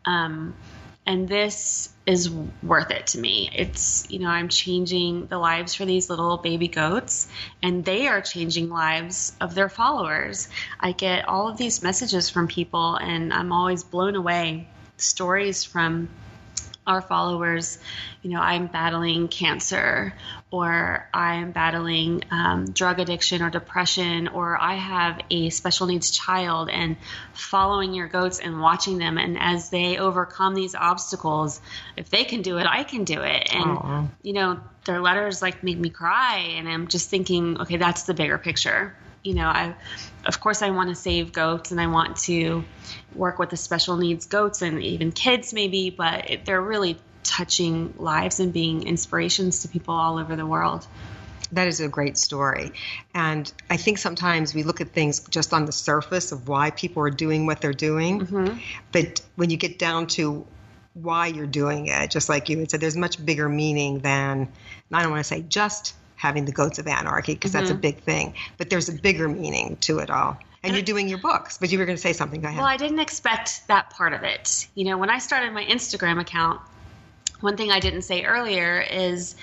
Um, 0.04 0.54
and 1.06 1.28
this 1.28 1.90
is 2.06 2.30
worth 2.62 2.90
it 2.90 3.06
to 3.08 3.18
me. 3.18 3.50
It's, 3.54 4.06
you 4.10 4.18
know, 4.18 4.28
I'm 4.28 4.48
changing 4.48 5.26
the 5.26 5.38
lives 5.38 5.74
for 5.74 5.84
these 5.84 6.08
little 6.10 6.36
baby 6.36 6.68
goats, 6.68 7.28
and 7.62 7.84
they 7.84 8.08
are 8.08 8.20
changing 8.20 8.70
lives 8.70 9.32
of 9.40 9.54
their 9.54 9.68
followers. 9.68 10.48
I 10.80 10.92
get 10.92 11.28
all 11.28 11.48
of 11.48 11.56
these 11.56 11.82
messages 11.82 12.30
from 12.30 12.48
people, 12.48 12.96
and 12.96 13.32
I'm 13.32 13.52
always 13.52 13.84
blown 13.84 14.16
away. 14.16 14.68
Stories 14.96 15.64
from 15.64 16.08
our 16.86 17.00
followers, 17.00 17.78
you 18.22 18.30
know, 18.30 18.40
I'm 18.40 18.66
battling 18.66 19.28
cancer, 19.28 20.14
or 20.54 21.08
I'm 21.12 21.50
battling 21.50 22.22
um, 22.30 22.70
drug 22.70 23.00
addiction 23.00 23.42
or 23.42 23.50
depression, 23.50 24.28
or 24.28 24.56
I 24.56 24.74
have 24.74 25.20
a 25.28 25.50
special 25.50 25.88
needs 25.88 26.12
child, 26.12 26.70
and 26.70 26.96
following 27.32 27.92
your 27.92 28.06
goats 28.06 28.38
and 28.38 28.60
watching 28.60 28.98
them, 28.98 29.18
and 29.18 29.36
as 29.36 29.70
they 29.70 29.98
overcome 29.98 30.54
these 30.54 30.76
obstacles, 30.76 31.60
if 31.96 32.08
they 32.08 32.22
can 32.22 32.42
do 32.42 32.58
it, 32.58 32.66
I 32.68 32.84
can 32.84 33.02
do 33.02 33.20
it. 33.22 33.52
And 33.52 33.64
Aw. 33.64 34.06
you 34.22 34.32
know, 34.32 34.60
their 34.84 35.00
letters 35.00 35.42
like 35.42 35.64
make 35.64 35.78
me 35.78 35.90
cry, 35.90 36.54
and 36.56 36.68
I'm 36.68 36.86
just 36.86 37.10
thinking, 37.10 37.60
okay, 37.62 37.76
that's 37.76 38.04
the 38.04 38.14
bigger 38.14 38.38
picture. 38.38 38.94
You 39.24 39.34
know, 39.34 39.48
I, 39.48 39.74
of 40.24 40.38
course, 40.38 40.62
I 40.62 40.70
want 40.70 40.90
to 40.90 40.94
save 40.94 41.32
goats, 41.32 41.72
and 41.72 41.80
I 41.80 41.88
want 41.88 42.18
to 42.28 42.64
work 43.12 43.40
with 43.40 43.50
the 43.50 43.56
special 43.56 43.96
needs 43.96 44.26
goats 44.26 44.62
and 44.62 44.80
even 44.80 45.10
kids, 45.10 45.52
maybe, 45.52 45.90
but 45.90 46.30
it, 46.30 46.44
they're 46.44 46.62
really 46.62 46.96
touching 47.24 47.94
lives 47.98 48.38
and 48.38 48.52
being 48.52 48.86
inspirations 48.86 49.62
to 49.62 49.68
people 49.68 49.94
all 49.94 50.18
over 50.18 50.36
the 50.36 50.46
world. 50.46 50.86
That 51.52 51.68
is 51.68 51.80
a 51.80 51.88
great 51.88 52.16
story. 52.18 52.72
And 53.14 53.50
I 53.68 53.76
think 53.76 53.98
sometimes 53.98 54.54
we 54.54 54.62
look 54.62 54.80
at 54.80 54.88
things 54.92 55.20
just 55.28 55.52
on 55.52 55.66
the 55.66 55.72
surface 55.72 56.32
of 56.32 56.48
why 56.48 56.70
people 56.70 57.02
are 57.02 57.10
doing 57.10 57.46
what 57.46 57.60
they're 57.60 57.72
doing. 57.72 58.54
But 58.92 59.20
when 59.36 59.50
you 59.50 59.56
get 59.56 59.78
down 59.78 60.06
to 60.08 60.46
why 60.94 61.26
you're 61.26 61.46
doing 61.46 61.86
it, 61.88 62.10
just 62.10 62.28
like 62.28 62.48
you 62.48 62.58
had 62.58 62.70
said, 62.70 62.80
there's 62.80 62.96
much 62.96 63.24
bigger 63.24 63.48
meaning 63.48 63.98
than, 64.00 64.38
and 64.40 64.48
I 64.92 65.02
don't 65.02 65.10
want 65.10 65.24
to 65.24 65.28
say 65.28 65.42
just 65.42 65.94
having 66.16 66.44
the 66.44 66.52
goats 66.52 66.78
of 66.78 66.86
anarchy, 66.86 67.34
because 67.34 67.52
that's 67.52 67.70
a 67.70 67.74
Mhm. 67.74 67.80
big 67.80 68.02
thing, 68.02 68.34
but 68.56 68.70
there's 68.70 68.88
a 68.88 68.92
bigger 68.92 69.28
meaning 69.28 69.76
to 69.82 69.98
it 69.98 70.10
all. 70.10 70.38
And 70.62 70.74
you're 70.74 70.82
doing 70.84 71.08
your 71.08 71.18
books, 71.18 71.58
but 71.58 71.70
you 71.70 71.78
were 71.78 71.84
going 71.84 71.96
to 71.96 72.00
say 72.02 72.14
something. 72.14 72.40
Go 72.40 72.48
ahead. 72.48 72.58
Well, 72.58 72.66
I 72.66 72.78
didn't 72.78 73.00
expect 73.00 73.68
that 73.68 73.90
part 73.90 74.14
of 74.14 74.22
it. 74.22 74.66
You 74.74 74.86
know, 74.86 74.96
when 74.96 75.10
I 75.10 75.18
started 75.18 75.52
my 75.52 75.64
Instagram 75.64 76.18
account, 76.20 76.62
one 77.44 77.56
thing 77.58 77.70
I 77.70 77.78
didn't 77.78 78.02
say 78.02 78.24
earlier 78.24 78.80
is 78.80 79.36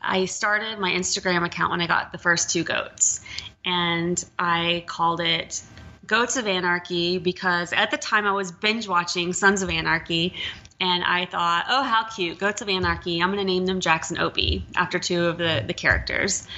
I 0.00 0.24
started 0.24 0.78
my 0.78 0.90
Instagram 0.90 1.44
account 1.44 1.70
when 1.70 1.82
I 1.82 1.86
got 1.86 2.10
the 2.10 2.18
first 2.18 2.50
two 2.50 2.64
goats. 2.64 3.20
And 3.64 4.22
I 4.38 4.84
called 4.86 5.20
it 5.20 5.62
Goats 6.06 6.36
of 6.36 6.46
Anarchy 6.46 7.18
because 7.18 7.72
at 7.72 7.90
the 7.90 7.98
time 7.98 8.26
I 8.26 8.32
was 8.32 8.50
binge 8.50 8.88
watching 8.88 9.32
Sons 9.34 9.62
of 9.62 9.68
Anarchy. 9.68 10.34
And 10.80 11.04
I 11.04 11.26
thought, 11.26 11.66
oh, 11.68 11.82
how 11.82 12.04
cute, 12.04 12.38
Goats 12.38 12.62
of 12.62 12.68
Anarchy. 12.68 13.22
I'm 13.22 13.28
going 13.28 13.38
to 13.38 13.44
name 13.44 13.66
them 13.66 13.80
Jax 13.80 14.10
and 14.10 14.18
Opie 14.18 14.66
after 14.74 14.98
two 14.98 15.26
of 15.26 15.38
the, 15.38 15.62
the 15.64 15.74
characters 15.74 16.48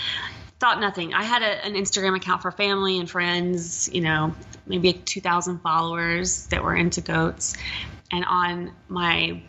thought 0.61 0.81
nothing. 0.81 1.13
I 1.13 1.25
had 1.25 1.43
a, 1.43 1.65
an 1.67 1.75
Instagram 1.75 2.17
account 2.17 2.41
for 2.41 2.51
family 2.51 2.99
and 2.99 3.11
friends, 3.11 3.91
you 3.93 4.01
know, 4.01 4.35
maybe 4.65 4.95
2,000 4.95 5.59
followers 5.59 6.47
that 6.47 6.63
were 6.63 6.75
into 6.75 7.01
goats. 7.03 7.55
And 8.11 8.25
on 8.25 8.73
my 8.89 9.43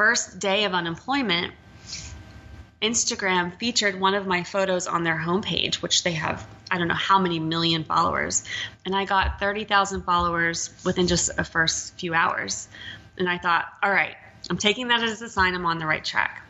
first 0.00 0.38
day 0.38 0.64
of 0.64 0.72
unemployment, 0.72 1.52
Instagram 2.80 3.54
featured 3.58 4.00
one 4.00 4.14
of 4.14 4.26
my 4.26 4.44
photos 4.44 4.86
on 4.86 5.04
their 5.04 5.18
homepage, 5.18 5.74
which 5.82 6.04
they 6.04 6.12
have, 6.12 6.46
I 6.70 6.78
don't 6.78 6.88
know 6.88 6.94
how 6.94 7.18
many 7.18 7.38
million 7.38 7.84
followers. 7.84 8.42
And 8.86 8.96
I 8.96 9.04
got 9.04 9.38
30,000 9.38 10.04
followers 10.04 10.70
within 10.86 11.06
just 11.06 11.28
a 11.36 11.44
first 11.44 11.98
few 12.00 12.14
hours. 12.14 12.66
And 13.18 13.28
I 13.28 13.36
thought, 13.36 13.66
all 13.82 13.90
right, 13.90 14.16
I'm 14.48 14.56
taking 14.56 14.88
that 14.88 15.02
as 15.02 15.20
a 15.20 15.28
sign 15.28 15.54
I'm 15.54 15.66
on 15.66 15.78
the 15.78 15.84
right 15.84 16.02
track. 16.02 16.48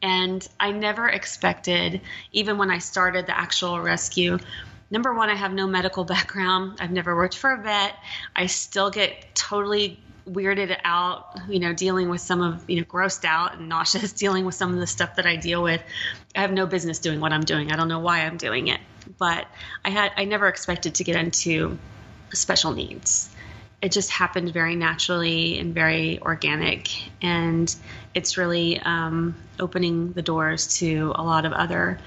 And 0.00 0.48
I 0.58 0.70
never 0.70 1.06
expected, 1.06 2.00
even 2.32 2.56
when 2.56 2.70
I 2.70 2.78
started 2.78 3.26
the 3.26 3.38
actual 3.38 3.78
rescue, 3.78 4.38
number 4.90 5.12
one, 5.12 5.28
I 5.28 5.34
have 5.34 5.52
no 5.52 5.66
medical 5.66 6.04
background. 6.16 6.78
I've 6.80 6.92
never 6.92 7.14
worked 7.14 7.36
for 7.36 7.52
a 7.52 7.60
vet. 7.60 7.94
I 8.34 8.46
still 8.46 8.88
get 8.88 9.34
totally 9.34 9.98
weirded 10.28 10.76
out, 10.84 11.38
you 11.48 11.60
know, 11.60 11.72
dealing 11.72 12.08
with 12.08 12.20
some 12.20 12.40
of, 12.40 12.68
you 12.68 12.76
know, 12.76 12.84
grossed 12.84 13.24
out 13.24 13.58
and 13.58 13.68
nauseous, 13.68 14.12
dealing 14.24 14.44
with 14.44 14.54
some 14.54 14.72
of 14.72 14.80
the 14.80 14.86
stuff 14.86 15.16
that 15.16 15.26
I 15.26 15.36
deal 15.36 15.62
with. 15.62 15.82
I 16.34 16.40
have 16.40 16.52
no 16.52 16.66
business 16.66 16.98
doing 16.98 17.20
what 17.20 17.32
I'm 17.32 17.42
doing. 17.42 17.72
I 17.72 17.76
don't 17.76 17.88
know 17.88 18.00
why 18.00 18.20
I'm 18.20 18.36
doing 18.36 18.68
it. 18.68 18.80
But 19.18 19.46
I 19.84 19.90
had, 19.90 20.12
I 20.16 20.24
never 20.24 20.48
expected 20.48 20.96
to 20.96 21.04
get 21.04 21.16
into 21.16 21.78
special 22.32 22.72
needs 22.72 23.30
it 23.84 23.92
just 23.92 24.08
happened 24.08 24.50
very 24.50 24.76
naturally 24.76 25.58
and 25.58 25.74
very 25.74 26.18
organic 26.22 26.88
and 27.22 27.76
it's 28.14 28.38
really 28.38 28.80
um, 28.80 29.34
opening 29.60 30.14
the 30.14 30.22
doors 30.22 30.78
to 30.78 31.12
a 31.14 31.22
lot 31.22 31.44
of 31.44 31.52
other 31.52 31.98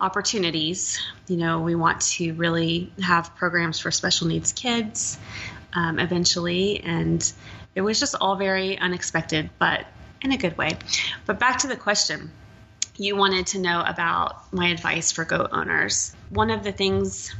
opportunities 0.00 1.04
you 1.26 1.36
know 1.36 1.60
we 1.60 1.74
want 1.74 2.00
to 2.02 2.32
really 2.34 2.92
have 3.02 3.34
programs 3.34 3.80
for 3.80 3.90
special 3.90 4.28
needs 4.28 4.52
kids 4.52 5.18
um, 5.72 5.98
eventually 5.98 6.78
and 6.78 7.32
it 7.74 7.80
was 7.80 7.98
just 8.00 8.14
all 8.20 8.36
very 8.36 8.78
unexpected 8.78 9.50
but 9.58 9.86
in 10.22 10.32
a 10.32 10.36
good 10.36 10.56
way 10.56 10.76
but 11.26 11.38
back 11.38 11.58
to 11.58 11.66
the 11.66 11.76
question 11.76 12.30
you 12.96 13.16
wanted 13.16 13.46
to 13.46 13.58
know 13.58 13.82
about 13.84 14.52
my 14.52 14.68
advice 14.68 15.12
for 15.12 15.24
goat 15.24 15.50
owners 15.52 16.14
one 16.30 16.50
of 16.50 16.62
the 16.64 16.72
things 16.72 17.34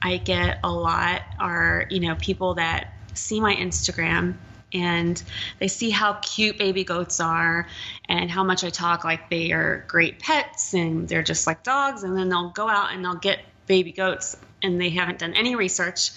I 0.00 0.18
get 0.18 0.60
a 0.62 0.70
lot 0.70 1.22
are, 1.38 1.86
you 1.90 2.00
know, 2.00 2.14
people 2.14 2.54
that 2.54 2.92
see 3.14 3.40
my 3.40 3.54
Instagram 3.54 4.34
and 4.72 5.20
they 5.58 5.68
see 5.68 5.90
how 5.90 6.14
cute 6.14 6.58
baby 6.58 6.84
goats 6.84 7.20
are 7.20 7.66
and 8.08 8.30
how 8.30 8.44
much 8.44 8.64
I 8.64 8.70
talk 8.70 9.02
like 9.02 9.30
they 9.30 9.52
are 9.52 9.84
great 9.88 10.18
pets 10.18 10.74
and 10.74 11.08
they're 11.08 11.22
just 11.22 11.46
like 11.46 11.62
dogs. 11.62 12.02
And 12.02 12.16
then 12.16 12.28
they'll 12.28 12.50
go 12.50 12.68
out 12.68 12.92
and 12.92 13.04
they'll 13.04 13.14
get 13.14 13.40
baby 13.66 13.92
goats 13.92 14.36
and 14.62 14.80
they 14.80 14.90
haven't 14.90 15.18
done 15.18 15.34
any 15.34 15.56
research. 15.56 16.10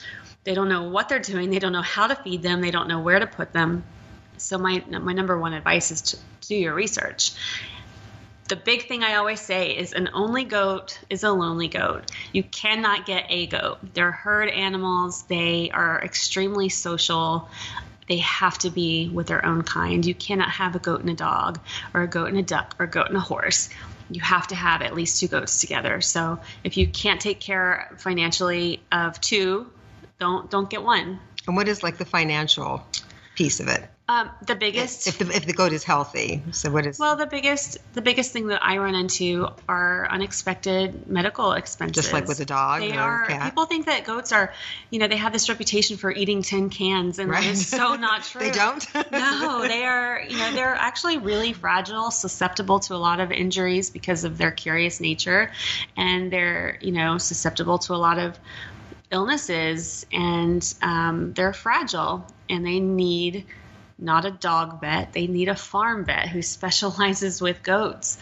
They 0.43 0.53
don't 0.53 0.69
know 0.69 0.89
what 0.89 1.09
they're 1.09 1.19
doing. 1.19 1.49
They 1.49 1.59
don't 1.59 1.73
know 1.73 1.81
how 1.81 2.07
to 2.07 2.15
feed 2.15 2.41
them. 2.41 2.61
They 2.61 2.71
don't 2.71 2.87
know 2.87 2.99
where 2.99 3.19
to 3.19 3.27
put 3.27 3.53
them. 3.53 3.83
So 4.37 4.57
my 4.57 4.83
my 4.89 5.13
number 5.13 5.37
one 5.37 5.53
advice 5.53 5.91
is 5.91 6.01
to 6.01 6.17
do 6.41 6.55
your 6.55 6.73
research 6.73 7.33
the 8.51 8.57
big 8.57 8.85
thing 8.85 9.01
I 9.01 9.15
always 9.15 9.39
say 9.39 9.77
is 9.77 9.93
an 9.93 10.09
only 10.13 10.43
goat 10.43 10.99
is 11.09 11.23
a 11.23 11.31
lonely 11.31 11.69
goat. 11.69 12.11
You 12.33 12.43
cannot 12.43 13.05
get 13.05 13.27
a 13.29 13.47
goat. 13.47 13.77
They're 13.93 14.11
herd 14.11 14.49
animals. 14.49 15.23
They 15.23 15.71
are 15.73 16.03
extremely 16.03 16.67
social. 16.67 17.47
They 18.09 18.17
have 18.17 18.57
to 18.57 18.69
be 18.69 19.07
with 19.07 19.27
their 19.27 19.45
own 19.45 19.61
kind. 19.61 20.05
You 20.05 20.13
cannot 20.13 20.49
have 20.49 20.75
a 20.75 20.79
goat 20.79 20.99
and 20.99 21.09
a 21.09 21.13
dog, 21.13 21.61
or 21.93 22.01
a 22.01 22.07
goat 22.07 22.27
and 22.27 22.39
a 22.39 22.43
duck, 22.43 22.75
or 22.77 22.83
a 22.83 22.89
goat 22.89 23.07
and 23.07 23.15
a 23.15 23.21
horse. 23.21 23.69
You 24.09 24.19
have 24.19 24.47
to 24.47 24.55
have 24.55 24.81
at 24.81 24.93
least 24.93 25.21
two 25.21 25.29
goats 25.29 25.61
together. 25.61 26.01
So 26.01 26.37
if 26.65 26.75
you 26.75 26.87
can't 26.87 27.21
take 27.21 27.39
care 27.39 27.95
financially 27.99 28.83
of 28.91 29.21
two, 29.21 29.70
don't 30.21 30.49
don't 30.49 30.69
get 30.69 30.83
one. 30.83 31.19
And 31.47 31.55
what 31.57 31.67
is 31.67 31.81
like 31.81 31.97
the 31.97 32.05
financial 32.05 32.85
piece 33.35 33.59
of 33.59 33.67
it? 33.67 33.83
Um, 34.07 34.29
the 34.45 34.55
biggest, 34.55 35.07
if 35.07 35.17
the 35.19 35.29
if 35.33 35.45
the 35.45 35.53
goat 35.53 35.71
is 35.71 35.85
healthy. 35.85 36.43
So 36.51 36.69
what 36.69 36.85
is? 36.85 36.99
Well, 36.99 37.15
the 37.15 37.27
biggest 37.27 37.77
the 37.93 38.01
biggest 38.01 38.33
thing 38.33 38.47
that 38.47 38.61
I 38.61 38.77
run 38.77 38.93
into 38.93 39.47
are 39.69 40.05
unexpected 40.11 41.07
medical 41.07 41.53
expenses. 41.53 42.03
Just 42.03 42.13
like 42.13 42.27
with 42.27 42.41
a 42.41 42.45
dog. 42.45 42.81
They 42.81 42.91
or 42.91 42.99
are. 42.99 43.41
People 43.45 43.65
think 43.67 43.85
that 43.85 44.03
goats 44.03 44.33
are, 44.33 44.53
you 44.89 44.99
know, 44.99 45.07
they 45.07 45.15
have 45.15 45.31
this 45.31 45.47
reputation 45.47 45.95
for 45.95 46.11
eating 46.11 46.41
tin 46.41 46.69
cans, 46.69 47.19
and 47.19 47.29
Right. 47.29 47.41
that 47.41 47.51
is 47.51 47.69
so 47.69 47.95
not 47.95 48.23
true. 48.31 48.41
They 48.41 48.51
don't? 48.51 48.85
no, 49.13 49.65
they 49.65 49.85
are. 49.85 50.21
You 50.27 50.37
know, 50.37 50.51
they're 50.51 50.75
actually 50.75 51.17
really 51.17 51.53
fragile, 51.53 52.11
susceptible 52.11 52.81
to 52.81 52.95
a 52.95 52.97
lot 52.97 53.21
of 53.21 53.31
injuries 53.31 53.89
because 53.91 54.25
of 54.25 54.37
their 54.37 54.51
curious 54.51 54.99
nature, 54.99 55.51
and 55.95 56.31
they're 56.33 56.77
you 56.81 56.91
know 56.91 57.17
susceptible 57.17 57.77
to 57.79 57.93
a 57.93 57.95
lot 57.95 58.19
of 58.19 58.37
illnesses, 59.11 60.05
and 60.11 60.73
um, 60.81 61.33
they're 61.33 61.53
fragile, 61.53 62.25
and 62.49 62.65
they 62.65 62.79
need 62.79 63.45
not 63.97 64.25
a 64.25 64.31
dog 64.31 64.81
vet. 64.81 65.13
They 65.13 65.27
need 65.27 65.47
a 65.47 65.55
farm 65.55 66.05
vet 66.05 66.27
who 66.29 66.41
specializes 66.57 67.41
with 67.41 67.63
goats. 67.63 68.17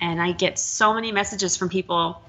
And 0.00 0.20
I 0.20 0.32
get 0.32 0.58
so 0.58 0.94
many 0.94 1.12
messages 1.12 1.56
from 1.56 1.68
people 1.68 2.20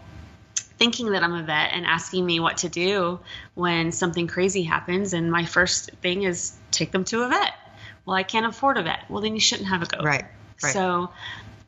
thinking 0.78 1.12
that 1.12 1.24
I'm 1.24 1.34
a 1.34 1.44
vet 1.44 1.72
and 1.74 1.86
asking 1.86 2.26
me 2.26 2.40
what 2.40 2.58
to 2.58 2.70
do 2.70 3.20
when 3.56 3.92
something 3.92 4.28
crazy 4.28 4.64
happens. 4.64 5.14
And 5.14 5.32
my 5.32 5.46
first 5.46 5.92
thing 6.02 6.24
is 6.24 6.54
take 6.72 6.92
them 6.92 7.04
to 7.06 7.24
a 7.24 7.30
vet. 7.30 7.54
Well, 8.06 8.16
I 8.16 8.24
can't 8.24 8.46
afford 8.46 8.78
a 8.78 8.84
vet. 8.84 9.10
Well, 9.10 9.22
then 9.22 9.34
you 9.34 9.40
shouldn't 9.40 9.70
have 9.70 9.82
a 9.82 9.86
goat. 9.86 10.04
Right. 10.04 10.26
right. 10.62 10.74
So, 10.74 11.10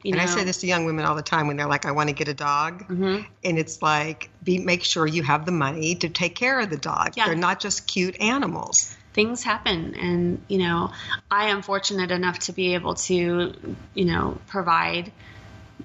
you 0.06 0.12
and 0.14 0.18
know, 0.18 0.24
I 0.24 0.28
say 0.28 0.44
this 0.44 0.58
to 0.58 0.68
young 0.68 0.86
women 0.86 1.06
all 1.06 1.16
the 1.16 1.22
time 1.22 1.48
when 1.48 1.58
they're 1.58 1.68
like, 1.68 1.86
"I 1.86 1.92
want 1.92 2.10
to 2.10 2.16
get 2.16 2.28
a 2.28 2.34
dog," 2.34 2.88
Mm-hmm. 2.88 3.24
and 3.44 3.58
it's 3.60 3.82
like, 3.82 4.30
be 4.44 4.60
make 4.60 4.84
sure 4.84 5.08
you 5.08 5.24
have 5.24 5.46
the 5.46 5.52
money 5.52 5.96
to 5.96 6.10
take 6.10 6.36
care 6.36 6.60
of 6.60 6.70
the 6.70 6.78
dog. 6.78 7.14
Yeah. 7.18 7.26
They're 7.26 7.36
not 7.36 7.60
just 7.60 7.88
cute 7.88 8.20
animals. 8.22 8.96
things 9.14 9.44
happen 9.44 9.96
and 9.96 10.42
you 10.50 10.58
know 10.58 10.92
i 11.32 11.46
am 11.46 11.62
fortunate 11.62 12.12
enough 12.12 12.38
to 12.38 12.52
be 12.52 12.74
able 12.74 12.96
to 12.96 13.54
you 13.94 14.04
know 14.06 14.38
provide 14.48 15.10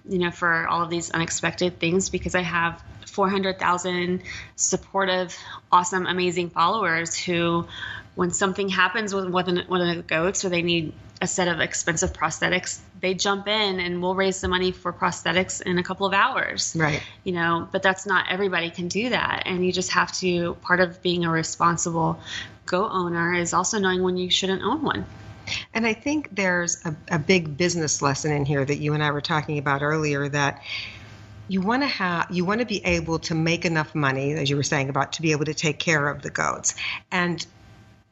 you 0.09 0.19
know 0.19 0.33
for 0.33 0.67
all 0.67 0.83
of 0.83 0.91
these 0.91 1.13
unexpected 1.13 1.79
things 1.79 2.11
because 2.11 2.35
i 2.35 2.43
have 2.43 2.83
400,000 3.07 4.23
supportive 4.57 5.37
awesome 5.71 6.07
amazing 6.07 6.51
followers 6.51 7.17
who 7.17 7.67
when 8.17 8.33
something 8.33 8.69
happens 8.69 9.15
with 9.15 9.29
one 9.29 9.59
of 9.81 9.97
the 9.97 10.03
goats 10.03 10.45
or 10.45 10.49
they 10.49 10.63
need 10.63 10.93
a 11.21 11.27
set 11.27 11.49
of 11.49 11.61
expensive 11.61 12.13
prosthetics 12.13 12.81
they 13.01 13.15
jump 13.15 13.49
in 13.49 13.81
and 13.81 14.03
we'll 14.03 14.15
raise 14.15 14.41
the 14.41 14.49
money 14.49 14.73
for 14.73 14.93
prosthetics 14.93 15.61
in 15.63 15.79
a 15.79 15.83
couple 15.83 16.07
of 16.07 16.13
hours. 16.13 16.77
Right. 16.79 17.03
you 17.25 17.33
know 17.33 17.69
but 17.73 17.83
that's 17.83 18.07
not 18.07 18.27
everybody 18.31 18.71
can 18.71 18.89
do 18.89 19.11
that. 19.11 19.43
And 19.47 19.65
you 19.65 19.73
just 19.73 19.93
have 19.93 20.13
to 20.19 20.55
part 20.63 20.81
of 20.81 21.03
being 21.03 21.25
a 21.25 21.31
responsible 21.31 22.21
goat 22.67 22.91
owner 22.93 23.35
is 23.35 23.53
also 23.53 23.79
knowing 23.79 24.03
when 24.03 24.17
you 24.17 24.31
shouldn't 24.31 24.63
own 24.63 24.83
one. 24.83 25.05
And 25.75 25.87
I 25.87 25.95
think 25.95 26.29
there's 26.33 26.85
a, 26.85 26.95
a 27.11 27.19
big 27.19 27.57
business 27.57 28.03
lesson 28.03 28.31
in 28.33 28.45
here 28.45 28.65
that 28.65 28.77
you 28.77 28.95
and 28.95 29.03
I 29.03 29.11
were 29.11 29.21
talking 29.21 29.59
about 29.59 29.83
earlier 29.83 30.29
that 30.29 30.63
you 31.49 31.61
want 31.61 31.83
to 31.83 31.89
have 31.89 32.29
you 32.31 32.45
want 32.45 32.61
to 32.61 32.67
be 32.67 32.85
able 32.85 33.19
to 33.19 33.35
make 33.35 33.65
enough 33.65 33.95
money 33.95 34.33
as 34.35 34.49
you 34.49 34.57
were 34.57 34.63
saying 34.63 34.89
about 34.89 35.15
to 35.15 35.23
be 35.23 35.33
able 35.33 35.47
to 35.47 35.55
take 35.55 35.79
care 35.79 36.09
of 36.09 36.23
the 36.23 36.31
goats. 36.31 36.75
And 37.11 37.45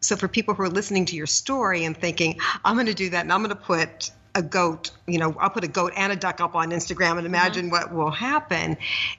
so 0.01 0.17
for 0.17 0.29
people 0.29 0.55
who 0.55 0.63
are 0.63 0.69
listening 0.69 1.05
to 1.05 1.17
your 1.17 1.27
story 1.27 1.85
and 1.85 1.97
thinking 1.97 2.39
i'm 2.65 2.75
going 2.75 2.87
to 2.87 2.95
do 2.95 3.11
that 3.11 3.23
and 3.23 3.33
i'm 3.33 3.43
going 3.43 3.51
to 3.51 3.57
put 3.57 4.11
a 4.35 4.43
goat 4.43 4.91
you 5.07 5.19
know 5.19 5.35
i'll 5.41 5.51
put 5.51 5.65
a 5.65 5.69
goat 5.69 5.93
and 5.97 6.13
a 6.13 6.17
duck 6.17 6.41
up 6.41 6.55
on 6.55 6.71
instagram 6.71 7.19
and 7.19 7.27
imagine 7.27 7.67
mm-hmm. 7.67 7.73
what 7.73 7.93
will 7.93 8.11
happen 8.11 8.77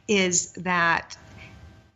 is 0.08 0.52
that 0.54 1.18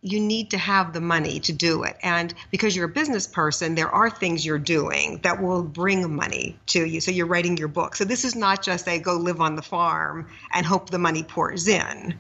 you 0.04 0.20
need 0.20 0.52
to 0.52 0.58
have 0.58 0.92
the 0.92 1.00
money 1.00 1.40
to 1.40 1.54
do 1.54 1.84
it. 1.84 1.98
And 2.04 2.34
because 2.52 2.76
you're 2.76 2.86
a 2.86 2.90
business 2.90 3.26
person, 3.26 3.74
there 3.74 3.90
are 3.90 4.10
things 4.10 4.46
you're 4.46 4.60
doing 4.60 5.20
that 5.24 5.42
will 5.42 5.64
bring 5.64 6.14
money 6.14 6.58
to 6.68 6.86
you. 6.86 7.00
So 7.00 7.10
you're 7.10 7.26
writing 7.26 7.56
your 7.56 7.70
book. 7.70 7.96
So 7.96 8.04
this 8.04 8.26
is 8.26 8.36
not 8.36 8.62
just 8.62 8.88
a 8.90 9.00
go 9.00 9.16
live 9.16 9.40
on 9.40 9.56
the 9.56 9.62
farm 9.62 10.28
and 10.54 10.66
hope 10.66 10.90
the 10.90 11.00
money 11.00 11.24
pours 11.24 11.70
in. 11.70 12.16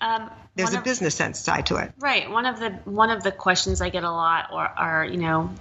Um, 0.00 0.30
There's 0.54 0.74
a 0.74 0.78
of- 0.78 0.84
business 0.84 1.14
sense 1.14 1.44
tied 1.44 1.66
to 1.66 1.76
it. 1.76 1.92
Right. 1.98 2.30
One 2.30 2.46
of 2.46 2.58
the 2.58 2.70
one 2.84 3.10
of 3.10 3.22
the 3.22 3.32
questions 3.32 3.80
I 3.80 3.90
get 3.90 4.04
a 4.04 4.10
lot 4.10 4.48
are, 4.52 4.72
are 4.76 5.04
you 5.04 5.18
know, 5.18 5.54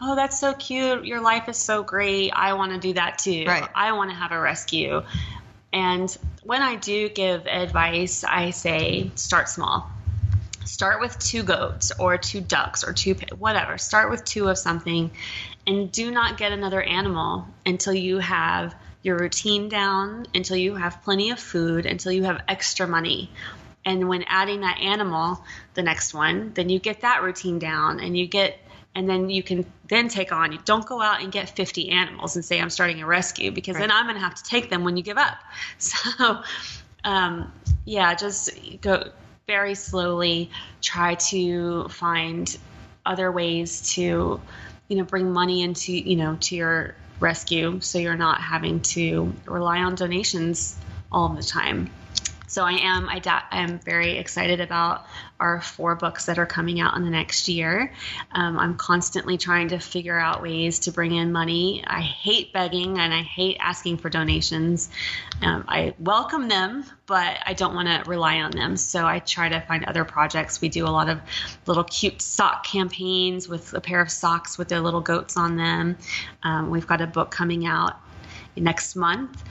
oh 0.00 0.16
that's 0.16 0.38
so 0.38 0.52
cute. 0.54 1.04
Your 1.04 1.20
life 1.20 1.48
is 1.48 1.56
so 1.56 1.82
great. 1.82 2.30
I 2.34 2.54
want 2.54 2.72
to 2.72 2.78
do 2.78 2.94
that 2.94 3.18
too. 3.18 3.44
Right. 3.46 3.68
I 3.74 3.92
want 3.92 4.10
to 4.10 4.16
have 4.16 4.32
a 4.32 4.40
rescue. 4.40 5.02
And 5.72 6.14
when 6.42 6.60
I 6.60 6.76
do 6.76 7.08
give 7.08 7.46
advice, 7.46 8.24
I 8.24 8.50
say 8.50 9.10
start 9.14 9.48
small. 9.48 9.90
Start 10.64 11.00
with 11.00 11.18
two 11.18 11.42
goats 11.42 11.92
or 11.98 12.18
two 12.18 12.40
ducks 12.40 12.84
or 12.84 12.92
two 12.92 13.14
whatever. 13.38 13.78
Start 13.78 14.10
with 14.10 14.24
two 14.24 14.48
of 14.48 14.58
something 14.58 15.10
and 15.66 15.90
do 15.90 16.10
not 16.10 16.38
get 16.38 16.52
another 16.52 16.82
animal 16.82 17.46
until 17.64 17.94
you 17.94 18.18
have 18.18 18.74
your 19.02 19.16
routine 19.18 19.68
down, 19.68 20.26
until 20.34 20.56
you 20.56 20.74
have 20.76 21.02
plenty 21.02 21.30
of 21.30 21.40
food, 21.40 21.86
until 21.86 22.12
you 22.12 22.24
have 22.24 22.42
extra 22.48 22.86
money. 22.86 23.30
And 23.84 24.08
when 24.08 24.22
adding 24.28 24.60
that 24.60 24.78
animal, 24.78 25.42
the 25.74 25.82
next 25.82 26.14
one, 26.14 26.52
then 26.54 26.68
you 26.68 26.78
get 26.78 27.00
that 27.00 27.22
routine 27.22 27.58
down 27.58 28.00
and 28.00 28.16
you 28.16 28.26
get 28.26 28.58
and 28.94 29.08
then 29.08 29.30
you 29.30 29.42
can 29.42 29.64
then 29.88 30.08
take 30.08 30.32
on 30.32 30.52
you 30.52 30.58
don't 30.64 30.86
go 30.86 31.00
out 31.00 31.22
and 31.22 31.32
get 31.32 31.48
50 31.48 31.90
animals 31.90 32.36
and 32.36 32.44
say 32.44 32.60
i'm 32.60 32.70
starting 32.70 33.00
a 33.02 33.06
rescue 33.06 33.50
because 33.50 33.76
then 33.76 33.90
i'm 33.90 34.04
going 34.04 34.16
to 34.16 34.20
have 34.20 34.34
to 34.34 34.44
take 34.44 34.70
them 34.70 34.84
when 34.84 34.96
you 34.96 35.02
give 35.02 35.18
up. 35.18 35.38
So 35.78 36.42
um, 37.04 37.52
yeah 37.84 38.14
just 38.14 38.50
go 38.80 39.10
very 39.46 39.74
slowly 39.74 40.50
try 40.80 41.14
to 41.14 41.88
find 41.88 42.56
other 43.04 43.32
ways 43.32 43.92
to 43.94 44.40
you 44.88 44.96
know 44.96 45.04
bring 45.04 45.32
money 45.32 45.62
into 45.62 45.92
you 45.92 46.16
know 46.16 46.36
to 46.40 46.54
your 46.54 46.94
rescue 47.18 47.80
so 47.80 47.98
you're 47.98 48.16
not 48.16 48.40
having 48.40 48.80
to 48.80 49.32
rely 49.46 49.78
on 49.78 49.94
donations 49.94 50.76
all 51.10 51.30
the 51.30 51.42
time 51.42 51.90
so 52.52 52.64
I 52.64 52.72
am 52.72 53.08
I, 53.08 53.18
da- 53.18 53.44
I 53.50 53.62
am 53.62 53.78
very 53.78 54.18
excited 54.18 54.60
about 54.60 55.06
our 55.40 55.62
four 55.62 55.96
books 55.96 56.26
that 56.26 56.38
are 56.38 56.44
coming 56.44 56.80
out 56.80 56.94
in 56.98 57.02
the 57.02 57.10
next 57.10 57.48
year. 57.48 57.94
Um, 58.30 58.58
I'm 58.58 58.76
constantly 58.76 59.38
trying 59.38 59.68
to 59.68 59.78
figure 59.78 60.18
out 60.18 60.42
ways 60.42 60.80
to 60.80 60.92
bring 60.92 61.14
in 61.14 61.32
money. 61.32 61.82
I 61.86 62.02
hate 62.02 62.52
begging 62.52 62.98
and 62.98 63.14
I 63.14 63.22
hate 63.22 63.56
asking 63.58 63.96
for 63.96 64.10
donations. 64.10 64.90
Um, 65.40 65.64
I 65.66 65.94
welcome 65.98 66.48
them, 66.48 66.84
but 67.06 67.38
I 67.46 67.54
don't 67.54 67.74
want 67.74 67.88
to 67.88 68.08
rely 68.08 68.42
on 68.42 68.50
them. 68.50 68.76
So 68.76 69.06
I 69.06 69.20
try 69.20 69.48
to 69.48 69.62
find 69.62 69.86
other 69.86 70.04
projects. 70.04 70.60
We 70.60 70.68
do 70.68 70.84
a 70.84 70.92
lot 70.92 71.08
of 71.08 71.22
little 71.66 71.84
cute 71.84 72.20
sock 72.20 72.66
campaigns 72.66 73.48
with 73.48 73.72
a 73.72 73.80
pair 73.80 74.02
of 74.02 74.10
socks 74.10 74.58
with 74.58 74.68
their 74.68 74.80
little 74.80 75.00
goats 75.00 75.38
on 75.38 75.56
them. 75.56 75.96
Um, 76.42 76.68
we've 76.68 76.86
got 76.86 77.00
a 77.00 77.06
book 77.06 77.30
coming 77.30 77.64
out 77.64 77.98
next 78.56 78.94
month. 78.94 79.42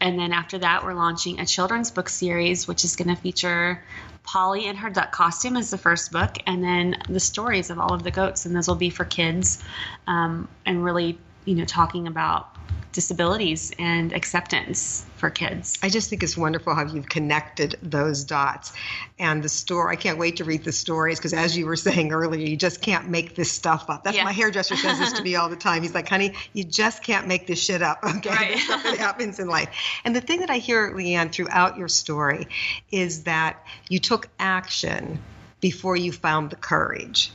And 0.00 0.18
then 0.18 0.32
after 0.32 0.58
that, 0.58 0.84
we're 0.84 0.94
launching 0.94 1.40
a 1.40 1.46
children's 1.46 1.90
book 1.90 2.08
series, 2.08 2.66
which 2.68 2.84
is 2.84 2.96
going 2.96 3.14
to 3.14 3.20
feature 3.20 3.82
Polly 4.22 4.66
in 4.66 4.76
her 4.76 4.90
duck 4.90 5.12
costume 5.12 5.56
as 5.56 5.70
the 5.70 5.78
first 5.78 6.10
book, 6.12 6.36
and 6.46 6.62
then 6.62 6.96
the 7.08 7.20
stories 7.20 7.70
of 7.70 7.78
all 7.78 7.92
of 7.92 8.02
the 8.02 8.10
goats. 8.10 8.46
And 8.46 8.56
those 8.56 8.68
will 8.68 8.74
be 8.74 8.90
for 8.90 9.04
kids 9.04 9.62
um, 10.06 10.48
and 10.66 10.84
really, 10.84 11.18
you 11.44 11.54
know, 11.54 11.64
talking 11.64 12.06
about 12.06 12.53
disabilities 12.94 13.72
and 13.78 14.12
acceptance 14.12 15.04
for 15.16 15.28
kids. 15.28 15.76
I 15.82 15.88
just 15.88 16.08
think 16.08 16.22
it's 16.22 16.36
wonderful 16.36 16.74
how 16.76 16.86
you've 16.86 17.08
connected 17.08 17.76
those 17.82 18.22
dots. 18.22 18.72
And 19.18 19.42
the 19.42 19.48
story, 19.48 19.92
I 19.92 19.96
can't 19.96 20.16
wait 20.16 20.36
to 20.36 20.44
read 20.44 20.62
the 20.62 20.70
stories 20.70 21.18
because, 21.18 21.32
as 21.32 21.56
you 21.56 21.66
were 21.66 21.74
saying 21.74 22.12
earlier, 22.12 22.46
you 22.46 22.56
just 22.56 22.80
can't 22.80 23.08
make 23.08 23.34
this 23.34 23.50
stuff 23.50 23.90
up. 23.90 24.04
That's 24.04 24.16
Yeah. 24.16 24.22
my 24.24 24.32
hairdresser 24.32 24.76
says 24.76 25.00
this 25.00 25.12
to 25.14 25.22
me 25.22 25.34
all 25.34 25.48
the 25.48 25.56
time. 25.56 25.82
He's 25.82 25.94
like, 25.94 26.08
honey, 26.08 26.34
you 26.52 26.62
just 26.62 27.02
can't 27.02 27.26
make 27.26 27.48
this 27.48 27.60
shit 27.60 27.82
up. 27.82 27.98
Okay. 28.04 28.30
Right. 28.30 28.52
This 28.52 28.64
stuff 28.64 28.84
that 28.84 28.98
happens 28.98 29.40
in 29.40 29.48
life. 29.48 29.70
And 30.04 30.14
the 30.14 30.20
thing 30.20 30.40
that 30.40 30.50
I 30.50 30.58
hear, 30.58 30.92
Leanne, 30.94 31.32
throughout 31.32 31.76
your 31.76 31.88
story 31.88 32.46
is 32.92 33.24
that 33.24 33.64
you 33.88 33.98
took 33.98 34.28
action 34.38 35.18
before 35.60 35.96
you 35.96 36.12
found 36.12 36.50
the 36.50 36.56
courage. 36.56 37.32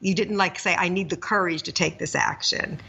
You 0.00 0.14
didn't 0.14 0.36
like 0.36 0.58
say, 0.58 0.74
I 0.76 0.88
need 0.90 1.10
the 1.10 1.16
courage 1.16 1.62
to 1.64 1.72
take 1.72 1.98
this 1.98 2.14
action. 2.14 2.80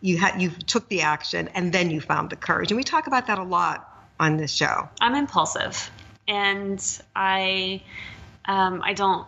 You 0.00 0.16
had 0.18 0.40
you 0.40 0.50
took 0.50 0.88
the 0.88 1.02
action 1.02 1.48
and 1.54 1.72
then 1.72 1.90
you 1.90 2.00
found 2.00 2.30
the 2.30 2.36
courage. 2.36 2.70
And 2.70 2.76
we 2.76 2.84
talk 2.84 3.06
about 3.06 3.26
that 3.26 3.38
a 3.38 3.42
lot 3.42 3.86
on 4.18 4.36
this 4.36 4.52
show. 4.52 4.88
I'm 5.00 5.14
impulsive, 5.14 5.90
and 6.28 6.80
I, 7.16 7.82
um, 8.44 8.82
I 8.84 8.92
don't. 8.92 9.26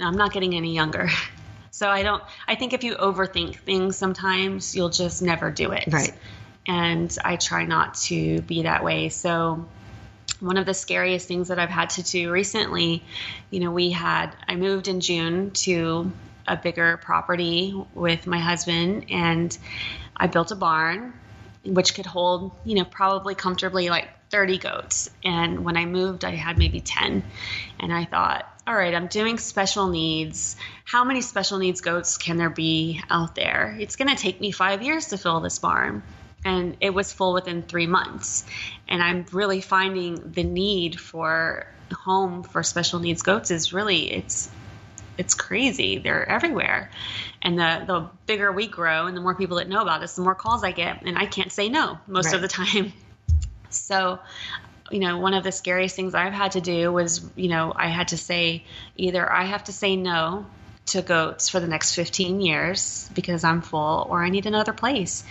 I'm 0.00 0.16
not 0.16 0.32
getting 0.32 0.54
any 0.54 0.74
younger, 0.74 1.08
so 1.70 1.88
I 1.88 2.02
don't. 2.02 2.22
I 2.48 2.54
think 2.54 2.72
if 2.72 2.84
you 2.84 2.94
overthink 2.94 3.58
things, 3.58 3.96
sometimes 3.96 4.74
you'll 4.74 4.90
just 4.90 5.22
never 5.22 5.50
do 5.50 5.72
it. 5.72 5.84
Right. 5.90 6.14
And 6.66 7.16
I 7.22 7.36
try 7.36 7.64
not 7.64 7.94
to 7.94 8.40
be 8.42 8.62
that 8.62 8.84
way. 8.84 9.08
So. 9.10 9.66
One 10.40 10.56
of 10.58 10.66
the 10.66 10.74
scariest 10.74 11.26
things 11.28 11.48
that 11.48 11.58
I've 11.58 11.70
had 11.70 11.90
to 11.90 12.02
do 12.02 12.30
recently, 12.30 13.02
you 13.50 13.60
know, 13.60 13.70
we 13.70 13.90
had, 13.90 14.34
I 14.46 14.56
moved 14.56 14.88
in 14.88 15.00
June 15.00 15.52
to 15.52 16.10
a 16.46 16.56
bigger 16.56 16.96
property 16.98 17.74
with 17.94 18.26
my 18.26 18.38
husband, 18.38 19.06
and 19.10 19.56
I 20.16 20.26
built 20.26 20.50
a 20.50 20.56
barn 20.56 21.14
which 21.64 21.94
could 21.94 22.06
hold, 22.06 22.52
you 22.64 22.74
know, 22.74 22.84
probably 22.84 23.34
comfortably 23.34 23.88
like 23.88 24.08
30 24.30 24.58
goats. 24.58 25.10
And 25.24 25.64
when 25.64 25.76
I 25.76 25.86
moved, 25.86 26.24
I 26.24 26.30
had 26.30 26.58
maybe 26.58 26.80
10. 26.80 27.24
And 27.80 27.92
I 27.92 28.04
thought, 28.04 28.46
all 28.66 28.74
right, 28.74 28.94
I'm 28.94 29.06
doing 29.06 29.38
special 29.38 29.88
needs. 29.88 30.56
How 30.84 31.04
many 31.04 31.20
special 31.20 31.58
needs 31.58 31.80
goats 31.80 32.18
can 32.18 32.36
there 32.36 32.50
be 32.50 33.00
out 33.10 33.34
there? 33.34 33.76
It's 33.78 33.96
going 33.96 34.14
to 34.14 34.16
take 34.16 34.40
me 34.40 34.50
five 34.50 34.82
years 34.82 35.06
to 35.06 35.18
fill 35.18 35.40
this 35.40 35.58
barn. 35.58 36.02
And 36.44 36.76
it 36.80 36.92
was 36.92 37.12
full 37.12 37.32
within 37.32 37.62
three 37.62 37.86
months. 37.86 38.44
And 38.88 39.02
I'm 39.02 39.24
really 39.32 39.62
finding 39.62 40.32
the 40.32 40.44
need 40.44 41.00
for 41.00 41.66
home 41.92 42.42
for 42.42 42.62
special 42.62 43.00
needs 43.00 43.22
goats 43.22 43.50
is 43.50 43.72
really, 43.72 44.12
it's, 44.12 44.50
it's 45.18 45.34
crazy. 45.34 45.98
They're 45.98 46.28
everywhere. 46.28 46.90
And 47.42 47.58
the, 47.58 47.84
the 47.86 48.10
bigger 48.26 48.50
we 48.52 48.66
grow 48.66 49.06
and 49.06 49.16
the 49.16 49.20
more 49.20 49.34
people 49.34 49.58
that 49.58 49.68
know 49.68 49.82
about 49.82 50.02
us, 50.02 50.16
the 50.16 50.22
more 50.22 50.34
calls 50.34 50.64
I 50.64 50.72
get. 50.72 51.02
And 51.02 51.18
I 51.18 51.26
can't 51.26 51.52
say 51.52 51.68
no 51.68 51.98
most 52.06 52.26
Right. 52.26 52.34
of 52.34 52.42
the 52.42 52.48
time. 52.48 52.92
So, 53.70 54.20
you 54.88 55.00
know, 55.00 55.18
one 55.18 55.34
of 55.34 55.42
the 55.42 55.50
scariest 55.50 55.96
things 55.96 56.14
I've 56.14 56.32
had 56.32 56.52
to 56.52 56.60
do 56.60 56.92
was, 56.92 57.28
you 57.34 57.48
know, 57.48 57.72
I 57.74 57.88
had 57.88 58.08
to 58.08 58.16
say 58.16 58.62
either 58.96 59.28
I 59.30 59.46
have 59.46 59.64
to 59.64 59.72
say 59.72 59.96
no 59.96 60.46
to 60.86 61.02
goats 61.02 61.48
for 61.48 61.58
the 61.58 61.66
next 61.66 61.94
15 61.94 62.40
years 62.40 63.10
because 63.14 63.42
I'm 63.42 63.62
full, 63.62 64.06
or 64.08 64.22
I 64.22 64.28
need 64.28 64.46
another 64.46 64.72
place. 64.72 65.24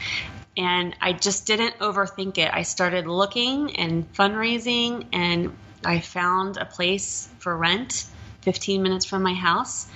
And 0.57 0.95
I 0.99 1.13
just 1.13 1.47
didn't 1.47 1.79
overthink 1.79 2.37
it. 2.37 2.53
I 2.53 2.63
started 2.63 3.07
looking 3.07 3.77
and 3.77 4.11
fundraising, 4.13 5.07
and 5.13 5.55
I 5.85 5.99
found 5.99 6.57
a 6.57 6.65
place 6.65 7.29
for 7.39 7.55
rent 7.55 8.05
15 8.43 8.83
minutes 8.83 9.05
from 9.05 9.23
my 9.23 9.33
house, 9.33 9.87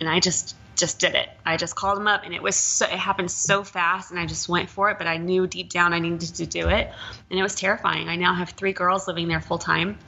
and 0.00 0.08
I 0.08 0.20
just 0.20 0.56
just 0.76 0.98
did 0.98 1.14
it. 1.14 1.28
I 1.44 1.56
just 1.56 1.74
called 1.74 1.96
them 1.96 2.06
up, 2.06 2.24
and 2.24 2.34
it 2.34 2.42
was 2.42 2.54
so, 2.54 2.84
it 2.84 2.92
happened 2.92 3.30
so 3.30 3.64
fast, 3.64 4.10
and 4.10 4.20
I 4.20 4.26
just 4.26 4.48
went 4.48 4.68
for 4.68 4.90
it. 4.90 4.98
But 4.98 5.06
I 5.06 5.16
knew 5.16 5.46
deep 5.46 5.70
down 5.70 5.92
I 5.92 5.98
needed 5.98 6.34
to 6.36 6.46
do 6.46 6.68
it, 6.68 6.92
and 7.30 7.38
it 7.38 7.42
was 7.42 7.54
terrifying. 7.54 8.08
I 8.08 8.16
now 8.16 8.34
have 8.34 8.50
three 8.50 8.72
girls 8.72 9.08
living 9.08 9.28
there 9.28 9.40
full 9.40 9.58
time 9.58 9.98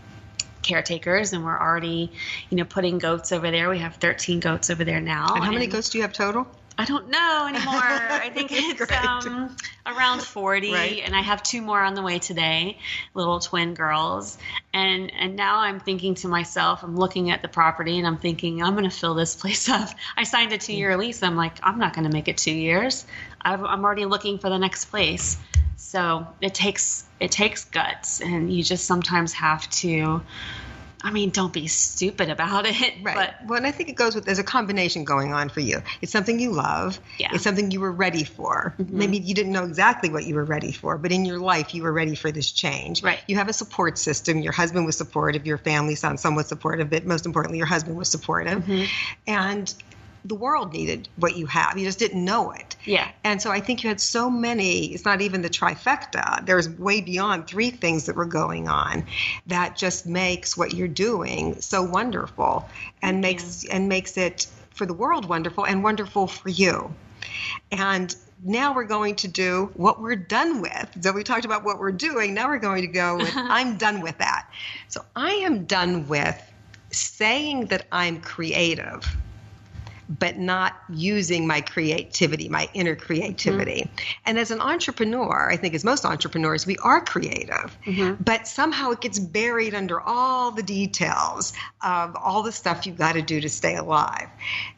caretakers 0.61 1.33
and 1.33 1.45
we're 1.45 1.59
already 1.59 2.13
you 2.51 2.57
know 2.57 2.65
putting 2.65 2.99
goats 2.99 3.33
over 3.33 3.51
there 3.51 3.71
we 3.71 3.79
have 3.79 3.95
13 3.97 4.41
goats 4.41 4.71
over 4.71 4.85
there 4.85 5.01
now 5.01 5.35
And 5.35 5.45
how 5.45 5.53
many 5.53 5.67
goats 5.67 5.89
do 5.89 5.99
you 5.99 6.03
have 6.03 6.13
total? 6.13 6.47
I 6.81 6.85
don't 6.85 7.11
know 7.11 7.47
anymore. 7.49 7.75
I 7.75 8.31
think 8.35 8.51
it's 8.53 8.91
um, 8.93 9.57
around 9.85 10.23
40, 10.23 10.73
Right. 10.73 11.03
and 11.05 11.15
I 11.15 11.21
have 11.21 11.43
two 11.43 11.61
more 11.61 11.83
on 11.83 11.95
the 11.95 12.03
way 12.03 12.21
today, 12.21 12.79
little 13.15 13.41
twin 13.41 13.75
girls. 13.75 14.39
And 14.73 15.13
and 15.13 15.35
now 15.35 15.59
I'm 15.59 15.81
thinking 15.81 16.15
to 16.17 16.29
myself, 16.29 16.85
I'm 16.85 16.97
looking 16.97 17.31
at 17.31 17.43
the 17.43 17.49
property, 17.49 17.99
and 17.99 18.07
I'm 18.07 18.17
thinking 18.19 18.63
I'm 18.63 18.75
going 18.75 18.89
to 18.89 18.97
fill 18.97 19.15
this 19.15 19.35
place 19.35 19.69
up. 19.79 19.89
I 20.17 20.23
signed 20.23 20.53
a 20.53 20.59
two 20.59 20.73
year 20.75 20.97
lease. 20.97 21.23
I'm 21.23 21.37
like, 21.37 21.59
I'm 21.63 21.79
not 21.79 21.95
going 21.95 22.09
to 22.09 22.13
make 22.15 22.29
it 22.29 22.37
two 22.39 22.55
years. 22.55 23.05
I've, 23.41 23.63
I'm 23.65 23.85
already 23.85 24.05
looking 24.05 24.39
for 24.39 24.49
the 24.49 24.59
next 24.59 24.87
place. 24.87 25.37
So 25.77 26.27
it 26.41 26.55
takes 26.55 27.05
it 27.19 27.33
takes 27.33 27.65
guts, 27.65 28.21
and 28.21 28.53
you 28.53 28.63
just 28.63 28.87
sometimes 28.87 29.33
have 29.33 29.69
to. 29.71 30.23
I 31.03 31.11
mean, 31.11 31.31
don't 31.31 31.53
be 31.53 31.67
stupid 31.69 32.29
about 32.29 32.67
it. 32.67 32.77
Right. 33.03 33.15
But 33.15 33.49
well, 33.49 33.57
and 33.57 33.67
I 33.67 33.71
think 33.71 33.89
it 33.89 33.95
goes 33.95 34.15
with 34.15 34.25
there's 34.25 34.39
a 34.41 34.45
combination 34.45 35.05
going 35.05 35.33
on 35.33 35.49
for 35.51 35.61
you. 35.61 35.83
It's 36.03 36.11
something 36.11 36.41
you 36.41 36.53
love. 36.53 36.99
Yeah. 37.19 37.29
It's 37.33 37.45
something 37.45 37.71
you 37.71 37.81
were 37.81 37.93
ready 37.93 38.25
for. 38.25 38.75
Mm-hmm. 38.79 38.99
Maybe 38.99 39.19
you 39.19 39.35
didn't 39.35 39.53
know 39.53 39.65
exactly 39.65 40.11
what 40.11 40.25
you 40.25 40.35
were 40.35 40.45
ready 40.45 40.73
for, 40.73 40.99
but 40.99 41.13
in 41.13 41.25
your 41.25 41.39
life 41.39 41.75
you 41.75 41.83
were 41.83 41.93
ready 41.93 42.15
for 42.15 42.33
this 42.33 42.51
change. 42.51 43.03
Right. 43.03 43.21
You 43.29 43.37
have 43.37 43.49
a 43.49 43.53
support 43.53 43.99
system. 43.99 44.41
Your 44.41 44.53
husband 44.53 44.85
was 44.85 44.97
supportive. 44.97 45.47
Your 45.47 45.59
family 45.59 45.95
sounds 45.95 46.21
somewhat 46.21 46.47
supportive, 46.49 46.91
but 46.91 47.05
most 47.05 47.25
importantly, 47.25 47.59
your 47.59 47.67
husband 47.67 47.97
was 47.97 48.09
supportive. 48.09 48.65
Mm-hmm. 48.65 48.85
And 49.27 49.75
the 50.25 50.35
world 50.35 50.73
needed 50.73 51.09
what 51.17 51.37
you 51.37 51.47
have. 51.47 51.79
You 51.79 51.85
just 51.85 51.99
didn't 51.99 52.25
know 52.25 52.53
it. 52.53 52.77
Yeah. 52.85 53.11
And 53.25 53.41
so 53.41 53.51
I 53.51 53.61
think 53.61 53.83
you 53.83 53.89
had 53.89 54.01
so 54.01 54.31
many, 54.31 54.87
it's 54.87 55.05
not 55.05 55.21
even 55.21 55.43
the 55.43 55.51
trifecta. 55.51 56.45
There's 56.45 56.69
way 56.69 57.01
beyond 57.01 57.47
three 57.47 57.71
things 57.71 58.07
that 58.07 58.17
were 58.17 58.27
going 58.27 58.69
on 58.69 59.07
that 59.47 59.77
just 59.77 60.07
makes 60.07 60.57
what 60.57 60.75
you're 60.75 60.89
doing 60.89 61.61
so 61.61 61.83
wonderful 61.83 62.69
and 63.03 63.21
makes 63.21 63.65
and 63.65 63.89
makes 63.89 64.17
it 64.17 64.47
for 64.71 64.87
the 64.87 64.95
world 64.95 65.29
wonderful 65.29 65.67
and 65.67 65.83
wonderful 65.83 66.27
for 66.27 66.49
you. 66.49 66.95
And 67.71 68.15
now 68.45 68.75
we're 68.75 68.85
going 68.85 69.17
to 69.17 69.29
do 69.29 69.71
what 69.75 70.01
we're 70.01 70.17
done 70.17 70.61
with. 70.61 70.89
So 71.01 71.13
we 71.13 71.25
talked 71.25 71.45
about 71.45 71.65
what 71.65 71.79
we're 71.79 71.93
doing. 71.93 72.35
Now 72.35 72.49
we're 72.49 72.59
going 72.59 72.83
to 72.83 72.89
go 72.89 73.17
with 73.17 73.33
I'm 73.37 73.77
done 73.77 74.01
with 74.01 74.19
that. 74.19 74.49
So 74.89 75.05
I 75.17 75.31
am 75.31 75.65
done 75.65 76.09
with 76.09 76.41
saying 76.91 77.67
that 77.67 77.87
I'm 77.93 78.21
creative 78.21 79.05
but 80.09 80.39
not 80.39 80.75
using 80.89 81.47
my 81.47 81.61
creativity, 81.61 82.49
my 82.49 82.69
inner 82.75 82.97
creativity. 82.97 83.83
Mm-hmm. 83.83 84.21
And 84.27 84.39
as 84.39 84.51
an 84.51 84.61
entrepreneur, 84.61 85.51
I 85.51 85.57
think 85.57 85.75
as 85.75 85.85
most 85.85 86.05
entrepreneurs, 86.05 86.67
we 86.67 86.77
are 86.79 87.01
creative, 87.01 87.77
mm-hmm. 87.85 88.23
but 88.23 88.49
somehow 88.49 88.91
it 88.91 89.01
gets 89.01 89.19
buried 89.19 89.75
under 89.75 90.01
all 90.01 90.51
the 90.51 90.63
details 90.63 91.53
of 91.83 92.17
all 92.17 92.43
the 92.43 92.53
stuff 92.53 92.87
you've 92.87 92.99
got 92.99 93.13
to 93.13 93.23
do 93.23 93.41
to 93.41 93.49
stay 93.49 93.77
alive. 93.77 94.29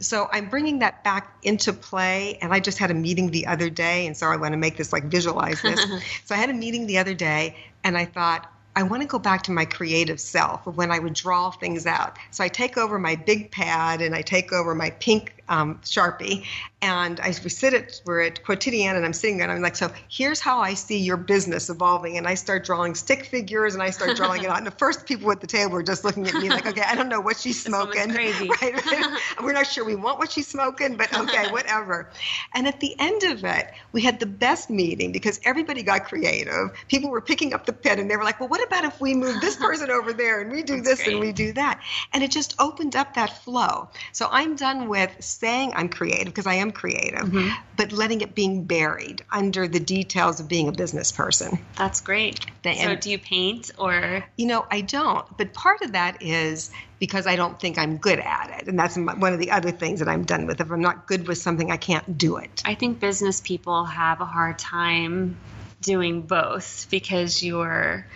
So 0.01 0.29
I'm 0.31 0.49
bringing 0.49 0.81
that 0.81 1.05
back 1.05 1.37
into 1.43 1.73
play. 1.73 2.39
And 2.41 2.53
I 2.53 2.61
just 2.61 2.79
had 2.79 2.91
a 2.91 2.95
meeting 2.95 3.31
the 3.31 3.47
other 3.47 3.71
day, 3.71 4.07
and 4.07 4.17
so 4.17 4.27
I 4.27 4.37
want 4.37 4.53
to 4.53 4.59
make 4.59 4.77
this 4.77 4.93
like 4.93 5.05
visualize 5.05 5.63
this. 5.63 5.81
so 6.25 6.35
I 6.35 6.39
had 6.39 6.51
a 6.51 6.55
meeting 6.55 6.87
the 6.87 6.99
other 6.99 7.15
day, 7.15 7.57
and 7.85 7.97
I 7.97 8.05
thought, 8.05 8.51
I 8.81 8.83
want 8.83 9.03
to 9.03 9.07
go 9.07 9.19
back 9.19 9.43
to 9.43 9.53
my 9.53 9.67
creative 9.67 10.19
self 10.19 10.65
when 10.65 10.91
I 10.91 10.99
would 10.99 11.13
draw 11.13 11.51
things 11.51 11.85
out. 11.85 12.17
So 12.31 12.43
I 12.43 12.49
take 12.49 12.79
over 12.79 12.99
my 12.99 13.15
big 13.15 13.51
pad 13.51 14.01
and 14.01 14.15
I 14.15 14.23
take 14.23 14.55
over 14.55 14.75
my 14.75 14.89
pink 14.89 15.40
um, 15.51 15.81
Sharpie, 15.83 16.47
and 16.81 17.21
I 17.21 17.35
we 17.43 17.51
sit 17.51 17.75
at 17.75 18.01
we're 18.07 18.23
at 18.23 18.43
Quotidian, 18.45 18.97
and 18.97 19.05
I'm 19.05 19.13
sitting 19.13 19.37
there, 19.37 19.49
and 19.49 19.55
I'm 19.55 19.63
like, 19.63 19.77
so 19.77 19.93
here's 20.09 20.41
how 20.41 20.61
I 20.61 20.75
see 20.75 20.99
your 20.99 21.19
business 21.19 21.69
evolving, 21.69 22.17
and 22.17 22.27
I 22.27 22.35
start 22.35 22.65
drawing 22.65 22.95
stick 22.95 23.27
figures, 23.27 23.75
and 23.75 23.83
I 23.83 23.91
start 23.91 24.17
drawing 24.17 24.45
it 24.45 24.49
out. 24.49 24.59
And 24.59 24.67
the 24.67 24.71
first 24.71 25.07
people 25.07 25.31
at 25.31 25.41
the 25.41 25.47
table 25.47 25.77
are 25.77 25.83
just 25.83 26.05
looking 26.05 26.27
at 26.27 26.35
me 26.35 26.49
like, 26.49 26.67
okay, 26.67 26.83
I 26.87 26.95
don't 26.95 27.09
know 27.09 27.21
what 27.21 27.37
she's 27.39 27.63
smoking. 27.63 28.11
crazy. 28.11 28.49
right, 28.63 28.87
right. 28.87 29.21
We're 29.43 29.53
not 29.53 29.67
sure 29.67 29.85
we 29.85 29.97
want 29.97 30.19
what 30.19 30.33
she's 30.33 30.47
smoking, 30.47 30.97
but 30.97 31.13
okay, 31.13 31.49
whatever. 31.51 32.11
And 32.55 32.67
at 32.67 32.81
the 32.81 32.95
end 32.99 33.25
of 33.25 33.45
it, 33.45 33.71
we 33.93 34.03
had 34.03 34.21
the 34.21 34.27
best 34.27 34.71
meeting 34.71 35.13
because 35.13 35.41
everybody 35.45 35.83
got 35.83 36.05
creative. 36.05 36.71
People 36.89 37.11
were 37.11 37.21
picking 37.21 37.53
up 37.53 37.67
the 37.67 37.73
pen 37.73 37.99
and 37.99 38.11
they 38.11 38.17
were 38.17 38.25
like, 38.25 38.41
well, 38.41 38.49
what 38.49 38.65
about 38.65 38.85
if 38.85 39.01
we 39.01 39.15
move 39.15 39.41
this 39.41 39.57
person 39.57 39.91
over 39.91 40.13
there 40.13 40.41
and 40.41 40.53
we 40.53 40.63
do 40.63 40.81
this 40.81 41.07
and 41.07 41.21
we 41.21 41.33
do 41.33 41.53
that? 41.53 41.81
And 42.13 42.23
it 42.23 42.31
just 42.31 42.55
opened 42.59 42.97
up 42.97 43.15
that 43.15 43.43
flow. 43.43 43.89
So 44.13 44.29
I'm 44.31 44.57
done 44.57 44.89
with 44.89 45.11
saying 45.41 45.73
I'm 45.75 45.89
creative 45.89 46.27
because 46.27 46.47
I 46.47 46.55
am 46.55 46.71
creative, 46.71 47.21
mm-hmm. 47.21 47.49
but 47.77 47.93
letting 47.93 48.21
it 48.21 48.35
being 48.35 48.65
buried 48.65 49.25
under 49.33 49.67
the 49.67 49.81
details 49.81 50.39
of 50.39 50.49
being 50.49 50.69
a 50.69 50.73
business 50.73 51.11
person. 51.11 51.59
That's 51.77 52.03
great. 52.03 52.45
So, 52.63 52.71
and- 52.71 53.01
do 53.01 53.11
you 53.11 53.19
paint 53.19 53.71
or? 53.79 54.23
You 54.37 54.47
know, 54.47 54.67
I 54.71 54.83
don't. 54.83 55.27
But 55.39 55.55
part 55.55 55.81
of 55.81 55.93
that 55.93 56.23
is 56.23 56.71
because 56.99 57.27
I 57.27 57.37
don't 57.37 57.59
think 57.59 57.79
I'm 57.79 57.97
good 57.97 58.19
at 58.19 58.61
it. 58.61 58.69
And 58.69 58.79
that's 58.79 58.97
one 58.97 59.33
of 59.33 59.39
the 59.39 59.51
other 59.51 59.71
things 59.71 60.01
that 60.01 60.09
I'm 60.09 60.25
done 60.25 60.47
with. 60.47 60.61
If 60.61 60.71
I'm 60.71 60.83
not 60.83 61.07
good 61.07 61.27
with 61.27 61.39
something, 61.39 61.71
I 61.71 61.79
can't 61.79 62.19
do 62.19 62.37
it. 62.37 62.63
I 62.67 62.75
think 62.75 63.01
business 63.01 63.41
people 63.41 63.87
have 63.87 64.21
a 64.21 64.27
hard 64.27 64.59
time 64.59 65.39
doing 65.81 66.21
both 66.21 66.87
because 66.91 67.43
you're, 67.43 68.07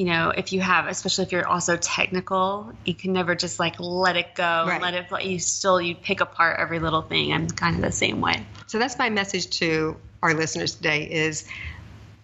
you 0.00 0.06
know, 0.06 0.30
if 0.30 0.50
you 0.50 0.62
have, 0.62 0.86
especially 0.86 1.24
if 1.26 1.32
you're 1.32 1.46
also 1.46 1.76
technical, 1.76 2.72
you 2.86 2.94
can 2.94 3.12
never 3.12 3.34
just 3.34 3.60
like 3.60 3.78
let 3.78 4.16
it 4.16 4.34
go, 4.34 4.64
Right. 4.66 4.80
let 4.80 4.94
it. 4.94 5.24
You 5.26 5.38
still 5.38 5.78
you 5.78 5.94
pick 5.94 6.22
apart 6.22 6.58
every 6.58 6.78
little 6.78 7.02
thing. 7.02 7.34
I'm 7.34 7.48
kind 7.48 7.76
of 7.76 7.82
the 7.82 7.92
same 7.92 8.22
way. 8.22 8.42
So 8.66 8.78
that's 8.78 8.96
my 8.98 9.10
message 9.10 9.50
to 9.58 9.98
our 10.22 10.32
listeners 10.32 10.74
today 10.74 11.02
is 11.04 11.46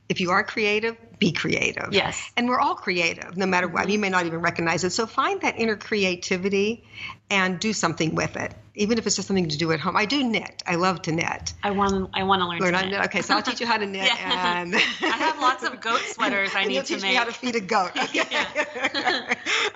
if 0.09 0.22
you 0.22 0.31
are 0.31 0.43
creative, 0.43 0.97
be 1.18 1.33
creative. 1.33 1.93
Yes. 1.93 2.31
And 2.39 2.49
we're 2.49 2.61
all 2.61 2.77
creative, 2.77 3.37
no 3.37 3.45
matter 3.45 3.68
what. 3.68 3.83
Mm-hmm. 3.83 3.91
You 3.91 3.99
may 3.99 4.09
not 4.09 4.24
even 4.24 4.41
recognize 4.41 4.83
it. 4.83 4.91
So 4.91 5.05
find 5.05 5.39
that 5.43 5.59
inner 5.59 5.77
creativity 5.77 6.83
and 7.29 7.61
do 7.61 7.74
something 7.74 8.14
with 8.14 8.39
it, 8.39 8.55
even 8.79 8.99
if 8.99 9.07
it's 9.07 9.16
just 9.16 9.27
something 9.27 9.49
to 9.49 9.57
do 9.57 9.72
at 9.72 9.81
home. 9.81 9.97
I 9.97 10.05
do 10.05 10.22
knit. 10.22 10.62
I 10.66 10.74
love 10.77 11.03
to 11.03 11.12
knit. 11.12 11.55
I 11.62 11.70
want 11.72 12.11
I 12.14 12.22
want 12.22 12.41
to 12.43 12.47
learn. 12.47 12.59
Learn 12.61 12.74
to 12.74 12.79
to 12.81 12.87
knit. 12.89 13.01
Okay, 13.07 13.22
so 13.22 13.35
I'll 13.35 13.43
teach 13.43 13.61
you 13.61 13.66
how 13.66 13.79
to 13.79 13.87
knit. 13.95 14.05
Yeah. 14.07 14.61
And 14.62 14.74
I 14.74 15.16
have 15.16 15.41
lots 15.41 15.64
of 15.64 15.81
goat 15.81 16.01
sweaters 16.07 16.51
I 16.55 16.61
and 16.61 16.68
need 16.68 16.74
you'll 16.74 16.85
to 16.85 16.95
teach 16.95 17.03
make. 17.03 17.12
me 17.12 17.16
how 17.16 17.24
to 17.24 17.33
feed 17.33 17.57
a 17.57 17.61
goat. 17.61 17.91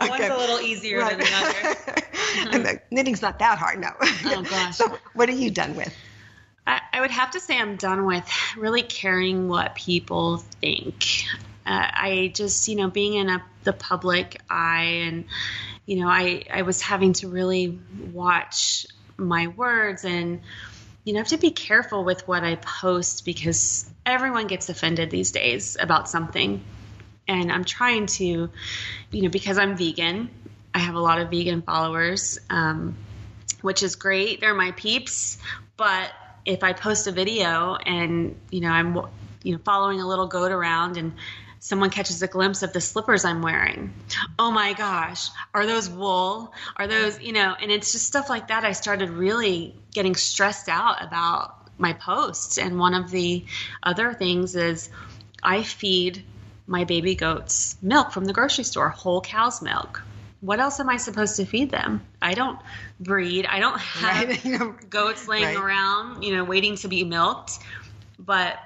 Okay. 0.01 0.09
One's 0.09 0.13
Okay. 0.13 0.29
a 0.29 0.37
little 0.37 0.61
easier 0.61 1.01
than 1.05 1.19
the 1.19 1.31
other. 1.35 2.53
and 2.57 2.65
the 2.65 2.81
knitting's 2.91 3.21
not 3.23 3.39
that 3.41 3.59
hard, 3.59 3.81
no. 3.81 3.91
Oh 4.01 4.43
gosh. 4.49 4.77
so 4.77 4.97
what 5.15 5.29
are 5.29 5.33
you 5.33 5.51
done 5.51 5.75
with? 5.77 5.95
I, 6.67 6.81
I 6.93 7.01
would 7.01 7.11
have 7.11 7.33
to 7.33 7.41
say 7.41 7.59
I'm 7.59 7.77
done 7.77 8.07
with 8.07 8.25
really 8.57 8.83
caring 8.83 9.49
what 9.49 9.75
people 9.75 10.39
think. 10.61 11.25
Uh, 11.67 11.87
I 11.93 12.33
just, 12.35 12.69
you 12.69 12.77
know, 12.77 12.89
being 12.89 13.15
in 13.15 13.29
a, 13.29 13.43
the 13.65 13.73
public 13.73 14.41
eye, 14.49 15.03
and 15.05 15.25
you 15.91 15.97
know, 15.97 16.09
I 16.09 16.45
I 16.53 16.62
was 16.62 16.80
having 16.80 17.14
to 17.14 17.28
really 17.28 17.80
watch 18.12 18.86
my 19.16 19.49
words, 19.49 20.05
and 20.05 20.41
you 21.03 21.12
know, 21.12 21.18
have 21.18 21.28
to 21.28 21.36
be 21.36 21.51
careful 21.51 22.05
with 22.05 22.28
what 22.28 22.45
I 22.45 22.55
post 22.55 23.24
because 23.24 23.91
everyone 24.07 24.47
gets 24.47 24.68
offended 24.68 25.11
these 25.11 25.32
days 25.32 25.76
about 25.80 26.09
something, 26.09 26.62
and 27.26 27.51
I'm 27.51 27.64
trying 27.64 28.07
to, 28.07 28.24
you 29.11 29.22
know, 29.22 29.30
because 29.30 29.59
I'm 29.59 29.76
vegan, 29.76 30.30
I 30.72 30.78
have 30.78 30.95
a 30.95 31.01
lot 31.01 31.20
of 31.20 31.28
vegan 31.28 31.62
followers. 31.62 32.38
Um, 32.49 32.97
which 33.62 33.82
is 33.82 33.97
great. 33.97 34.41
They're 34.41 34.55
my 34.55 34.70
peeps. 34.72 35.38
But 35.76 36.12
if 36.45 36.62
I 36.62 36.72
post 36.72 37.09
a 37.09 37.12
video 37.12 37.74
and 37.74 38.38
you 38.51 38.61
know 38.61 38.70
I'm 38.70 38.95
you 39.43 39.53
know 39.53 39.61
following 39.64 40.01
a 40.01 40.07
little 40.07 40.26
goat 40.26 40.53
around 40.53 40.97
and 40.97 41.12
someone 41.61 41.91
catches 41.91 42.23
a 42.23 42.27
glimpse 42.27 42.63
of 42.63 42.73
the 42.73 42.81
slippers 42.81 43.25
I'm 43.25 43.43
wearing. 43.43 43.93
Oh 44.39 44.51
my 44.51 44.73
gosh, 44.73 45.29
are 45.55 45.67
those 45.67 45.89
wool? 45.89 46.53
Are 46.77 46.87
those, 46.87 47.21
you 47.21 47.33
know, 47.33 47.55
and 47.61 47.71
it's 47.71 47.93
just 47.93 48.07
stuff 48.07 48.29
like 48.29 48.49
that. 48.49 48.65
I 48.65 48.73
started 48.73 49.11
really 49.11 49.75
getting 49.93 50.15
stressed 50.17 50.69
out 50.69 51.05
about 51.05 51.55
my 51.79 51.93
posts. 51.93 52.59
And 52.59 52.79
one 52.79 52.95
of 52.95 53.11
the 53.11 53.45
other 53.83 54.15
things 54.15 54.57
is 54.57 54.89
I 55.43 55.63
feed 55.63 56.25
my 56.67 56.85
baby 56.85 57.15
goats 57.15 57.77
milk 57.83 58.13
from 58.13 58.25
the 58.25 58.33
grocery 58.33 58.65
store, 58.65 58.89
whole 58.89 59.21
cow's 59.21 59.61
milk. 59.61 60.03
What 60.41 60.61
else 60.61 60.81
am 60.81 60.89
I 60.89 60.97
supposed 60.97 61.37
to 61.37 61.45
feed 61.45 61.71
them? 61.71 62.01
I 62.23 62.33
don't 62.33 62.59
breed. 62.99 63.45
I 63.45 63.61
don't 63.61 63.79
have 63.79 64.29
Right, 64.29 64.91
goats 64.91 65.29
laying 65.29 65.45
right. 65.45 65.57
around, 65.57 66.23
you 66.23 66.35
know, 66.35 66.45
waiting 66.45 66.77
to 66.77 66.89
be 66.89 67.05
milked. 67.05 67.59
But 68.19 68.59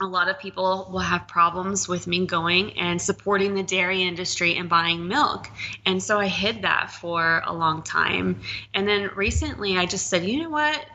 a 0.00 0.06
lot 0.06 0.28
of 0.28 0.38
people 0.38 0.88
will 0.90 1.00
have 1.00 1.28
problems 1.28 1.86
with 1.86 2.06
me 2.06 2.24
going 2.24 2.78
and 2.78 3.00
supporting 3.00 3.54
the 3.54 3.62
dairy 3.62 4.02
industry 4.02 4.56
and 4.56 4.68
buying 4.68 5.06
milk. 5.06 5.50
And 5.84 6.02
so 6.02 6.18
I 6.18 6.26
hid 6.26 6.62
that 6.62 6.90
for 6.90 7.42
a 7.46 7.52
long 7.52 7.82
time. 7.82 8.40
And 8.72 8.88
then 8.88 9.10
recently 9.14 9.76
I 9.76 9.84
just 9.84 10.06
said, 10.06 10.24
you 10.24 10.42
know 10.42 10.50
what? 10.50 10.86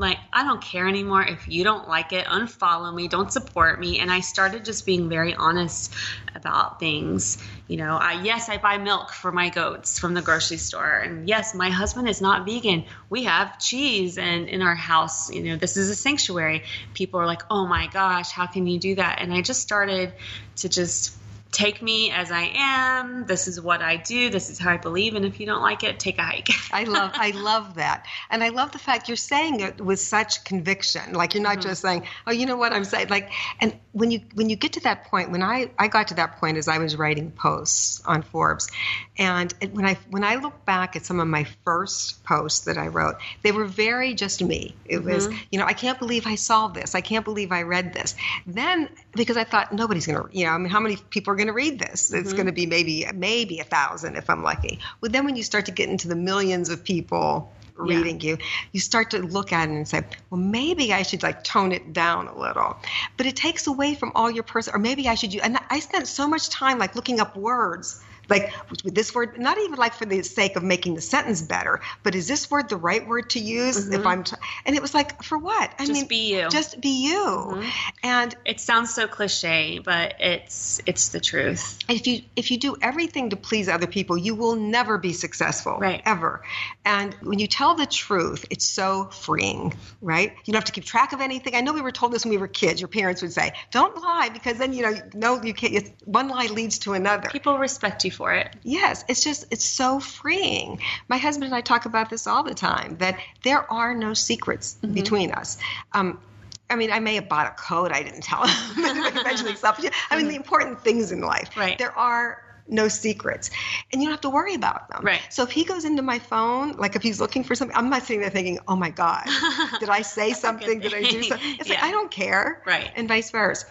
Like, 0.00 0.16
I 0.32 0.44
don't 0.44 0.62
care 0.62 0.88
anymore. 0.88 1.22
If 1.22 1.46
you 1.46 1.62
don't 1.62 1.86
like 1.86 2.14
it, 2.14 2.24
unfollow 2.24 2.92
me, 2.94 3.06
don't 3.06 3.30
support 3.30 3.78
me. 3.78 3.98
And 3.98 4.10
I 4.10 4.20
started 4.20 4.64
just 4.64 4.86
being 4.86 5.10
very 5.10 5.34
honest 5.34 5.92
about 6.34 6.80
things. 6.80 7.36
You 7.68 7.76
know, 7.76 7.98
I, 7.98 8.22
yes, 8.22 8.48
I 8.48 8.56
buy 8.56 8.78
milk 8.78 9.10
for 9.10 9.30
my 9.30 9.50
goats 9.50 9.98
from 9.98 10.14
the 10.14 10.22
grocery 10.22 10.56
store. 10.56 11.00
And 11.00 11.28
yes, 11.28 11.54
my 11.54 11.68
husband 11.68 12.08
is 12.08 12.22
not 12.22 12.46
vegan. 12.46 12.86
We 13.10 13.24
have 13.24 13.58
cheese 13.58 14.16
and 14.16 14.48
in 14.48 14.62
our 14.62 14.74
house, 14.74 15.30
you 15.30 15.42
know, 15.42 15.56
this 15.56 15.76
is 15.76 15.90
a 15.90 15.94
sanctuary. 15.94 16.64
People 16.94 17.20
are 17.20 17.26
like, 17.26 17.42
oh 17.50 17.66
my 17.66 17.86
gosh, 17.88 18.30
how 18.30 18.46
can 18.46 18.66
you 18.66 18.78
do 18.78 18.94
that? 18.94 19.20
And 19.20 19.34
I 19.34 19.42
just 19.42 19.60
started 19.60 20.14
to 20.56 20.70
just 20.70 21.19
take 21.52 21.82
me 21.82 22.10
as 22.10 22.30
I 22.30 22.50
am. 22.54 23.26
This 23.26 23.48
is 23.48 23.60
what 23.60 23.82
I 23.82 23.96
do. 23.96 24.30
This 24.30 24.50
is 24.50 24.58
how 24.58 24.70
I 24.70 24.76
believe. 24.76 25.14
And 25.14 25.24
if 25.24 25.40
you 25.40 25.46
don't 25.46 25.62
like 25.62 25.82
it, 25.82 25.98
take 25.98 26.18
a 26.18 26.22
hike. 26.22 26.48
I 26.72 26.84
love 26.84 27.10
I 27.14 27.30
love 27.32 27.74
that. 27.74 28.06
And 28.30 28.42
I 28.44 28.50
love 28.50 28.72
the 28.72 28.78
fact 28.78 29.08
you're 29.08 29.16
saying 29.16 29.60
it 29.60 29.80
with 29.80 29.98
such 30.00 30.44
conviction. 30.44 31.12
Like 31.12 31.34
you're 31.34 31.42
not 31.42 31.58
Mm-hmm. 31.58 31.68
just 31.68 31.82
saying, 31.82 32.06
"Oh, 32.26 32.32
you 32.32 32.46
know 32.46 32.56
what 32.56 32.72
I'm 32.72 32.84
saying." 32.84 33.08
Like 33.08 33.30
and 33.60 33.76
when 33.92 34.10
you 34.12 34.20
when 34.34 34.48
you 34.48 34.56
get 34.56 34.74
to 34.74 34.80
that 34.80 35.04
point, 35.06 35.30
when 35.30 35.42
I 35.42 35.70
I 35.78 35.88
got 35.88 36.08
to 36.08 36.14
that 36.14 36.38
point 36.38 36.56
as 36.56 36.68
I 36.68 36.78
was 36.78 36.96
writing 36.96 37.32
posts 37.32 38.00
on 38.06 38.22
Forbes. 38.22 38.70
And 39.18 39.52
it- 39.60 39.72
when 39.72 39.84
I 39.86 39.94
when 40.10 40.22
I 40.24 40.36
look 40.36 40.64
back 40.64 40.94
at 40.96 41.04
some 41.04 41.18
of 41.20 41.26
my 41.26 41.44
first 41.64 42.22
posts 42.24 42.66
that 42.66 42.78
I 42.78 42.86
wrote, 42.88 43.16
they 43.42 43.52
were 43.52 43.64
very 43.64 44.14
just 44.14 44.42
me. 44.42 44.76
It 44.84 45.02
was, 45.04 45.26
Mhm. 45.28 45.36
you 45.50 45.58
know, 45.58 45.66
I 45.66 45.72
can't 45.72 45.98
believe 45.98 46.26
I 46.26 46.36
saw 46.36 46.68
this. 46.68 46.94
I 46.94 47.00
can't 47.00 47.24
believe 47.24 47.50
I 47.52 47.62
read 47.62 47.92
this. 47.92 48.14
Then 48.46 48.88
because 49.14 49.36
I 49.36 49.44
thought 49.44 49.72
nobody's 49.72 50.06
going 50.06 50.22
to, 50.22 50.28
you 50.38 50.44
know, 50.46 50.52
I 50.52 50.58
mean 50.58 50.70
how 50.70 50.80
many 50.80 50.96
people 50.96 51.32
are 51.32 51.36
going 51.40 51.54
to 51.54 51.60
read 51.64 51.78
this? 51.78 52.12
It's 52.12 52.32
Mhm. 52.32 52.36
going 52.36 52.46
to 52.46 52.52
be 52.52 52.66
maybe 52.66 53.06
maybe 53.14 53.58
a 53.60 53.64
thousand 53.64 54.16
if 54.16 54.28
I'm 54.30 54.42
lucky. 54.42 54.78
Well, 55.00 55.10
then 55.10 55.24
when 55.24 55.36
you 55.36 55.42
start 55.42 55.64
to 55.66 55.72
get 55.72 55.88
into 55.88 56.08
the 56.08 56.16
millions 56.16 56.68
of 56.68 56.84
people 56.84 57.52
Yeah. 57.86 57.96
reading 57.96 58.20
you, 58.20 58.36
you 58.72 58.80
start 58.80 59.10
to 59.12 59.18
look 59.20 59.52
at 59.52 59.68
it 59.68 59.72
and 59.72 59.88
say, 59.88 60.02
well, 60.28 60.40
maybe 60.40 60.92
I 60.92 61.02
should 61.02 61.22
like 61.22 61.42
tone 61.44 61.72
it 61.72 61.92
down 61.94 62.28
a 62.28 62.38
little. 62.38 62.76
But 63.16 63.24
it 63.26 63.36
takes 63.36 63.66
away 63.66 63.94
from 63.94 64.12
all 64.14 64.30
your 64.30 64.42
person, 64.42 64.74
or 64.74 64.78
maybe 64.78 65.08
I 65.08 65.14
should 65.14 65.32
use. 65.32 65.42
And 65.42 65.58
I 65.70 65.80
spent 65.80 66.06
so 66.06 66.28
much 66.28 66.50
time 66.50 66.78
like 66.78 66.94
looking 66.94 67.20
up 67.20 67.36
words. 67.36 68.00
Like 68.28 68.52
with 68.84 68.94
this 68.94 69.14
word, 69.14 69.38
not 69.38 69.58
even 69.58 69.76
like 69.78 69.94
for 69.94 70.04
the 70.06 70.22
sake 70.22 70.56
of 70.56 70.62
making 70.62 70.94
the 70.94 71.00
sentence 71.00 71.42
better, 71.42 71.80
but 72.02 72.14
is 72.14 72.28
this 72.28 72.50
word 72.50 72.68
the 72.68 72.76
right 72.76 73.06
word 73.06 73.30
to 73.30 73.40
use? 73.40 73.88
If 73.88 74.02
Mhm. 74.02 74.06
I'm, 74.06 74.24
t- 74.24 74.36
and 74.64 74.76
it 74.76 74.82
was 74.82 74.94
like, 74.94 75.22
for 75.22 75.38
what? 75.38 75.72
I 75.78 75.86
Just 75.86 75.92
mean, 75.92 76.06
be 76.06 76.34
you. 76.36 76.48
Just 76.48 76.80
be 76.80 77.04
you. 77.08 77.24
Mhm. 77.24 77.70
And 78.02 78.36
it 78.44 78.60
sounds 78.60 78.94
so 78.94 79.06
cliche, 79.08 79.80
but 79.84 80.14
it's 80.20 80.80
it's 80.86 81.08
the 81.08 81.20
truth. 81.20 81.78
if 81.88 82.06
you 82.06 82.22
if 82.36 82.50
you 82.50 82.58
do 82.58 82.76
everything 82.80 83.30
to 83.30 83.36
please 83.36 83.68
other 83.68 83.86
people, 83.86 84.16
you 84.16 84.34
will 84.34 84.56
never 84.56 84.98
be 84.98 85.12
successful, 85.12 85.78
Right. 85.78 86.02
Ever. 86.04 86.42
And 86.84 87.14
when 87.22 87.38
you 87.38 87.46
tell 87.46 87.74
the 87.74 87.86
truth, 87.86 88.44
it's 88.50 88.64
so 88.64 89.06
freeing, 89.06 89.74
right? 90.00 90.32
You 90.44 90.52
don't 90.52 90.60
have 90.60 90.64
to 90.64 90.72
keep 90.72 90.84
track 90.84 91.12
of 91.12 91.20
anything. 91.20 91.54
I 91.54 91.60
know 91.60 91.72
we 91.72 91.80
were 91.82 91.92
told 91.92 92.12
this 92.12 92.24
when 92.24 92.30
we 92.30 92.38
were 92.38 92.48
kids. 92.48 92.80
Your 92.80 92.88
parents 92.88 93.22
would 93.22 93.32
say, 93.32 93.52
"Don't 93.70 94.00
lie," 94.00 94.28
because 94.32 94.58
then 94.58 94.72
you 94.72 94.82
know, 94.82 94.94
no, 95.14 95.42
you 95.42 95.52
can't. 95.54 95.88
One 96.04 96.28
lie 96.28 96.46
leads 96.46 96.78
to 96.80 96.92
another. 96.94 97.28
People 97.30 97.58
respect 97.58 98.04
you 98.04 98.10
for 98.20 98.34
it. 98.34 98.54
Yes, 98.62 99.02
it's 99.08 99.24
just 99.24 99.46
it's 99.50 99.64
so 99.64 99.98
freeing. 99.98 100.78
My 101.08 101.16
husband 101.16 101.46
and 101.46 101.54
I 101.54 101.62
talk 101.62 101.86
about 101.86 102.10
this 102.10 102.26
all 102.26 102.42
the 102.42 102.54
time 102.54 102.98
that 102.98 103.18
there 103.44 103.62
are 103.72 103.94
no 103.94 104.12
secrets 104.12 104.76
Mm-hmm. 104.82 104.92
between 104.94 105.30
us. 105.32 105.56
Um, 105.92 106.20
I 106.68 106.76
mean, 106.76 106.92
I 106.92 107.00
may 107.00 107.14
have 107.14 107.28
bought 107.30 107.46
a 107.46 107.54
coat 107.62 107.92
I 107.92 108.02
didn't 108.02 108.22
tell 108.22 108.46
him. 108.46 108.84
Eventually, 109.16 109.56
stuff. 109.56 109.82
I 110.10 110.16
mean, 110.18 110.28
the 110.28 110.36
important 110.36 110.82
things 110.82 111.12
in 111.12 111.20
life. 111.22 111.56
Right. 111.56 111.78
There 111.78 111.96
are 111.98 112.42
no 112.68 112.86
secrets, 112.88 113.50
and 113.92 114.00
you 114.00 114.06
don't 114.06 114.12
have 114.12 114.20
to 114.20 114.30
worry 114.30 114.54
about 114.54 114.88
them. 114.90 115.02
Right. 115.02 115.20
So 115.30 115.42
if 115.42 115.50
he 115.50 115.64
goes 115.64 115.84
into 115.84 116.02
my 116.02 116.18
phone, 116.20 116.76
like 116.76 116.94
if 116.94 117.02
he's 117.02 117.20
looking 117.20 117.42
for 117.42 117.54
something, 117.56 117.76
I'm 117.76 117.88
not 117.90 118.02
sitting 118.02 118.20
there 118.20 118.30
thinking, 118.30 118.58
"Oh 118.68 118.76
my 118.76 118.90
God, 118.90 119.24
did 119.80 119.88
I 119.88 120.02
say 120.02 120.32
something? 120.34 120.78
Did 120.78 120.94
I 120.94 121.02
do 121.02 121.22
something?" 121.22 121.56
It's 121.58 121.68
like 121.68 121.82
I 121.82 121.90
don't 121.90 122.10
care. 122.10 122.62
Right. 122.66 122.90
And 122.94 123.08
vice 123.08 123.30
versa. 123.30 123.66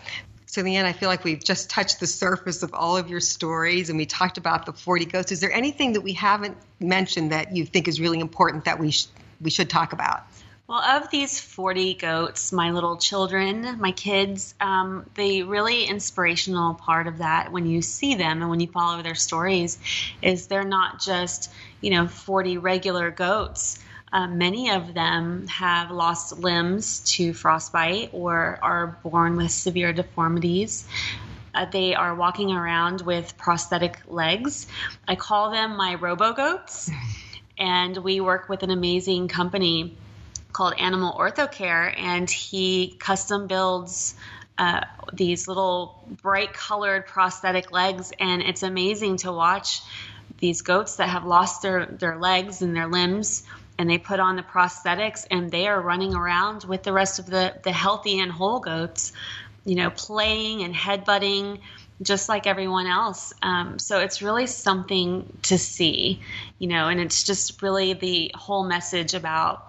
So, 0.51 0.63
Leanne, 0.63 0.85
I 0.85 0.93
feel 0.93 1.09
like 1.09 1.23
we've 1.23 1.43
just 1.43 1.69
touched 1.69 1.99
the 1.99 2.07
surface 2.07 2.63
of 2.63 2.73
all 2.73 2.97
of 2.97 3.07
your 3.07 3.19
stories, 3.19 3.89
and 3.89 3.99
we 3.99 4.07
talked 4.07 4.39
about 4.39 4.65
the 4.65 4.73
40 4.73 5.05
goats. 5.05 5.31
Is 5.31 5.41
there 5.41 5.51
anything 5.51 5.93
that 5.93 6.01
we 6.01 6.13
haven't 6.13 6.57
mentioned 6.79 7.33
that 7.33 7.55
you 7.55 7.67
think 7.67 7.87
is 7.87 8.01
really 8.01 8.19
important 8.19 8.65
that 8.65 8.79
we 8.79 8.89
sh- 8.89 9.05
we 9.39 9.51
should 9.51 9.69
talk 9.69 9.93
about? 9.93 10.23
Well, 10.69 10.81
of 10.81 11.09
these 11.09 11.39
40 11.39 11.95
goats, 11.95 12.51
my 12.51 12.71
little 12.71 12.97
children, 12.97 13.79
my 13.79 13.91
kids, 13.91 14.53
um, 14.59 15.09
the 15.15 15.41
really 15.41 15.85
inspirational 15.85 16.75
part 16.75 17.07
of 17.07 17.19
that 17.19 17.51
when 17.51 17.65
you 17.65 17.81
see 17.81 18.13
them 18.13 18.41
and 18.41 18.49
when 18.49 18.59
you 18.59 18.67
follow 18.67 19.01
their 19.01 19.15
stories 19.15 19.79
is 20.21 20.45
they're 20.45 20.63
not 20.63 20.99
just, 20.99 21.51
you 21.81 21.89
know, 21.89 22.07
40 22.07 22.59
regular 22.59 23.09
goats. 23.09 23.78
Uh, 24.11 24.27
many 24.27 24.71
of 24.71 24.93
them 24.93 25.47
have 25.47 25.91
lost 25.91 26.39
limbs 26.39 26.99
to 27.01 27.33
frostbite 27.33 28.09
or 28.11 28.59
are 28.61 28.99
born 29.03 29.35
with 29.35 29.51
severe 29.51 29.93
deformities. 29.93 30.87
Uh, 31.53 31.65
they 31.65 31.93
are 31.93 32.15
walking 32.15 32.51
around 32.51 33.01
with 33.01 33.37
prosthetic 33.37 33.99
legs. 34.07 34.67
I 35.07 35.15
call 35.15 35.51
them 35.51 35.75
my 35.77 35.95
robo 35.95 36.33
goats, 36.33 36.89
and 37.57 37.97
we 37.97 38.19
work 38.21 38.49
with 38.49 38.63
an 38.63 38.71
amazing 38.71 39.27
company 39.27 39.97
called 40.53 40.73
Animal 40.79 41.13
Orthocare, 41.17 41.93
and 41.97 42.29
he 42.29 42.95
custom 42.99 43.47
builds 43.47 44.15
uh, 44.57 44.81
these 45.13 45.47
little 45.47 46.03
bright 46.21 46.53
colored 46.53 47.05
prosthetic 47.07 47.71
legs, 47.71 48.11
and 48.19 48.41
it's 48.41 48.63
amazing 48.63 49.17
to 49.17 49.31
watch 49.31 49.81
these 50.39 50.61
goats 50.61 50.97
that 50.97 51.09
have 51.09 51.25
lost 51.25 51.61
their, 51.61 51.85
their 51.85 52.17
legs 52.17 52.61
and 52.61 52.75
their 52.75 52.87
limbs. 52.87 53.43
And 53.79 53.89
they 53.89 53.97
put 53.97 54.19
on 54.19 54.35
the 54.35 54.43
prosthetics, 54.43 55.25
and 55.31 55.49
they 55.49 55.67
are 55.67 55.81
running 55.81 56.13
around 56.13 56.65
with 56.65 56.83
the 56.83 56.93
rest 56.93 57.17
of 57.17 57.25
the, 57.25 57.55
the 57.63 57.71
healthy 57.71 58.19
and 58.19 58.31
whole 58.31 58.59
goats, 58.59 59.11
you 59.65 59.75
know, 59.75 59.89
playing 59.89 60.61
and 60.61 60.75
headbutting 60.75 61.59
just 62.01 62.29
like 62.29 62.47
everyone 62.47 62.87
else. 62.87 63.33
Um, 63.41 63.79
so 63.79 63.99
it's 63.99 64.21
really 64.21 64.47
something 64.47 65.37
to 65.43 65.57
see, 65.57 66.21
you 66.57 66.67
know, 66.67 66.87
and 66.87 66.99
it's 66.99 67.23
just 67.23 67.61
really 67.61 67.93
the 67.93 68.31
whole 68.35 68.63
message 68.63 69.13
about 69.13 69.65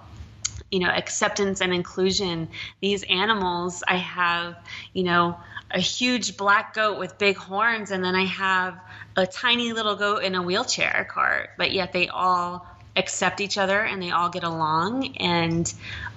you 0.71 0.79
know 0.79 0.89
acceptance 0.89 1.61
and 1.61 1.75
inclusion 1.75 2.49
these 2.81 3.03
animals 3.05 3.83
i 3.89 3.97
have 3.97 4.57
you 4.93 5.03
know 5.03 5.37
a 5.73 5.81
huge 5.81 6.37
black 6.37 6.75
goat 6.75 6.99
with 6.99 7.19
big 7.19 7.37
horns 7.37 7.91
and 7.91 8.05
then 8.05 8.15
i 8.15 8.25
have 8.25 8.79
a 9.17 9.27
tiny 9.27 9.73
little 9.73 9.97
goat 9.97 10.23
in 10.23 10.37
a 10.37 10.43
wheelchair 10.43 11.09
cart 11.11 11.51
but 11.59 11.73
yet 11.73 11.93
they 11.93 12.07
all 12.07 12.65
accept 12.97 13.41
each 13.41 13.59
other 13.59 13.81
and 13.81 14.03
they 14.03 14.11
all 14.11 14.29
get 14.29 14.45
along 14.45 15.17
and 15.19 15.73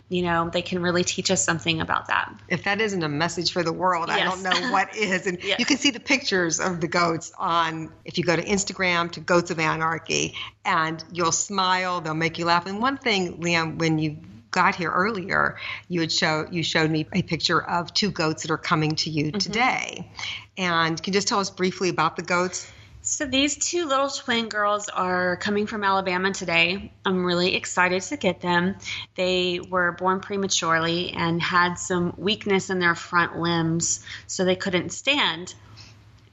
you 0.09 0.21
know 0.21 0.49
they 0.49 0.61
can 0.61 0.81
really 0.81 1.03
teach 1.03 1.31
us 1.31 1.43
something 1.43 1.81
about 1.81 2.07
that 2.07 2.33
If 2.47 2.63
that 2.63 2.81
isn't 2.81 3.03
a 3.03 3.09
message 3.09 3.51
for 3.51 3.63
the 3.63 3.73
world, 3.73 4.09
I 4.09 4.23
don't 4.23 4.43
know 4.43 4.71
what 4.71 4.95
is. 4.95 5.27
And 5.27 5.39
Yes. 5.43 5.59
you 5.59 5.65
can 5.65 5.77
see 5.77 5.91
the 5.91 5.99
pictures 5.99 6.59
of 6.59 6.81
the 6.81 6.87
goats 6.87 7.31
on, 7.37 7.91
if 8.05 8.17
you 8.17 8.23
go 8.23 8.35
to 8.35 8.43
Instagram 8.43 9.11
to 9.13 9.19
Goats 9.19 9.49
of 9.51 9.59
Anarchy, 9.59 10.35
and 10.65 11.03
you'll 11.11 11.31
smile, 11.31 12.01
they'll 12.01 12.13
make 12.13 12.37
you 12.37 12.45
laugh. 12.45 12.65
And 12.65 12.81
one 12.81 12.97
thing, 12.97 13.37
Leanne, 13.41 13.77
when 13.77 13.97
you 13.97 14.17
got 14.51 14.75
here 14.75 14.91
earlier, 14.91 15.57
you 15.89 15.99
had 15.99 16.11
show 16.11 16.47
you 16.49 16.63
showed 16.63 16.89
me 16.89 17.05
a 17.11 17.21
picture 17.23 17.61
of 17.61 17.93
two 17.93 18.11
goats 18.11 18.43
that 18.43 18.51
are 18.51 18.57
coming 18.57 18.95
to 18.95 19.09
you 19.09 19.25
mm-hmm. 19.25 19.37
today. 19.37 20.11
And 20.57 21.01
can 21.01 21.11
you 21.11 21.17
just 21.17 21.27
tell 21.27 21.39
us 21.39 21.49
briefly 21.49 21.89
about 21.89 22.15
the 22.15 22.21
goats? 22.21 22.71
So 23.05 23.25
these 23.25 23.57
two 23.57 23.85
little 23.85 24.07
twin 24.07 24.47
girls 24.47 24.87
are 24.87 25.35
coming 25.35 25.67
from 25.67 25.83
Alabama 25.83 26.31
today. 26.31 26.93
I'm 27.03 27.25
really 27.25 27.53
excited 27.53 28.01
to 28.03 28.15
get 28.15 28.39
them. 28.39 28.75
They 29.15 29.59
were 29.59 29.91
born 29.91 30.21
prematurely 30.21 31.11
and 31.11 31.41
had 31.41 31.73
some 31.73 32.13
weakness 32.17 32.69
in 32.69 32.79
their 32.79 32.95
front 32.95 33.37
limbs, 33.37 34.05
so 34.27 34.45
they 34.45 34.55
couldn't 34.55 34.93
stand. 34.93 35.53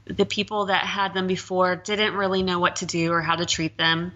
The 0.05 0.25
people 0.25 0.67
that 0.67 0.85
had 0.85 1.13
them 1.13 1.27
before 1.27 1.75
didn't 1.75 2.15
really 2.15 2.45
know 2.45 2.61
what 2.61 2.77
to 2.77 2.87
do 2.87 3.11
or 3.11 3.21
how 3.21 3.35
to 3.35 3.47
treat 3.47 3.77
them. 3.77 4.13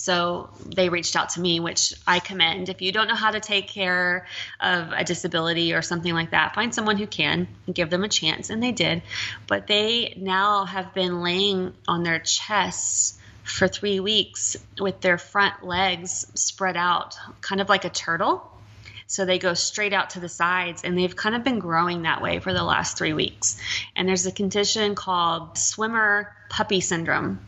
So 0.00 0.48
they 0.64 0.88
reached 0.90 1.16
out 1.16 1.30
to 1.30 1.40
me, 1.40 1.58
which 1.58 1.92
I 2.06 2.20
commend. 2.20 2.68
If 2.68 2.82
you 2.82 2.92
don't 2.92 3.08
know 3.08 3.16
how 3.16 3.32
to 3.32 3.40
take 3.40 3.66
care 3.66 4.28
of 4.60 4.92
a 4.92 5.02
disability 5.02 5.74
or 5.74 5.82
something 5.82 6.14
like 6.14 6.30
that, 6.30 6.54
find 6.54 6.72
someone 6.72 6.98
who 6.98 7.08
can 7.08 7.48
and 7.66 7.74
give 7.74 7.90
them 7.90 8.04
a 8.04 8.08
chance. 8.08 8.48
And 8.48 8.62
they 8.62 8.70
did. 8.70 9.02
But 9.48 9.66
they 9.66 10.14
now 10.16 10.66
have 10.66 10.94
been 10.94 11.20
laying 11.20 11.74
on 11.88 12.04
their 12.04 12.20
chests 12.20 13.18
for 13.42 13.66
three 13.66 13.98
weeks 13.98 14.56
with 14.78 15.00
their 15.00 15.18
front 15.18 15.64
legs 15.64 16.28
spread 16.34 16.76
out, 16.76 17.16
kind 17.40 17.60
of 17.60 17.68
like 17.68 17.84
a 17.84 17.90
turtle. 17.90 18.48
So 19.08 19.24
they 19.24 19.40
go 19.40 19.54
straight 19.54 19.92
out 19.92 20.10
to 20.10 20.20
the 20.20 20.28
sides, 20.28 20.84
and 20.84 20.96
they've 20.96 21.16
kind 21.16 21.34
of 21.34 21.42
been 21.42 21.58
growing 21.58 22.02
that 22.02 22.22
way 22.22 22.38
for 22.38 22.52
the 22.52 22.62
last 22.62 22.96
three 22.96 23.14
weeks. 23.14 23.60
And 23.96 24.08
there's 24.08 24.26
a 24.26 24.32
condition 24.32 24.94
called 24.94 25.58
swimmer 25.58 26.32
puppy 26.50 26.80
syndrome, 26.80 27.40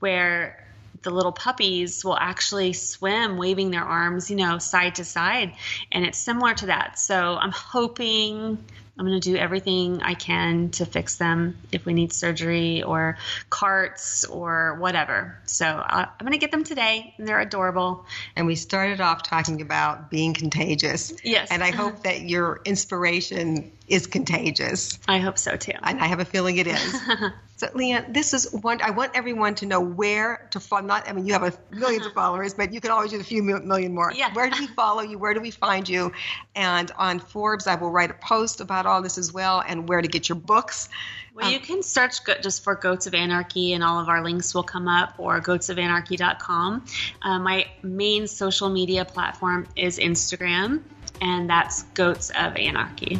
where 0.00 0.65
the 1.06 1.12
little 1.12 1.32
puppies 1.32 2.04
will 2.04 2.18
actually 2.18 2.72
swim 2.72 3.36
waving 3.36 3.70
their 3.70 3.84
arms, 3.84 4.28
you 4.28 4.34
know, 4.34 4.58
side 4.58 4.96
to 4.96 5.04
side. 5.04 5.52
And 5.92 6.04
it's 6.04 6.18
similar 6.18 6.52
to 6.54 6.66
that. 6.66 6.98
So 6.98 7.36
I'm 7.36 7.52
hoping 7.52 8.58
I'm 8.98 9.06
going 9.06 9.20
to 9.20 9.30
do 9.30 9.36
everything 9.36 10.02
I 10.02 10.14
can 10.14 10.70
to 10.70 10.84
fix 10.84 11.14
them 11.14 11.58
if 11.70 11.86
we 11.86 11.92
need 11.92 12.12
surgery 12.12 12.82
or 12.82 13.18
carts 13.50 14.24
or 14.24 14.78
whatever. 14.80 15.38
So 15.44 15.64
I'm 15.66 16.08
going 16.18 16.32
to 16.32 16.38
get 16.38 16.50
them 16.50 16.64
today, 16.64 17.14
and 17.18 17.28
they're 17.28 17.40
adorable. 17.40 18.06
And 18.34 18.48
we 18.48 18.56
started 18.56 19.00
off 19.00 19.22
talking 19.22 19.60
about 19.60 20.10
being 20.10 20.34
contagious. 20.34 21.12
Yes. 21.22 21.48
And 21.52 21.62
I 21.62 21.70
hope 21.70 22.02
that 22.02 22.22
your 22.22 22.60
inspiration 22.64 23.70
is 23.86 24.08
contagious. 24.08 24.98
I 25.06 25.18
hope 25.18 25.38
so 25.38 25.56
too. 25.56 25.74
And 25.80 26.00
I 26.00 26.06
have 26.06 26.18
a 26.18 26.24
feeling 26.24 26.56
it 26.56 26.66
is. 26.66 27.00
so, 27.56 27.68
Leanne, 27.68 28.12
this 28.12 28.34
is 28.34 28.52
one. 28.52 28.82
I 28.82 28.90
want 28.90 29.12
everyone 29.14 29.54
to 29.56 29.66
know 29.66 29.80
where 29.80 30.46
to 30.50 30.60
follow. 30.60 30.82
Not, 30.82 31.08
I 31.08 31.12
mean, 31.14 31.26
you 31.26 31.32
have 31.32 31.42
a 31.42 31.54
millions 31.70 32.04
of 32.04 32.12
followers, 32.12 32.52
but 32.52 32.70
you 32.70 32.82
can 32.82 32.90
always 32.90 33.12
use 33.12 33.22
a 33.22 33.24
few 33.24 33.42
million 33.42 33.94
more. 33.94 34.12
Yeah. 34.14 34.32
Where 34.34 34.50
do 34.50 34.60
we 34.60 34.66
follow 34.66 35.00
you? 35.00 35.18
Where 35.18 35.32
do 35.32 35.40
we 35.40 35.50
find 35.50 35.88
you? 35.88 36.12
And 36.54 36.90
on 36.98 37.18
Forbes, 37.18 37.66
I 37.66 37.74
will 37.74 37.90
write 37.90 38.10
a 38.10 38.14
post 38.14 38.60
about 38.60 38.84
all 38.84 39.00
this 39.00 39.16
as 39.16 39.32
well, 39.32 39.64
and 39.66 39.88
where 39.88 40.02
to 40.02 40.08
get 40.08 40.28
your 40.28 40.36
books. 40.36 40.90
Well, 41.34 41.50
you 41.50 41.58
can 41.58 41.82
search 41.82 42.24
go- 42.24 42.38
just 42.42 42.62
for 42.62 42.74
Goats 42.74 43.06
of 43.06 43.14
Anarchy, 43.14 43.72
and 43.72 43.82
all 43.82 44.00
of 44.00 44.08
our 44.10 44.22
links 44.22 44.54
will 44.54 44.62
come 44.62 44.86
up, 44.86 45.14
or 45.18 45.40
goatsofanarchy.com. 45.40 46.84
Uh, 47.22 47.38
my 47.38 47.66
main 47.82 48.26
social 48.26 48.68
media 48.68 49.04
platform 49.04 49.66
is 49.76 49.98
Instagram, 49.98 50.82
and 51.22 51.48
that's 51.48 51.84
Goats 51.94 52.30
of 52.30 52.56
Anarchy. 52.56 53.18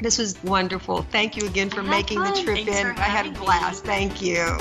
This 0.00 0.18
was 0.18 0.40
wonderful. 0.44 1.02
Thank 1.10 1.36
you 1.36 1.46
again 1.46 1.70
for 1.70 1.82
making 1.82 2.18
fun. 2.18 2.32
the 2.32 2.40
trip 2.40 2.56
Thanks 2.56 2.78
in. 2.78 2.86
I 2.86 3.02
had 3.02 3.26
a 3.26 3.30
having 3.30 3.32
me. 3.32 3.38
blast. 3.38 3.84
Thank 3.84 4.22
you. 4.22 4.56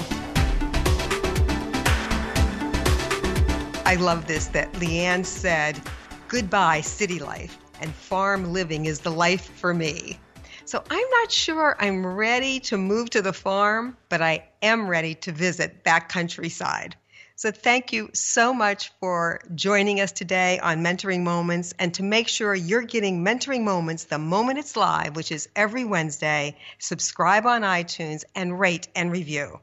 I 3.86 3.96
love 4.00 4.28
this 4.28 4.48
that 4.48 4.72
Leanne 4.74 5.26
said, 5.26 5.80
Goodbye, 6.28 6.82
city 6.82 7.20
life, 7.20 7.58
and 7.80 7.94
farm 7.94 8.52
living 8.52 8.86
is 8.86 9.00
the 9.00 9.12
life 9.12 9.46
for 9.46 9.74
me. 9.74 10.20
So 10.66 10.84
I'm 10.90 11.10
not 11.22 11.32
sure 11.32 11.78
I'm 11.80 12.06
ready 12.06 12.60
to 12.62 12.78
move 12.78 13.12
to 13.12 13.22
the 13.22 13.32
farm, 13.32 13.96
but 14.10 14.22
I 14.22 14.44
am 14.62 14.88
ready 14.88 15.14
to 15.16 15.32
visit 15.32 15.86
that 15.86 16.10
countryside. 16.10 16.98
So 17.38 17.52
thank 17.52 17.94
you 17.94 18.10
so 18.14 18.52
much 18.52 18.92
for 19.00 19.42
joining 19.54 20.02
us 20.02 20.12
today 20.12 20.58
on 20.58 20.84
Mentoring 20.84 21.22
Moments. 21.22 21.72
And 21.78 21.94
to 21.94 22.02
make 22.02 22.28
sure 22.28 22.56
you're 22.56 22.82
getting 22.82 23.24
Mentoring 23.24 23.64
Moments 23.64 24.06
the 24.06 24.18
moment 24.18 24.58
it's 24.58 24.76
live, 24.76 25.16
which 25.16 25.32
is 25.32 25.48
every 25.56 25.86
Wednesday, 25.86 26.58
subscribe 26.80 27.46
on 27.46 27.62
iTunes 27.62 28.24
and 28.34 28.60
rate 28.60 28.88
and 28.96 29.12
review. 29.12 29.60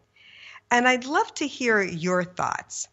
And 0.70 0.86
I'd 0.86 1.04
love 1.04 1.34
to 1.34 1.48
hear 1.48 1.82
your 1.82 2.22
thoughts. 2.22 2.86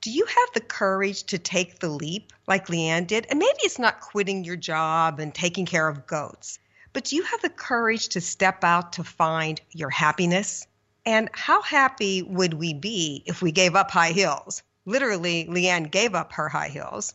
Do 0.00 0.10
you 0.10 0.24
have 0.24 0.48
the 0.52 0.60
courage 0.60 1.22
to 1.26 1.38
take 1.38 1.78
the 1.78 1.88
leap 1.88 2.32
like 2.48 2.66
Leanne 2.66 3.06
did? 3.06 3.28
And 3.30 3.38
maybe 3.38 3.58
it's 3.60 3.78
not 3.78 4.00
quitting 4.00 4.42
your 4.42 4.56
job 4.56 5.20
and 5.20 5.32
taking 5.32 5.64
care 5.64 5.86
of 5.86 6.08
goats, 6.08 6.58
but 6.92 7.04
do 7.04 7.14
you 7.14 7.22
have 7.22 7.40
the 7.40 7.50
courage 7.50 8.08
to 8.08 8.20
step 8.20 8.64
out 8.64 8.94
to 8.94 9.04
find 9.04 9.60
your 9.70 9.90
happiness? 9.90 10.66
And 11.06 11.28
how 11.32 11.60
happy 11.60 12.22
would 12.22 12.54
we 12.54 12.72
be 12.72 13.22
if 13.26 13.42
we 13.42 13.52
gave 13.52 13.76
up 13.76 13.90
high 13.90 14.12
heels? 14.12 14.62
Literally, 14.86 15.46
Leanne 15.46 15.90
gave 15.90 16.14
up 16.14 16.32
her 16.32 16.48
high 16.48 16.68
heels. 16.68 17.14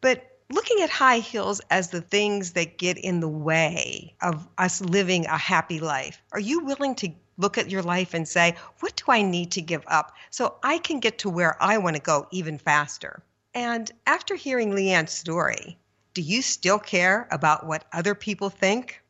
But 0.00 0.38
looking 0.50 0.82
at 0.82 0.90
high 0.90 1.18
heels 1.18 1.60
as 1.70 1.90
the 1.90 2.00
things 2.00 2.52
that 2.52 2.78
get 2.78 2.98
in 2.98 3.20
the 3.20 3.28
way 3.28 4.14
of 4.20 4.46
us 4.58 4.80
living 4.80 5.26
a 5.26 5.36
happy 5.36 5.80
life, 5.80 6.22
are 6.32 6.40
you 6.40 6.64
willing 6.64 6.94
to 6.96 7.10
look 7.38 7.58
at 7.58 7.70
your 7.70 7.82
life 7.82 8.14
and 8.14 8.26
say, 8.28 8.54
what 8.80 8.96
do 8.96 9.04
I 9.08 9.22
need 9.22 9.52
to 9.52 9.60
give 9.60 9.84
up 9.88 10.14
so 10.30 10.56
I 10.62 10.78
can 10.78 11.00
get 11.00 11.18
to 11.18 11.30
where 11.30 11.60
I 11.62 11.78
want 11.78 11.96
to 11.96 12.02
go 12.02 12.28
even 12.30 12.58
faster? 12.58 13.22
And 13.54 13.90
after 14.06 14.36
hearing 14.36 14.70
Leanne's 14.70 15.12
story, 15.12 15.78
do 16.14 16.22
you 16.22 16.42
still 16.42 16.78
care 16.78 17.26
about 17.30 17.66
what 17.66 17.84
other 17.92 18.14
people 18.14 18.50
think? 18.50 19.02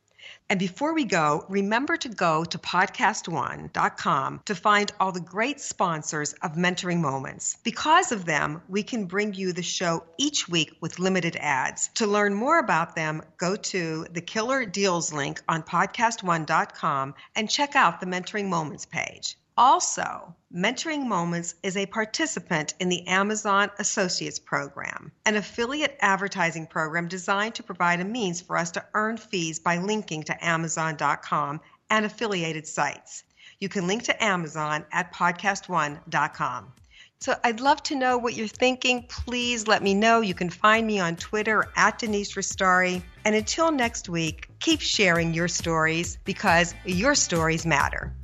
And 0.49 0.61
before 0.61 0.95
we 0.95 1.05
go, 1.05 1.45
remember 1.49 1.97
to 1.97 2.09
go 2.09 2.45
to 2.45 2.59
podcast1.com 2.59 4.43
to 4.45 4.55
find 4.55 4.93
all 5.01 5.11
the 5.11 5.21
great 5.21 5.61
sponsors 5.61 6.35
of 6.35 6.53
Mentoring 6.53 7.01
Moments. 7.01 7.57
Because 7.65 8.13
of 8.13 8.25
them, 8.25 8.63
we 8.69 8.85
can 8.85 9.07
bring 9.07 9.35
you 9.35 9.53
the 9.53 9.63
show 9.63 10.05
each 10.19 10.49
week 10.49 10.73
with 10.81 11.01
limited 11.01 11.37
ads. 11.37 11.89
To 11.95 12.07
learn 12.07 12.33
more 12.35 12.61
about 12.61 12.95
them, 12.95 13.23
go 13.39 13.57
to 13.57 14.07
the 14.13 14.21
Killer 14.21 14.65
Deals 14.65 15.13
link 15.13 15.43
on 15.49 15.65
podcast1.com 15.65 17.15
and 17.35 17.51
check 17.51 17.75
out 17.75 17.99
the 17.99 18.07
Mentoring 18.07 18.49
Moments 18.49 18.87
page. 18.87 19.37
Also, 19.59 20.35
Mentoring 20.55 21.07
Moments 21.07 21.55
is 21.63 21.79
a 21.79 21.87
participant 21.87 22.75
in 22.79 22.91
the 22.91 23.07
Amazon 23.07 23.71
Associates 23.79 24.39
Program, 24.39 25.11
an 25.25 25.37
affiliate 25.37 25.97
advertising 26.01 26.67
program 26.67 27.09
designed 27.09 27.55
to 27.55 27.63
provide 27.63 28.01
a 28.01 28.05
means 28.05 28.43
for 28.43 28.59
us 28.59 28.71
to 28.73 28.85
earn 28.93 29.17
fees 29.17 29.59
by 29.59 29.79
linking 29.79 30.23
to 30.25 30.45
Amazon.com 30.45 31.61
and 31.89 32.05
affiliated 32.05 32.67
sites. 32.67 33.25
You 33.59 33.71
can 33.71 33.87
link 33.87 34.03
to 34.05 34.23
Amazon 34.23 34.85
at 34.93 35.15
podcast1.com. 35.15 36.73
So 37.21 37.35
I'd 37.43 37.61
love 37.61 37.83
to 37.85 37.95
know 37.95 38.19
what 38.19 38.35
you're 38.35 38.49
thinking. 38.49 39.07
Please 39.09 39.67
let 39.67 39.83
me 39.83 39.95
know. 39.95 40.21
You 40.21 40.35
can 40.35 40.51
find 40.51 40.87
me 40.87 41.01
on 41.01 41.17
Twitter 41.17 41.65
at 41.77 41.99
Denise 41.99 42.35
Restauri. 42.35 43.03
And 43.25 43.35
until 43.35 43.73
next 43.73 44.11
week, 44.11 44.51
keep 44.61 44.83
sharing 44.83 45.33
your 45.33 45.49
stories 45.49 46.19
because 46.25 46.75
your 46.85 47.15
stories 47.15 47.65
matter. 47.65 48.15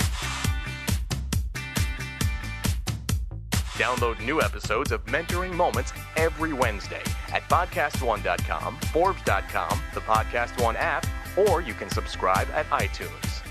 Download 3.82 4.24
new 4.24 4.40
episodes 4.40 4.92
of 4.92 5.04
Mentoring 5.06 5.52
Moments 5.54 5.92
every 6.14 6.52
Wednesday 6.52 7.02
at 7.32 7.42
podcastone.com, 7.48 8.76
forbes.com, 8.92 9.80
the 9.92 10.00
Podcast 10.02 10.62
One 10.62 10.76
app, 10.76 11.04
or 11.36 11.62
you 11.62 11.74
can 11.74 11.90
subscribe 11.90 12.48
at 12.50 12.64
iTunes. 12.66 13.42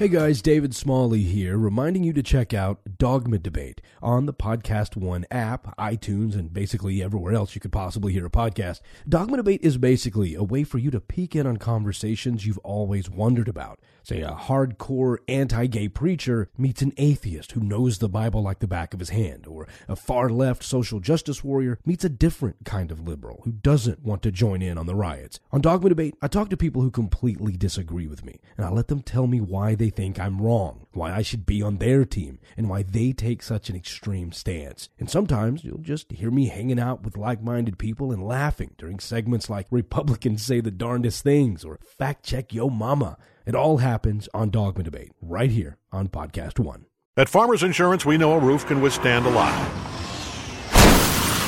Hey 0.00 0.06
guys, 0.06 0.40
David 0.42 0.76
Smalley 0.76 1.22
here, 1.24 1.58
reminding 1.58 2.04
you 2.04 2.12
to 2.12 2.22
check 2.22 2.54
out 2.54 2.80
Dogma 2.98 3.38
Debate 3.38 3.82
on 4.00 4.26
the 4.26 4.32
Podcast 4.32 4.96
One 4.96 5.26
app, 5.28 5.76
iTunes, 5.76 6.34
and 6.34 6.52
basically 6.52 7.02
everywhere 7.02 7.34
else 7.34 7.56
you 7.56 7.60
could 7.60 7.72
possibly 7.72 8.12
hear 8.12 8.24
a 8.24 8.30
podcast. 8.30 8.80
Dogma 9.08 9.38
Debate 9.38 9.60
is 9.62 9.76
basically 9.76 10.36
a 10.36 10.44
way 10.44 10.62
for 10.62 10.78
you 10.78 10.92
to 10.92 11.00
peek 11.00 11.34
in 11.34 11.48
on 11.48 11.56
conversations 11.56 12.46
you've 12.46 12.58
always 12.58 13.10
wondered 13.10 13.48
about. 13.48 13.80
Say 14.10 14.22
a 14.22 14.30
uh, 14.30 14.36
hardcore 14.36 15.18
anti 15.28 15.68
gay 15.68 15.86
preacher 15.86 16.50
meets 16.58 16.82
an 16.82 16.92
atheist 16.96 17.52
who 17.52 17.60
knows 17.60 17.98
the 17.98 18.08
Bible 18.08 18.42
like 18.42 18.58
the 18.58 18.66
back 18.66 18.92
of 18.92 18.98
his 18.98 19.10
hand, 19.10 19.46
or 19.46 19.68
a 19.86 19.94
far 19.94 20.28
left 20.28 20.64
social 20.64 20.98
justice 20.98 21.44
warrior 21.44 21.78
meets 21.86 22.02
a 22.02 22.08
different 22.08 22.56
kind 22.64 22.90
of 22.90 23.06
liberal 23.06 23.42
who 23.44 23.52
doesn't 23.52 24.02
want 24.02 24.22
to 24.22 24.32
join 24.32 24.62
in 24.62 24.78
on 24.78 24.86
the 24.86 24.96
riots. 24.96 25.38
On 25.52 25.60
Dogma 25.60 25.90
Debate, 25.90 26.16
I 26.20 26.26
talk 26.26 26.50
to 26.50 26.56
people 26.56 26.82
who 26.82 26.90
completely 26.90 27.52
disagree 27.52 28.08
with 28.08 28.24
me, 28.24 28.40
and 28.56 28.66
I 28.66 28.70
let 28.70 28.88
them 28.88 29.00
tell 29.00 29.28
me 29.28 29.40
why 29.40 29.76
they 29.76 29.90
think 29.90 30.18
I'm 30.18 30.42
wrong, 30.42 30.88
why 30.92 31.12
I 31.14 31.22
should 31.22 31.46
be 31.46 31.62
on 31.62 31.76
their 31.76 32.04
team, 32.04 32.40
and 32.56 32.68
why 32.68 32.82
they 32.82 33.12
take 33.12 33.44
such 33.44 33.70
an 33.70 33.76
extreme 33.76 34.32
stance. 34.32 34.88
And 34.98 35.08
sometimes 35.08 35.62
you'll 35.62 35.78
just 35.78 36.10
hear 36.10 36.32
me 36.32 36.48
hanging 36.48 36.80
out 36.80 37.04
with 37.04 37.16
like 37.16 37.44
minded 37.44 37.78
people 37.78 38.10
and 38.10 38.26
laughing 38.26 38.74
during 38.76 38.98
segments 38.98 39.48
like 39.48 39.68
Republicans 39.70 40.42
say 40.42 40.60
the 40.60 40.72
darndest 40.72 41.22
things 41.22 41.64
or 41.64 41.78
fact 41.96 42.24
check 42.24 42.52
yo 42.52 42.68
mama. 42.68 43.16
It 43.50 43.56
all 43.56 43.78
happens 43.78 44.28
on 44.32 44.50
Dogma 44.50 44.84
Debate, 44.84 45.10
right 45.20 45.50
here 45.50 45.76
on 45.90 46.06
Podcast 46.06 46.60
One. 46.60 46.86
At 47.16 47.28
Farmers 47.28 47.64
Insurance, 47.64 48.06
we 48.06 48.16
know 48.16 48.34
a 48.34 48.38
roof 48.38 48.64
can 48.64 48.80
withstand 48.80 49.26
a 49.26 49.30
lot. 49.30 49.52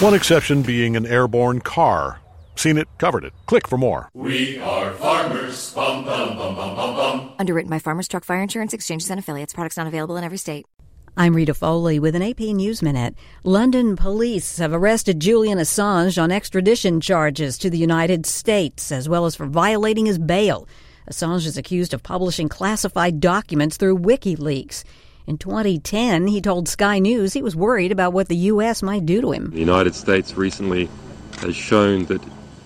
One 0.03 0.13
exception 0.13 0.63
being 0.63 0.97
an 0.97 1.07
airborne 1.07 1.61
car. 1.61 2.21
Seen 2.57 2.77
it, 2.77 2.89
covered 2.99 3.23
it. 3.23 3.33
Click 3.47 3.69
for 3.69 3.79
more. 3.79 4.09
We 4.15 4.59
are 4.59 4.91
farmers. 4.95 5.73
Bum, 5.75 6.05
bum, 6.05 6.37
bum, 6.37 6.57
bum, 6.57 6.75
bum, 6.75 6.97
bum. 6.97 7.33
Underwritten 7.39 7.71
by 7.71 7.79
Farmers 7.79 8.09
Truck 8.09 8.25
Fire 8.25 8.43
Insurance 8.43 8.75
Exchanges 8.75 9.09
and 9.09 9.21
Affiliates. 9.21 9.53
Products 9.53 9.77
not 9.77 9.87
available 9.87 10.17
in 10.17 10.25
every 10.25 10.39
state. 10.39 10.67
I'm 11.17 11.37
Rita 11.37 11.55
Foley 11.55 12.01
with 12.01 12.17
an 12.17 12.23
AP 12.23 12.41
News 12.41 12.83
Minute. 12.83 13.15
London 13.45 13.95
police 13.95 14.59
have 14.59 14.73
arrested 14.73 15.21
Julian 15.21 15.59
Assange 15.59 16.21
on 16.21 16.33
extradition 16.33 17.01
charges 17.01 17.59
to 17.59 17.71
the 17.71 17.79
United 17.79 18.27
States, 18.27 18.91
as 18.91 19.09
well 19.09 19.25
as 19.25 19.37
for 19.37 19.47
violating 19.47 20.07
his 20.07 20.19
bail. 20.19 20.67
Assange 21.11 21.47
is 21.47 21.57
accused 21.57 21.93
of 21.93 22.03
publishing 22.03 22.49
classified 22.49 23.21
documents 23.21 23.77
through 23.77 23.99
WikiLeaks. 23.99 24.85
In 25.27 25.39
2010, 25.39 26.29
he 26.29 26.41
told 26.41 26.69
Sky 26.69 26.99
News 26.99 27.33
he 27.33 27.43
was 27.43 27.57
worried 27.57 27.93
about 27.93 28.13
what 28.13 28.29
the 28.29 28.37
U.S. 28.37 28.83
might 28.83 29.07
do 29.07 29.21
to 29.21 29.33
him. 29.33 29.51
The 29.51 29.59
United 29.59 29.95
States 29.95 30.37
recently 30.37 30.89
has 31.41 31.57
shown 31.57 32.07
that 32.07 32.23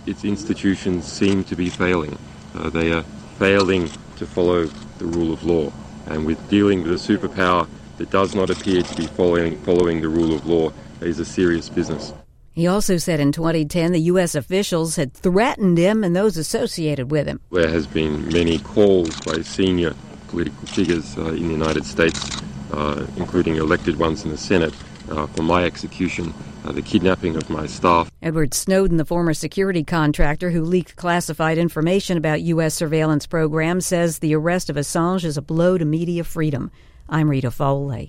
its 0.07 0.25
institutions 0.25 1.11
seem 1.11 1.45
to 1.45 1.57
be 1.57 1.69
failing. 1.69 2.19
Uh, 2.55 2.71
they 2.71 2.93
are 2.93 3.03
failing 3.39 3.91
to 4.17 4.27
follow 4.27 4.65
the 4.99 5.05
rule 5.05 5.33
of 5.33 5.45
law. 5.45 5.73
And 6.07 6.25
with 6.25 6.49
dealing 6.49 6.83
with 6.83 6.93
a 6.93 6.95
superpower 6.95 7.69
that 7.99 8.11
does 8.11 8.35
not 8.35 8.51
appear 8.51 8.83
to 8.83 8.97
be 8.97 9.07
following, 9.07 9.59
following 9.63 10.01
the 10.01 10.09
rule 10.09 10.35
of 10.35 10.47
law 10.47 10.73
is 11.01 11.19
a 11.19 11.25
serious 11.25 11.69
business. 11.69 12.13
He 12.57 12.67
also 12.67 12.97
said 12.97 13.21
in 13.21 13.33
2010 13.33 13.93
the 13.93 14.01
U.S. 14.13 14.35
officials 14.35 14.97
had 14.97 15.13
threatened 15.13 15.77
him 15.77 16.03
and 16.03 16.17
those 16.17 16.39
associated 16.39 17.11
with 17.11 17.27
him. 17.27 17.39
There 17.53 17.69
has 17.69 17.87
been 17.87 18.27
many 18.31 18.59
calls 18.59 19.21
by 19.21 19.43
senior 19.43 19.95
political 20.29 20.67
figures 20.67 21.19
uh, 21.19 21.35
in 21.35 21.49
the 21.49 21.53
United 21.53 21.85
States, 21.85 22.41
uh, 22.73 23.07
including 23.19 23.57
elected 23.57 23.99
ones 23.99 24.25
in 24.25 24.31
the 24.31 24.39
Senate, 24.39 24.75
uh, 25.11 25.27
for 25.27 25.43
my 25.43 25.65
execution, 25.65 26.33
uh, 26.65 26.73
the 26.73 26.81
kidnapping 26.81 27.37
of 27.37 27.51
my 27.51 27.67
staff. 27.67 28.11
Edward 28.23 28.55
Snowden, 28.55 28.97
the 28.97 29.05
former 29.05 29.35
security 29.35 29.85
contractor 29.85 30.51
who 30.51 30.63
leaked 30.63 30.97
classified 30.97 31.59
information 31.59 32.17
about 32.17 32.41
U.S. 32.41 32.73
surveillance 32.73 33.27
programs, 33.27 33.87
says 33.87 34.21
the 34.21 34.35
arrest 34.35 34.71
of 34.71 34.77
Assange 34.77 35.25
is 35.25 35.37
a 35.37 35.43
blow 35.43 35.77
to 35.77 35.85
media 35.85 36.25
freedom. 36.25 36.71
I'm 37.07 37.29
Rita 37.29 37.51
Foley. 37.51 38.05